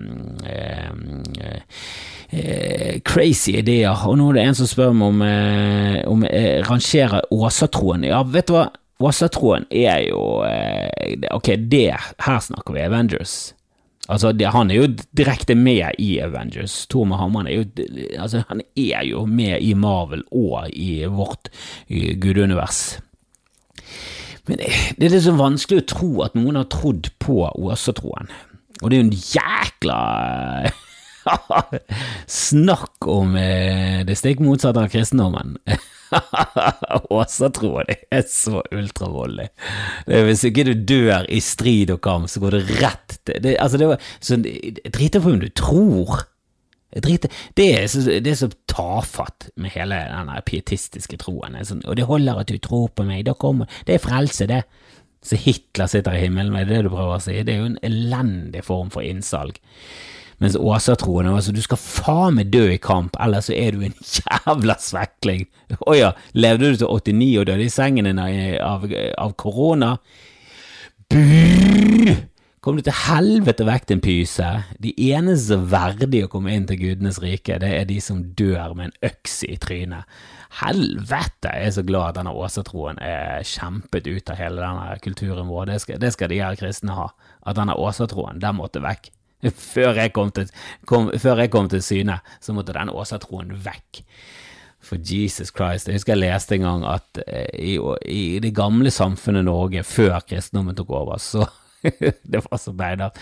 eh, 2.30 2.98
crazy 3.06 3.54
ideer, 3.60 3.94
og 4.02 4.18
nå 4.18 4.32
er 4.32 4.40
det 4.40 4.46
en 4.48 4.58
som 4.58 4.70
spør 4.70 4.96
meg 4.98 5.12
om, 5.12 5.22
eh, 5.22 6.00
om 6.10 6.26
jeg 6.26 6.42
eh, 6.58 6.66
rangerer 6.66 7.30
åsatroen. 7.34 8.08
Ja, 8.10 8.24
vet 8.26 8.50
du 8.50 8.56
hva? 8.56 8.66
Wassertroen 8.98 9.66
er 9.70 10.08
jo 10.08 10.42
eh, 10.46 11.28
Ok, 11.30 11.52
det 11.70 11.92
Her 11.94 12.40
snakker 12.42 12.74
vi 12.74 12.82
Avengers. 12.82 13.54
Altså, 14.08 14.32
det, 14.32 14.48
han 14.54 14.70
er 14.72 14.80
jo 14.80 14.88
direkte 15.16 15.54
med 15.54 15.98
i 16.00 16.16
Avengers. 16.24 16.86
Tor 16.88 17.04
med 17.04 17.46
er 17.46 17.52
jo 17.52 17.64
Altså, 18.18 18.42
han 18.48 18.62
er 18.74 19.04
jo 19.04 19.26
med 19.26 19.60
i 19.60 19.74
Marvel 19.74 20.24
og 20.32 20.70
i 20.72 21.04
vårt 21.04 21.50
gudunivers. 21.88 22.98
Men 24.48 24.58
det, 24.58 24.72
det 24.96 25.06
er 25.06 25.14
liksom 25.14 25.38
vanskelig 25.38 25.82
å 25.82 25.88
tro 25.92 26.10
at 26.24 26.34
noen 26.38 26.56
har 26.56 26.70
trodd 26.72 27.10
på 27.20 27.42
åsatroen. 27.52 28.32
Og 28.80 28.88
det 28.88 28.96
er 28.96 29.02
jo 29.02 29.08
en 29.08 29.18
jækla 29.34 30.00
Snakk 32.48 33.08
om 33.10 33.36
eh, 33.36 34.00
det 34.08 34.16
stikk 34.16 34.40
motsatte 34.40 34.86
av 34.86 34.92
kristendommen. 34.92 35.58
Åsatroen 37.18 37.92
er 37.92 38.24
så 38.30 38.62
ultravoldelig. 38.74 39.48
Hvis 40.06 40.46
ikke 40.48 40.66
du 40.70 40.72
dør 40.88 41.28
i 41.28 41.40
strid 41.44 41.92
og 41.94 42.02
kamp, 42.04 42.30
så 42.30 42.42
går 42.42 42.58
det 42.58 42.80
rett 42.82 43.20
til 43.28 43.44
det, 43.44 43.54
altså 43.60 43.80
det 43.80 43.92
var, 43.92 44.10
så, 44.20 44.38
Drit 44.38 45.20
på 45.20 45.32
om 45.32 45.40
du 45.42 45.48
tror. 45.52 46.24
Driter, 46.88 47.32
det, 47.58 47.66
er 47.82 47.86
så, 47.92 48.00
det 48.00 48.30
er 48.32 48.38
så 48.40 48.48
tafatt 48.70 49.50
med 49.60 49.74
hele 49.74 49.98
den 50.08 50.30
pietistiske 50.48 51.18
troen. 51.20 51.58
Sånn, 51.68 51.84
og 51.84 51.98
det 51.98 52.06
holder 52.08 52.40
at 52.40 52.48
du 52.48 52.56
tror 52.64 52.88
på 52.96 53.04
meg. 53.04 53.28
Kommer, 53.40 53.68
det 53.84 53.98
er 53.98 54.04
frelse, 54.04 54.48
det. 54.48 54.62
Så 55.24 55.36
Hitler 55.36 55.90
sitter 55.90 56.16
i 56.16 56.22
himmelen, 56.22 56.52
med 56.54 56.68
det 56.70 56.78
det 56.78 56.86
du 56.86 56.94
prøver 56.94 57.18
å 57.18 57.22
si? 57.22 57.36
Det 57.44 57.52
er 57.52 57.60
jo 57.60 57.72
en 57.72 57.82
elendig 57.84 58.62
form 58.64 58.88
for 58.94 59.04
innsalg. 59.04 59.58
Mens 60.38 60.56
åsatroen 60.56 61.26
var 61.26 61.40
altså 61.40 61.52
du 61.54 61.62
skal 61.64 61.80
faen 61.82 62.36
meg 62.38 62.52
dø 62.54 62.68
i 62.70 62.78
kamp, 62.78 63.16
ellers 63.18 63.48
så 63.50 63.56
er 63.58 63.74
du 63.74 63.82
en 63.82 63.96
jævla 63.98 64.78
svekling. 64.78 65.48
Å 65.82 65.96
ja, 65.98 66.12
levde 66.38 66.70
du 66.70 66.80
til 66.84 66.92
89 66.94 67.30
og 67.40 67.48
døde 67.50 67.66
i 67.66 67.72
sengen 67.74 68.06
din 68.06 68.22
av, 68.22 68.86
korona? 69.40 69.96
Kom 72.62 72.76
du 72.78 72.82
til 72.84 72.96
helvete 73.06 73.66
vekk, 73.66 73.84
din 73.90 74.02
pyse. 74.04 74.46
De 74.82 74.94
eneste 75.08 75.58
verdige 75.72 76.26
å 76.26 76.30
komme 76.32 76.54
inn 76.54 76.66
til 76.68 76.80
gudenes 76.82 77.20
rike, 77.22 77.58
det 77.62 77.70
er 77.74 77.86
de 77.88 77.98
som 78.02 78.22
dør 78.38 78.74
med 78.78 78.90
en 78.90 79.10
øks 79.10 79.40
i 79.46 79.56
trynet. 79.62 80.06
Helvete, 80.62 81.50
jeg 81.50 81.66
er 81.66 81.76
så 81.76 81.84
glad 81.86 82.12
at 82.12 82.18
denne 82.20 82.32
åsatroen 82.36 82.98
er 83.04 83.44
kjempet 83.46 84.06
ut 84.08 84.32
av 84.32 84.38
hele 84.40 84.62
denne 84.62 84.98
kulturen 85.04 85.50
vår. 85.50 85.68
Det 85.70 85.82
skal, 85.84 86.02
det 86.02 86.14
skal 86.14 86.30
de 86.32 86.42
her 86.44 86.58
kristne 86.60 86.96
ha. 86.96 87.10
At 87.46 87.58
denne 87.58 87.76
åsatroen, 87.78 88.40
den 88.42 88.58
måtte 88.58 88.82
vekk. 88.84 89.10
Før 89.74 90.00
jeg 90.00 90.12
kom 90.16 90.32
til, 90.34 90.50
kom, 90.88 91.12
før 91.14 91.44
jeg 91.44 91.52
kom 91.54 91.68
til 91.70 91.82
syne, 91.84 92.18
så 92.42 92.54
måtte 92.56 92.74
den 92.76 92.90
åsatroen 92.90 93.54
vekk. 93.64 94.02
For 94.88 94.98
Jesus 95.02 95.50
Christ. 95.52 95.88
Jeg 95.88 95.98
husker 95.98 96.14
jeg 96.14 96.22
leste 96.22 96.54
en 96.56 96.64
gang 96.64 96.84
at 96.86 97.18
eh, 97.26 97.48
i, 97.58 97.72
i 98.08 98.38
det 98.42 98.54
gamle 98.56 98.92
samfunnet 98.94 99.44
Norge, 99.44 99.82
før 99.84 100.20
kristendommen 100.26 100.76
tok 100.78 100.92
over, 101.00 101.18
så 101.22 101.44
det 102.32 102.42
var 102.44 102.60
så 102.62 102.72
beinhardt. 102.72 103.18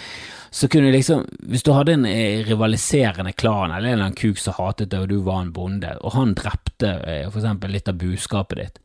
Så 0.51 0.69
kunne 0.69 0.89
du 0.91 0.97
liksom, 0.97 1.25
hvis 1.49 1.65
du 1.67 1.73
hadde 1.75 1.97
en 1.97 2.07
eh, 2.09 2.45
rivaliserende 2.47 3.33
klan, 3.33 3.73
eller 3.73 3.89
en 3.89 3.93
eller 3.97 4.09
annen 4.11 4.21
kuk 4.21 4.41
som 4.41 4.57
hatet 4.61 4.93
deg, 4.93 5.07
og 5.07 5.13
du 5.13 5.25
var 5.27 5.43
en 5.43 5.55
bonde, 5.57 5.97
og 6.01 6.15
han 6.17 6.37
drepte 6.39 6.93
eh, 7.05 7.25
for 7.31 7.41
eksempel 7.43 7.75
litt 7.75 7.91
av 7.93 7.99
buskapet 8.01 8.63
ditt, 8.63 8.79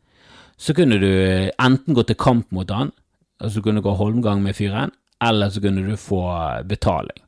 så 0.62 0.76
kunne 0.78 1.00
du 1.02 1.12
enten 1.12 1.98
gå 1.98 2.04
til 2.08 2.20
kamp 2.20 2.52
mot 2.56 2.72
han, 2.72 2.92
altså 3.42 3.60
du 3.60 3.68
kunne 3.68 3.84
gå 3.84 3.94
holmgang 3.98 4.44
med 4.44 4.58
fyren, 4.58 4.96
eller 5.22 5.50
så 5.50 5.62
kunne 5.64 5.84
du 5.86 5.98
få 6.00 6.22
betaling. 6.70 7.20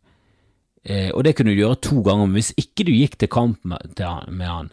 Eh, 0.84 1.10
og 1.14 1.24
det 1.24 1.36
kunne 1.38 1.54
du 1.54 1.62
gjøre 1.62 1.80
to 1.84 2.02
ganger, 2.04 2.28
men 2.28 2.40
hvis 2.40 2.54
ikke 2.60 2.88
du 2.88 2.92
gikk 2.92 3.20
til 3.22 3.32
kamp 3.32 3.60
med, 3.64 4.00
han, 4.00 4.28
med 4.36 4.50
han 4.50 4.72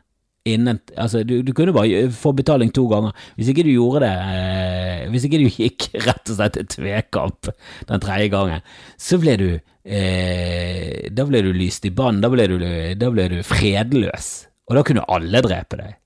innen, 0.48 0.80
altså 0.96 1.22
du, 1.22 1.40
du, 1.44 1.52
kunne 1.54 1.74
bare 1.76 2.08
få 2.14 2.32
betaling 2.32 2.72
to 2.74 2.86
ganger. 2.90 3.14
Hvis 3.36 3.52
ikke 3.52 3.64
du 3.66 3.72
gjorde 3.74 4.06
det, 4.06 4.12
eh, 4.34 5.04
hvis 5.12 5.26
ikke 5.28 5.42
du 5.42 5.48
gikk 5.62 5.88
rett 6.06 6.32
og 6.32 6.38
slett 6.38 6.56
til 6.56 6.70
tvekamp 6.74 7.52
den 7.90 8.02
tredje 8.02 8.30
gangen, 8.32 8.66
så 8.98 9.20
ble 9.22 9.36
du 9.40 9.48
eh, 9.50 11.08
Da 11.12 11.26
ble 11.28 11.44
du 11.44 11.52
lyst 11.56 11.86
i 11.86 11.94
bann, 11.94 12.22
da 12.24 12.30
da 12.30 13.10
ble 13.12 13.28
du 13.32 13.40
fredløs, 13.46 14.30
og 14.68 14.78
da 14.78 14.86
kunne 14.86 15.08
alle 15.08 15.44
drepe 15.44 15.80
deg. 15.80 15.96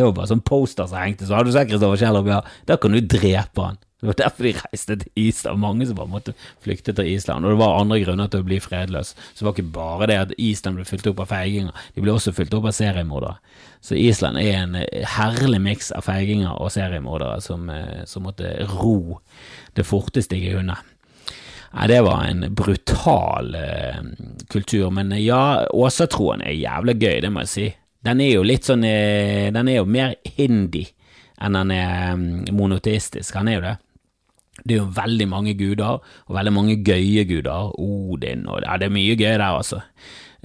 Det 0.00 0.08
var 0.08 0.16
bare 0.16 0.30
sånn 0.30 0.40
poster 0.40 0.88
som 0.88 1.02
hengte, 1.02 1.26
så 1.28 1.36
hadde 1.36 1.52
du 1.52 1.56
sett 1.58 1.68
Kristoffer 1.68 2.00
Kjellerup, 2.00 2.28
ja, 2.32 2.40
da 2.70 2.76
kan 2.80 2.96
du 2.96 3.00
drepe 3.04 3.64
han. 3.66 3.80
Det 4.00 4.06
var 4.06 4.16
derfor 4.16 4.46
de 4.46 4.52
reiste 4.56 4.94
til 4.96 5.10
Island. 5.28 5.60
Mange 5.60 5.86
som 5.86 5.96
bare 5.98 6.08
måtte 6.08 6.32
flykte 6.64 6.94
til 6.96 7.08
Island. 7.10 7.44
Og 7.44 7.52
det 7.52 7.60
var 7.60 7.80
andre 7.82 7.98
grunner 8.00 8.30
til 8.32 8.40
å 8.40 8.46
bli 8.48 8.56
fredløs. 8.64 9.10
Så 9.12 9.42
det 9.42 9.46
var 9.46 9.56
ikke 9.58 9.74
bare 9.74 10.06
det 10.08 10.16
at 10.22 10.32
Island 10.40 10.80
ble 10.80 10.86
fylt 10.88 11.08
opp 11.10 11.20
av 11.20 11.28
feiginger, 11.34 11.82
de 11.92 12.04
ble 12.04 12.14
også 12.14 12.32
fylt 12.32 12.56
opp 12.56 12.70
av 12.70 12.72
seriemordere. 12.78 13.36
Så 13.84 13.98
Island 14.00 14.40
er 14.40 14.56
en 14.62 14.78
eh, 14.80 15.04
herlig 15.18 15.60
miks 15.60 15.92
av 15.92 16.08
feiginger 16.08 16.54
og 16.54 16.72
seriemordere 16.72 17.42
som, 17.44 17.68
eh, 17.68 18.06
som, 18.08 18.24
måtte 18.24 18.54
ro 18.72 19.20
det 19.76 19.84
forteste 19.84 20.30
stiget 20.30 20.62
unna. 20.62 20.78
Nei, 21.70 21.86
det 21.92 22.00
var 22.02 22.24
en 22.26 22.48
brutal 22.56 23.52
uh, 23.54 24.00
kultur, 24.50 24.88
men 24.90 25.12
ja, 25.20 25.68
åsatroen 25.70 26.42
er 26.42 26.56
jævlig 26.56 26.96
gøy, 26.98 27.20
det 27.22 27.30
må 27.30 27.44
jeg 27.44 27.52
si. 27.52 27.66
Den 28.04 28.22
er 28.24 28.30
jo 28.32 28.44
litt 28.46 28.64
sånn 28.64 28.80
Den 28.80 29.68
er 29.68 29.74
jo 29.76 29.84
mer 29.84 30.14
hindi 30.38 30.86
enn 31.40 31.56
den 31.56 31.70
er 31.74 32.16
um, 32.16 32.26
monoteistisk. 32.56 33.36
Han 33.38 33.48
er 33.50 33.56
jo 33.56 33.62
det. 33.64 33.76
Det 34.60 34.74
er 34.74 34.80
jo 34.82 34.90
veldig 34.92 35.28
mange 35.30 35.54
guder, 35.56 36.02
og 36.28 36.34
veldig 36.36 36.52
mange 36.52 36.80
gøye 36.84 37.24
guder. 37.28 37.70
Odin 37.80 38.44
og 38.48 38.60
Ja, 38.66 38.76
det 38.80 38.90
er 38.90 38.96
mye 38.96 39.16
gøy 39.16 39.32
der, 39.38 39.46
altså. 39.48 39.80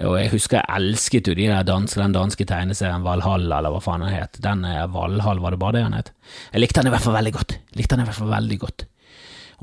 Og 0.06 0.18
jeg 0.20 0.32
husker 0.34 0.60
jeg 0.60 0.76
elsket 0.76 1.30
jo 1.30 1.36
de 1.38 1.48
der 1.48 1.68
danske, 1.68 2.02
den 2.02 2.16
danske 2.16 2.48
tegneserien 2.48 3.04
Valhall, 3.04 3.48
eller 3.48 3.72
hva 3.72 3.84
faen 3.84 4.04
den 4.04 4.12
het. 4.12 4.40
Den 4.44 4.66
eh, 4.68 4.84
Valhall, 4.92 5.40
var 5.44 5.56
det 5.56 5.60
bare 5.62 5.78
det 5.78 5.86
han 5.86 5.96
het? 5.96 6.12
Jeg 6.52 6.64
likte 6.64 6.82
den 6.82 6.92
i 6.92 6.96
hvert 6.96 7.06
fall 7.06 7.16
veldig 7.16 7.36
godt. 7.36 7.56
Likte 7.80 7.96
den 7.96 8.04
i 8.04 8.10
hvert 8.10 8.20
fall 8.20 8.34
veldig 8.34 8.60
godt. 8.64 8.88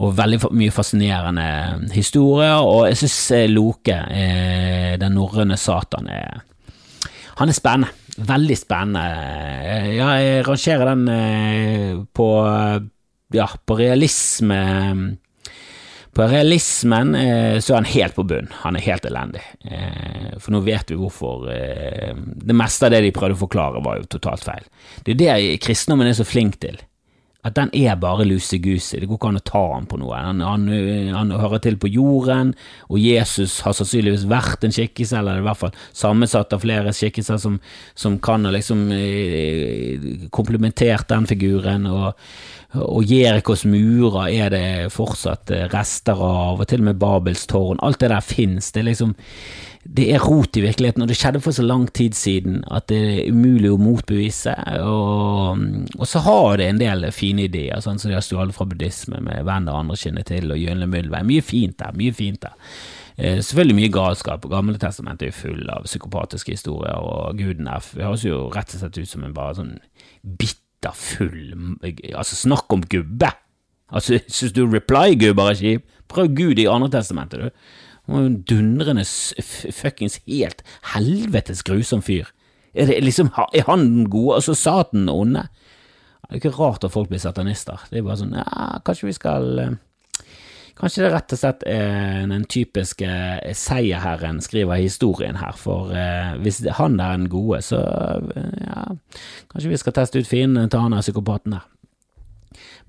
Og 0.00 0.14
veldig 0.16 0.38
mye 0.56 0.72
fascinerende 0.72 1.48
historier, 1.92 2.64
og 2.64 2.86
jeg 2.88 3.02
syns 3.02 3.18
eh, 3.36 3.50
Loke, 3.52 3.98
eh, 4.08 4.94
den 5.00 5.16
norrøne 5.16 5.60
satan, 5.60 6.08
er 6.08 6.40
Han 7.42 7.50
er 7.50 7.58
spennende. 7.58 7.90
Veldig 8.22 8.56
spennende. 8.60 9.02
Ja, 9.96 10.12
jeg 10.20 10.42
rangerer 10.46 10.92
den 10.92 12.04
på 12.14 12.26
ja, 13.32 13.48
på 13.66 13.76
realisme 13.76 15.16
På 16.12 16.26
realismen 16.28 17.14
eh, 17.14 17.58
så 17.60 17.72
er 17.72 17.78
han 17.78 17.88
helt 17.88 18.14
på 18.14 18.24
bunn. 18.28 18.50
Han 18.66 18.76
er 18.76 18.84
helt 18.84 19.06
elendig. 19.08 19.40
Eh, 19.64 20.34
for 20.36 20.52
nå 20.52 20.60
vet 20.66 20.92
vi 20.92 20.98
hvorfor 21.00 21.46
eh, 21.48 22.12
Det 22.12 22.56
meste 22.56 22.84
av 22.84 22.92
det 22.92 23.00
de 23.06 23.14
prøvde 23.16 23.38
å 23.38 23.40
forklare, 23.46 23.80
var 23.80 23.96
jo 23.96 24.10
totalt 24.12 24.44
feil. 24.44 24.66
Det 25.06 25.14
er 25.14 25.22
det 25.22 25.62
kristendommen 25.64 26.10
er 26.10 26.18
så 26.18 26.28
flink 26.28 26.60
til 26.60 26.76
at 27.42 27.56
den 27.56 27.72
er 27.74 27.96
bare 27.98 28.24
lusegusi. 28.28 29.00
Det 29.02 29.08
går 29.10 29.18
ikke 29.18 29.30
an 29.32 29.40
å 29.40 29.44
ta 29.48 29.62
han 29.72 29.88
på 29.90 29.98
noe. 29.98 30.14
Han, 30.14 30.42
han, 30.46 30.68
han, 31.10 31.34
hører 31.42 31.62
til 31.64 31.78
på 31.82 31.90
jorden, 31.90 32.52
og 32.86 33.02
Jesus 33.02 33.58
har 33.66 33.74
sannsynligvis 33.74 34.28
vært 34.30 34.62
en 34.62 34.74
skikkelse, 34.74 35.18
eller 35.18 35.40
i 35.40 35.46
hvert 35.48 35.58
fall 35.64 35.74
sammensatt 35.90 36.54
av 36.54 36.62
flere 36.62 36.94
skikkelser 36.94 37.40
som, 37.42 37.58
som 37.98 38.20
kan 38.22 38.46
ha 38.46 38.54
liksom 38.54 38.86
eh, 38.94 40.28
komplementert 40.30 41.10
den 41.10 41.26
figuren. 41.30 41.90
og 41.90 42.18
og 42.72 43.04
Jerikos 43.04 43.66
murer 43.68 44.30
er 44.32 44.46
det 44.48 44.92
fortsatt 44.94 45.50
rester 45.74 46.16
av, 46.16 46.62
og 46.62 46.64
til 46.70 46.80
og 46.80 46.86
med 46.86 47.00
Babels 47.02 47.44
tårn. 47.50 47.82
Alt 47.84 48.00
det 48.00 48.08
der 48.08 48.24
fins. 48.24 48.70
Det 48.72 48.80
er 48.80 48.86
liksom 48.88 49.12
det 49.82 50.04
er 50.14 50.22
rot 50.22 50.56
i 50.56 50.62
virkeligheten, 50.62 51.02
og 51.02 51.10
det 51.10 51.16
skjedde 51.18 51.40
for 51.42 51.54
så 51.56 51.64
lang 51.66 51.88
tid 51.90 52.14
siden 52.14 52.60
at 52.70 52.86
det 52.92 52.98
er 53.02 53.32
umulig 53.34 53.72
å 53.72 53.80
motbevise. 53.82 54.54
Og, 54.78 55.58
og 55.98 56.06
så 56.06 56.22
har 56.22 56.60
det 56.60 56.68
en 56.70 56.80
del 56.82 57.08
fine 57.14 57.48
ideer, 57.48 57.82
sånn 57.82 57.98
som 57.98 58.12
de 58.12 58.14
har 58.14 58.22
stjålet 58.22 58.54
fra 58.54 58.68
buddhisme, 58.70 59.18
med 59.26 59.42
'venn 59.48 59.66
og 59.66 59.80
andre 59.80 59.98
kjenner 59.98 60.22
til' 60.28 60.54
og 60.54 60.60
'gylne 60.60 60.86
muldvei'. 60.86 61.24
Mye 61.26 61.42
fint 61.42 61.78
der, 61.82 61.96
mye 61.98 62.14
fint 62.14 62.40
der. 62.46 62.54
Eh, 63.18 63.42
selvfølgelig 63.42 63.76
mye 63.80 63.92
galskap. 63.92 64.46
Gamle 64.48 64.78
testamentet 64.78 65.28
er 65.28 65.36
full 65.36 65.66
av 65.70 65.84
psykopatiske 65.90 66.54
historier, 66.54 66.94
og 66.94 67.38
guden 67.38 67.68
F 67.68 67.94
høres 67.98 68.24
jo 68.24 68.48
rett 68.54 68.74
og 68.74 68.80
slett 68.84 69.02
ut 69.02 69.08
som 69.08 69.24
en 69.24 69.34
bare 69.34 69.58
sånn 69.58 69.78
bitter 70.22 70.94
full 70.94 71.52
Altså, 71.82 72.34
snakk 72.34 72.72
om 72.72 72.82
gubbe! 72.82 73.30
Altså, 73.92 74.18
Syns 74.26 74.54
du 74.54 74.64
Reply-gubber 74.66 75.50
er 75.52 75.58
kjip? 75.58 75.84
Prøv 76.08 76.34
Gud 76.34 76.58
i 76.58 76.66
andre 76.66 76.88
testamentet, 76.90 77.40
du. 77.40 77.50
Dundrende 78.06 79.04
fuckings 79.72 80.18
helt 80.26 80.64
helvetes 80.94 81.62
grusom 81.62 82.02
fyr. 82.02 82.32
Er, 82.74 82.88
det 82.88 83.02
liksom, 83.04 83.30
er 83.52 83.66
han 83.68 83.84
den 83.84 84.10
gode, 84.10 84.40
altså 84.40 84.54
Satan 84.54 85.04
den 85.04 85.12
onde? 85.12 85.46
Det 86.22 86.30
er 86.30 86.40
ikke 86.40 86.56
rart 86.56 86.84
at 86.84 86.92
folk 86.94 87.10
blir 87.10 87.20
satanister. 87.20 87.82
Det 87.90 88.00
er 88.00 88.06
bare 88.06 88.20
sånn 88.22 88.36
ja, 88.38 88.44
kanskje 88.86 89.10
vi 89.10 89.16
skal 89.16 89.58
eh, 89.60 89.80
Kanskje 90.72 91.02
det 91.04 91.10
rett 91.12 91.32
og 91.34 91.38
slett 91.38 91.64
er 91.68 92.22
den 92.30 92.46
typiske 92.48 93.08
seierherren 93.60 94.38
skriver 94.42 94.80
historien 94.80 95.36
her, 95.36 95.52
for 95.60 95.92
eh, 95.92 96.32
hvis 96.42 96.62
han 96.78 96.96
er 96.96 97.18
den 97.18 97.28
gode, 97.30 97.60
så 97.62 97.82
eh, 98.32 98.54
ja, 98.64 98.86
kanskje 99.52 99.74
vi 99.74 99.80
skal 99.82 99.94
teste 99.98 100.22
ut 100.22 100.30
fienden 100.30 100.72
til 100.72 100.80
han 100.80 100.96
er 100.96 101.04
psykopaten 101.04 101.58
der. 101.58 101.68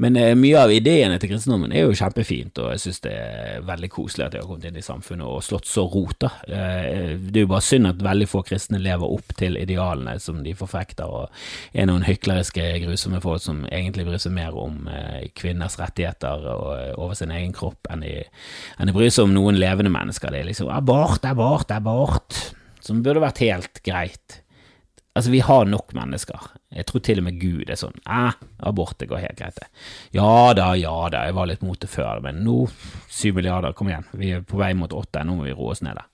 Men 0.01 0.17
eh, 0.17 0.33
mye 0.37 0.59
av 0.59 0.71
ideene 0.73 1.19
til 1.21 1.31
kristendommen 1.31 1.73
er 1.73 1.85
jo 1.85 1.97
kjempefint, 1.97 2.57
og 2.61 2.71
jeg 2.73 2.83
synes 2.83 3.03
det 3.05 3.13
er 3.13 3.65
veldig 3.67 3.89
koselig 3.93 4.25
at 4.25 4.37
jeg 4.37 4.43
har 4.43 4.49
kommet 4.49 4.67
inn 4.69 4.79
i 4.79 4.85
samfunnet 4.85 5.27
og 5.27 5.43
slått 5.45 5.69
så 5.69 5.85
rot. 5.89 6.25
Eh, 6.47 7.13
det 7.19 7.41
er 7.41 7.45
jo 7.45 7.51
bare 7.51 7.65
synd 7.65 7.89
at 7.91 8.03
veldig 8.03 8.29
få 8.29 8.43
kristne 8.47 8.81
lever 8.81 9.15
opp 9.17 9.35
til 9.39 9.57
idealene 9.61 10.17
som 10.23 10.41
de 10.45 10.55
forfekter, 10.57 11.09
og 11.09 11.73
er 11.73 11.89
noen 11.89 12.07
hykleriske, 12.07 12.65
grusomme 12.85 13.21
folk 13.23 13.43
som 13.43 13.63
egentlig 13.69 14.07
bryr 14.09 14.21
seg 14.21 14.35
mer 14.35 14.57
om 14.57 14.87
eh, 14.91 15.29
kvinners 15.37 15.77
rettigheter 15.81 16.47
og 16.53 16.99
over 16.99 17.17
sin 17.17 17.33
egen 17.33 17.53
kropp 17.55 17.89
enn 17.91 18.03
de, 18.05 18.19
enn 18.77 18.89
de 18.89 18.95
bryr 18.95 19.13
seg 19.13 19.27
om 19.27 19.35
noen 19.35 19.59
levende 19.59 19.93
mennesker. 19.93 20.33
Det 20.33 20.43
er 20.43 20.49
liksom 20.51 20.71
abort, 20.73 21.25
abort, 21.29 21.71
abort, 21.73 22.39
som 22.83 23.03
burde 23.03 23.23
vært 23.23 23.43
helt 23.45 23.83
greit. 23.85 24.42
Altså, 25.13 25.29
vi 25.31 25.43
har 25.45 25.65
nok 25.69 25.93
mennesker. 25.93 26.47
Jeg 26.73 26.87
tror 26.89 27.03
til 27.05 27.21
og 27.21 27.27
med 27.27 27.35
Gud 27.41 27.69
er 27.69 27.77
sånn 27.77 27.99
eh, 28.01 28.39
abort, 28.65 28.97
det 28.97 29.11
går 29.11 29.21
helt 29.21 29.37
greit, 29.37 29.59
det. 29.61 29.67
Ja 30.17 30.53
da, 30.57 30.71
ja 30.79 30.95
da, 31.13 31.27
jeg 31.27 31.37
var 31.37 31.51
litt 31.51 31.61
mot 31.65 31.77
det 31.77 31.91
før, 31.91 32.23
men 32.25 32.41
nå, 32.45 32.63
syv 33.13 33.37
milliarder, 33.37 33.75
kom 33.77 33.91
igjen, 33.91 34.09
vi 34.17 34.33
er 34.33 34.47
på 34.47 34.57
vei 34.57 34.73
mot 34.77 34.93
åtte, 34.93 35.21
nå 35.21 35.37
må 35.37 35.45
vi 35.45 35.53
roe 35.53 35.75
oss 35.75 35.83
ned, 35.85 36.01
da. 36.01 36.07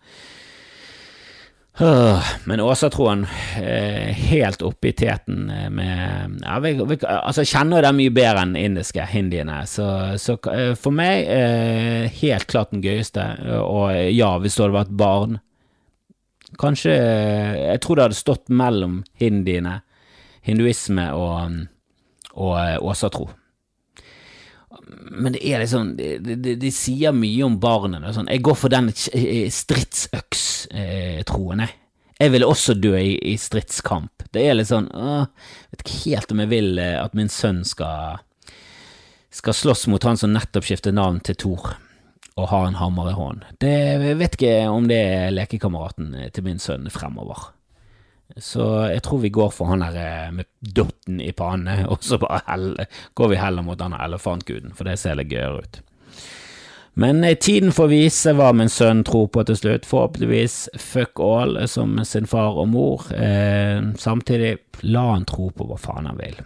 Men 2.43 2.59
åsatroen 2.59 3.21
eh, 3.55 4.11
helt 4.11 4.61
oppe 4.61 4.89
i 4.89 4.91
teten 4.91 5.49
eh, 5.49 5.69
med 5.69 6.41
ja, 6.43 6.57
vi, 6.59 6.73
vi, 6.73 6.97
Altså, 7.07 7.45
kjenner 7.47 7.85
dem 7.85 8.01
mye 8.01 8.11
bedre 8.11 8.43
enn 8.43 8.57
indiske 8.59 9.05
hindiene, 9.07 9.61
så, 9.69 9.87
så 10.19 10.35
eh, 10.51 10.73
for 10.75 10.91
meg 10.91 11.29
helt 12.19 12.49
klart 12.51 12.73
den 12.75 12.83
gøyeste. 12.83 13.23
Og 13.63 13.93
ja, 14.11 14.33
hvis 14.43 14.57
det 14.57 14.65
hadde 14.65 14.75
vært 14.81 14.97
barn 14.99 15.39
Kanskje 16.57 16.95
Jeg 16.95 17.79
tror 17.83 17.95
det 17.95 18.03
hadde 18.07 18.15
stått 18.17 18.49
mellom 18.49 19.03
hindiene, 19.19 19.81
hinduisme 20.45 21.13
og, 21.13 21.51
og 22.33 22.83
åsatro. 22.89 23.29
Men 25.11 25.33
det 25.35 25.41
er 25.45 25.59
liksom 25.61 25.97
De, 25.97 26.17
de, 26.19 26.55
de 26.59 26.71
sier 26.73 27.11
mye 27.13 27.43
om 27.45 27.59
barna. 27.61 28.13
Sånn. 28.13 28.27
Jeg 28.31 28.41
går 28.45 28.55
for 28.57 28.69
den 28.73 28.91
stridsøks-troen, 28.93 31.59
jeg. 31.65 31.73
Jeg 32.19 32.29
vil 32.33 32.43
også 32.43 32.73
dø 32.75 32.97
i, 32.99 33.15
i 33.31 33.37
stridskamp. 33.39 34.23
Det 34.35 34.41
er 34.43 34.53
litt 34.57 34.67
sånn 34.67 34.91
åh, 34.91 35.25
Vet 35.71 35.81
ikke 35.85 36.03
helt 36.09 36.31
om 36.33 36.39
jeg 36.43 36.51
vil 36.51 36.69
eh, 36.81 36.97
at 36.99 37.13
min 37.15 37.31
sønn 37.31 37.63
skal 37.67 38.19
skal 39.29 39.53
slåss 39.53 39.87
mot 39.87 40.03
han 40.03 40.17
som 40.17 40.33
nettopp 40.33 40.65
skifter 40.65 40.91
navn 40.95 41.19
til 41.21 41.35
Thor 41.37 41.75
og 42.39 42.49
ha 42.53 42.63
en 42.67 42.79
hammer 42.79 43.11
i 43.11 43.15
hånden. 43.17 43.55
Det, 43.61 43.75
jeg 44.03 44.19
vet 44.19 44.35
ikke 44.37 44.57
om 44.71 44.87
det 44.89 44.99
er 44.99 45.33
lekekameraten 45.35 46.13
til 46.33 46.45
min 46.45 46.61
sønn 46.63 46.89
fremover. 46.93 47.49
Så 48.37 48.63
jeg 48.91 49.01
tror 49.03 49.21
vi 49.23 49.31
går 49.33 49.51
for 49.53 49.71
han 49.71 49.81
der 49.81 49.97
eh, 49.97 50.31
med 50.33 50.47
dotten 50.61 51.19
i 51.21 51.31
panne, 51.33 51.81
og 51.91 52.03
så 52.05 52.19
bare 52.21 52.43
helle, 52.47 52.87
går 53.17 53.33
vi 53.33 53.41
heller 53.41 53.65
mot 53.65 53.81
han 53.81 53.97
elefantguden, 53.97 54.75
for 54.77 54.87
det 54.87 54.99
ser 55.01 55.17
litt 55.19 55.31
gøyere 55.33 55.63
ut. 55.63 55.81
Men 56.99 57.23
eh, 57.23 57.37
tiden 57.39 57.73
får 57.75 57.89
vise 57.91 58.35
hva 58.37 58.51
min 58.53 58.71
sønn 58.71 59.03
tror 59.07 59.29
på 59.33 59.45
til 59.47 59.57
slutt. 59.57 59.89
Forhåpentligvis 59.89 60.61
fuck 60.77 61.21
all 61.23 61.57
som 61.71 61.97
sin 62.05 62.29
far 62.29 62.59
og 62.59 62.69
mor. 62.73 63.09
Eh, 63.15 63.81
samtidig, 63.97 64.57
la 64.83 65.09
han 65.13 65.27
tro 65.29 65.49
på 65.55 65.69
hva 65.69 65.79
faen 65.79 66.09
han 66.09 66.19
vil. 66.19 66.39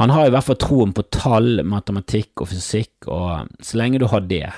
Han 0.00 0.10
har 0.10 0.26
i 0.26 0.32
hvert 0.34 0.46
fall 0.48 0.58
troen 0.58 0.94
på 0.94 1.04
tall, 1.14 1.60
matematikk 1.66 2.42
og 2.42 2.50
fysikk, 2.50 3.06
og 3.06 3.50
så 3.62 3.78
lenge 3.78 4.00
du 4.02 4.08
har 4.10 4.24
det, 4.26 4.48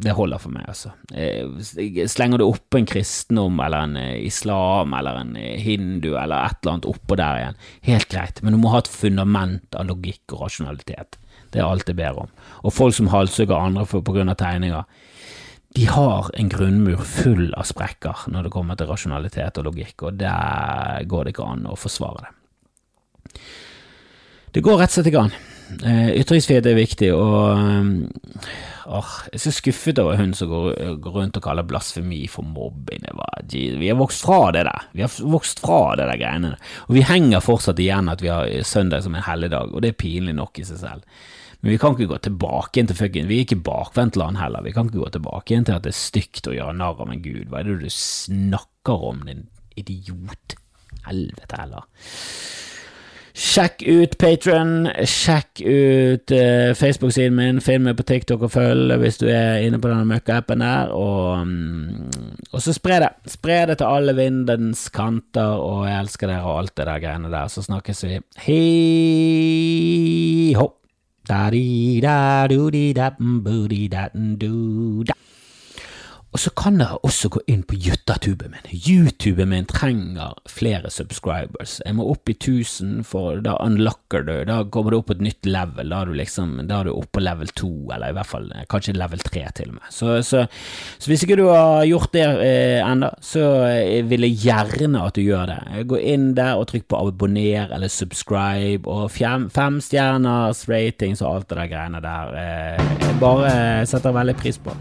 det 0.00 0.14
holder 0.16 0.40
for 0.40 0.54
meg, 0.54 0.64
altså. 0.72 0.94
Eh, 1.12 2.06
slenger 2.08 2.40
du 2.40 2.46
oppå 2.46 2.80
en 2.80 2.88
kristendom 2.88 3.60
eller 3.60 3.84
en 3.84 3.98
eh, 4.00 4.22
islam 4.24 4.94
eller 4.96 5.20
en 5.20 5.34
eh, 5.36 5.60
hindu 5.60 6.14
eller 6.14 6.38
et 6.38 6.56
eller 6.62 6.72
annet 6.72 6.88
oppå 6.88 7.18
der 7.20 7.40
igjen, 7.42 7.60
helt 7.90 8.08
greit, 8.14 8.40
men 8.40 8.56
du 8.56 8.62
må 8.62 8.72
ha 8.72 8.80
et 8.80 8.90
fundament 8.90 9.76
av 9.76 9.90
logikk 9.90 10.32
og 10.32 10.46
rasjonalitet. 10.46 11.20
Det 11.52 11.60
er 11.60 11.68
alt 11.68 11.90
jeg 11.90 11.98
ber 11.98 12.22
om. 12.24 12.32
Og 12.64 12.72
folk 12.72 12.96
som 12.96 13.10
halshugger 13.12 13.58
andre 13.58 13.84
på 13.84 14.00
grunn 14.08 14.32
av 14.32 14.38
tegninger, 14.40 14.88
de 15.76 15.84
har 15.88 16.28
en 16.36 16.52
grunnmur 16.52 17.04
full 17.08 17.50
av 17.56 17.68
sprekker 17.68 18.26
når 18.32 18.46
det 18.48 18.52
kommer 18.52 18.76
til 18.76 18.88
rasjonalitet 18.88 19.60
og 19.60 19.68
logikk, 19.68 20.08
og 20.08 20.16
der 20.20 21.04
går 21.08 21.28
det 21.28 21.36
ikke 21.36 21.50
an 21.52 21.68
å 21.68 21.76
forsvare 21.80 22.24
det. 22.24 22.32
Det 24.52 24.60
går 24.64 24.82
rett 24.82 24.92
og 24.92 24.98
slett 24.98 25.10
ikke 25.12 25.24
an. 25.26 25.34
Uh, 25.80 26.10
ytringsfrihet 26.20 26.66
er 26.68 26.76
viktig, 26.76 27.08
og 27.16 27.56
um, 27.56 27.92
oh, 28.92 29.12
jeg 29.30 29.38
er 29.38 29.42
så 29.46 29.52
skuffet 29.56 30.00
over 30.02 30.18
hun 30.20 30.34
som 30.36 30.50
går, 30.50 30.74
går, 31.00 31.14
rundt 31.14 31.38
og 31.40 31.44
kaller 31.46 31.64
blasfemi 31.64 32.26
for 32.28 32.44
mobbing. 32.44 33.06
Vi 33.48 33.88
har 33.88 33.96
vokst 33.96 34.26
fra 34.26 34.50
det 34.52 34.66
der. 34.68 34.88
Vi 34.92 35.04
har 35.06 35.14
vokst 35.32 35.62
fra 35.64 35.94
det 35.96 36.10
der 36.10 36.20
greiene. 36.20 36.52
Og 36.88 36.98
vi 36.98 37.06
henger 37.08 37.44
fortsatt 37.44 37.80
igjen 37.80 38.12
at 38.12 38.24
vi 38.24 38.28
har 38.32 38.50
søndag 38.68 39.06
som 39.06 39.16
en 39.16 39.24
helligdag, 39.24 39.72
og 39.72 39.80
det 39.84 39.94
er 39.94 40.02
pinlig 40.04 40.36
nok 40.36 40.60
i 40.60 40.66
seg 40.68 40.82
selv. 40.84 41.22
Men 41.62 41.72
vi 41.72 41.78
kan 41.78 41.94
ikke 41.94 42.10
gå 42.10 42.18
tilbake 42.26 42.74
igjen 42.74 42.88
til 42.90 42.98
fucking 42.98 43.28
Vi 43.30 43.36
er 43.38 43.44
ikke 43.46 43.62
bakvendtland 43.62 44.40
heller. 44.40 44.64
Vi 44.66 44.72
kan 44.74 44.88
ikke 44.90 45.04
gå 45.04 45.12
tilbake 45.14 45.54
igjen 45.54 45.68
til 45.68 45.78
at 45.78 45.86
det 45.86 45.92
er 45.94 46.00
stygt 46.00 46.50
å 46.50 46.56
gjøre 46.56 46.74
narr 46.74 47.00
av 47.00 47.12
en 47.14 47.22
gud. 47.22 47.46
Hva 47.48 47.62
er 47.62 47.70
det 47.70 47.84
du 47.84 47.94
snakker 47.94 49.06
om, 49.12 49.22
din 49.28 49.46
idiot? 49.78 50.58
Helvete 51.06 51.62
heller. 51.62 51.86
Sjekk 53.32 53.80
ut 53.88 54.18
Patron, 54.20 54.88
sjekk 55.08 55.62
ut 55.64 56.32
uh, 56.36 56.74
Facebook-siden 56.76 57.32
min, 57.38 57.60
finn 57.64 57.82
meg 57.86 57.96
på 57.96 58.04
TikTok 58.04 58.42
og 58.44 58.52
følg 58.52 58.92
hvis 59.00 59.16
du 59.22 59.26
er 59.32 59.64
inne 59.64 59.80
på 59.80 59.88
denne 59.88 60.04
møkka-appen 60.10 60.60
der, 60.60 60.92
og, 60.92 61.40
um, 61.40 62.10
og, 62.50 62.60
så 62.60 62.72
spre 62.76 63.00
det. 63.06 63.08
Spre 63.32 63.66
det 63.70 63.78
til 63.80 63.88
alle 63.88 64.12
vindens 64.18 64.84
kanter, 64.92 65.56
og 65.64 65.88
jeg 65.88 65.96
elsker 66.04 66.28
dere 66.28 66.44
og 66.44 66.58
alt 66.60 66.76
det 66.76 66.86
der 66.90 67.00
greiene 67.06 67.32
der. 67.32 67.48
Så 67.48 67.64
snakkes 67.64 68.04
vi. 68.04 68.20
Hei 68.44 68.60
ho. 70.58 70.66
Da 71.22 71.48
Og 76.32 76.40
så 76.40 76.50
kan 76.56 76.78
dere 76.80 76.96
også 77.04 77.28
gå 77.34 77.42
inn 77.52 77.60
på 77.68 77.76
Juttatuben 77.76 78.54
min. 78.54 78.68
YouTuben 78.72 79.50
min 79.50 79.66
trenger 79.68 80.32
flere 80.48 80.88
subscribers. 80.90 81.74
Jeg 81.84 81.96
må 81.98 82.06
opp 82.08 82.30
i 82.32 82.34
1000, 82.38 83.02
for 83.04 83.42
da 83.44 83.58
unlocker 83.60 84.24
du. 84.24 84.32
Da 84.48 84.62
kommer 84.72 84.94
du 84.94 84.98
opp 84.98 85.10
på 85.10 85.16
et 85.18 85.24
nytt 85.26 85.44
level. 85.44 85.92
Da 85.92 86.00
er 86.00 86.08
du 86.08 86.16
liksom, 86.16 86.54
da 86.70 86.78
er 86.80 86.88
du 86.88 86.94
oppe 86.94 87.18
på 87.18 87.24
level 87.26 87.52
2, 87.60 87.68
eller 87.98 88.14
i 88.14 88.16
hvert 88.16 88.30
fall 88.30 88.48
kanskje 88.72 88.96
level 88.96 89.20
3 89.28 89.44
til 89.58 89.74
og 89.74 89.76
med. 89.76 89.90
Så, 89.92 90.14
så, 90.24 90.46
så 90.96 91.12
hvis 91.12 91.26
ikke 91.26 91.36
du 91.42 91.44
har 91.50 91.84
gjort 91.90 92.16
det 92.16 92.24
eh, 92.46 92.80
ennå, 92.80 93.12
så 93.20 93.44
eh, 93.68 94.00
vil 94.08 94.24
jeg 94.30 94.40
gjerne 94.46 95.04
at 95.04 95.20
du 95.20 95.26
gjør 95.26 95.52
det. 95.52 95.84
Gå 95.92 96.00
inn 96.00 96.30
der 96.38 96.56
og 96.56 96.70
trykk 96.72 96.88
på 96.88 97.02
abonner 97.10 97.68
eller 97.76 97.92
subscribe, 97.92 98.88
og 98.88 99.12
fem, 99.12 99.50
fem 99.52 99.82
stjerners 99.84 100.64
ratings 100.72 101.20
og 101.20 101.34
alt 101.34 101.52
det 101.52 101.60
der 101.60 101.72
greiene 101.76 102.04
der. 102.08 102.36
Eh, 102.40 103.08
bare 103.20 103.52
setter 103.84 104.16
veldig 104.16 104.40
pris 104.40 104.56
på. 104.56 104.72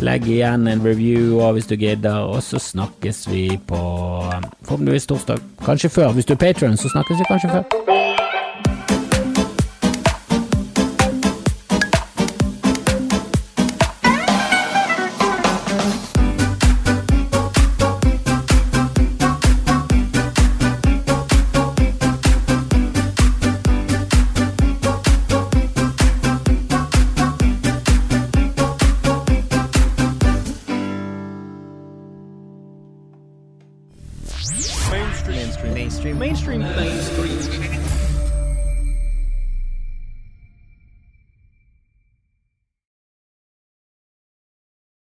Legg 0.00 0.26
igjen 0.28 0.66
en 0.68 0.82
review 0.84 1.38
og 1.40 1.52
hvis 1.52 1.66
du 1.70 1.76
gidder, 1.76 2.26
og 2.26 2.42
så 2.42 2.58
snakkes 2.58 3.24
vi 3.30 3.60
på 3.66 3.78
forhåpentligvis 4.64 5.06
torsdag. 5.06 5.38
Kanskje 5.64 5.88
før. 5.88 6.12
Hvis 6.12 6.24
du 6.24 6.32
er 6.32 6.42
patron, 6.42 6.76
så 6.76 6.88
snakkes 6.88 7.18
vi 7.18 7.24
kanskje 7.28 7.50
før. 7.50 8.13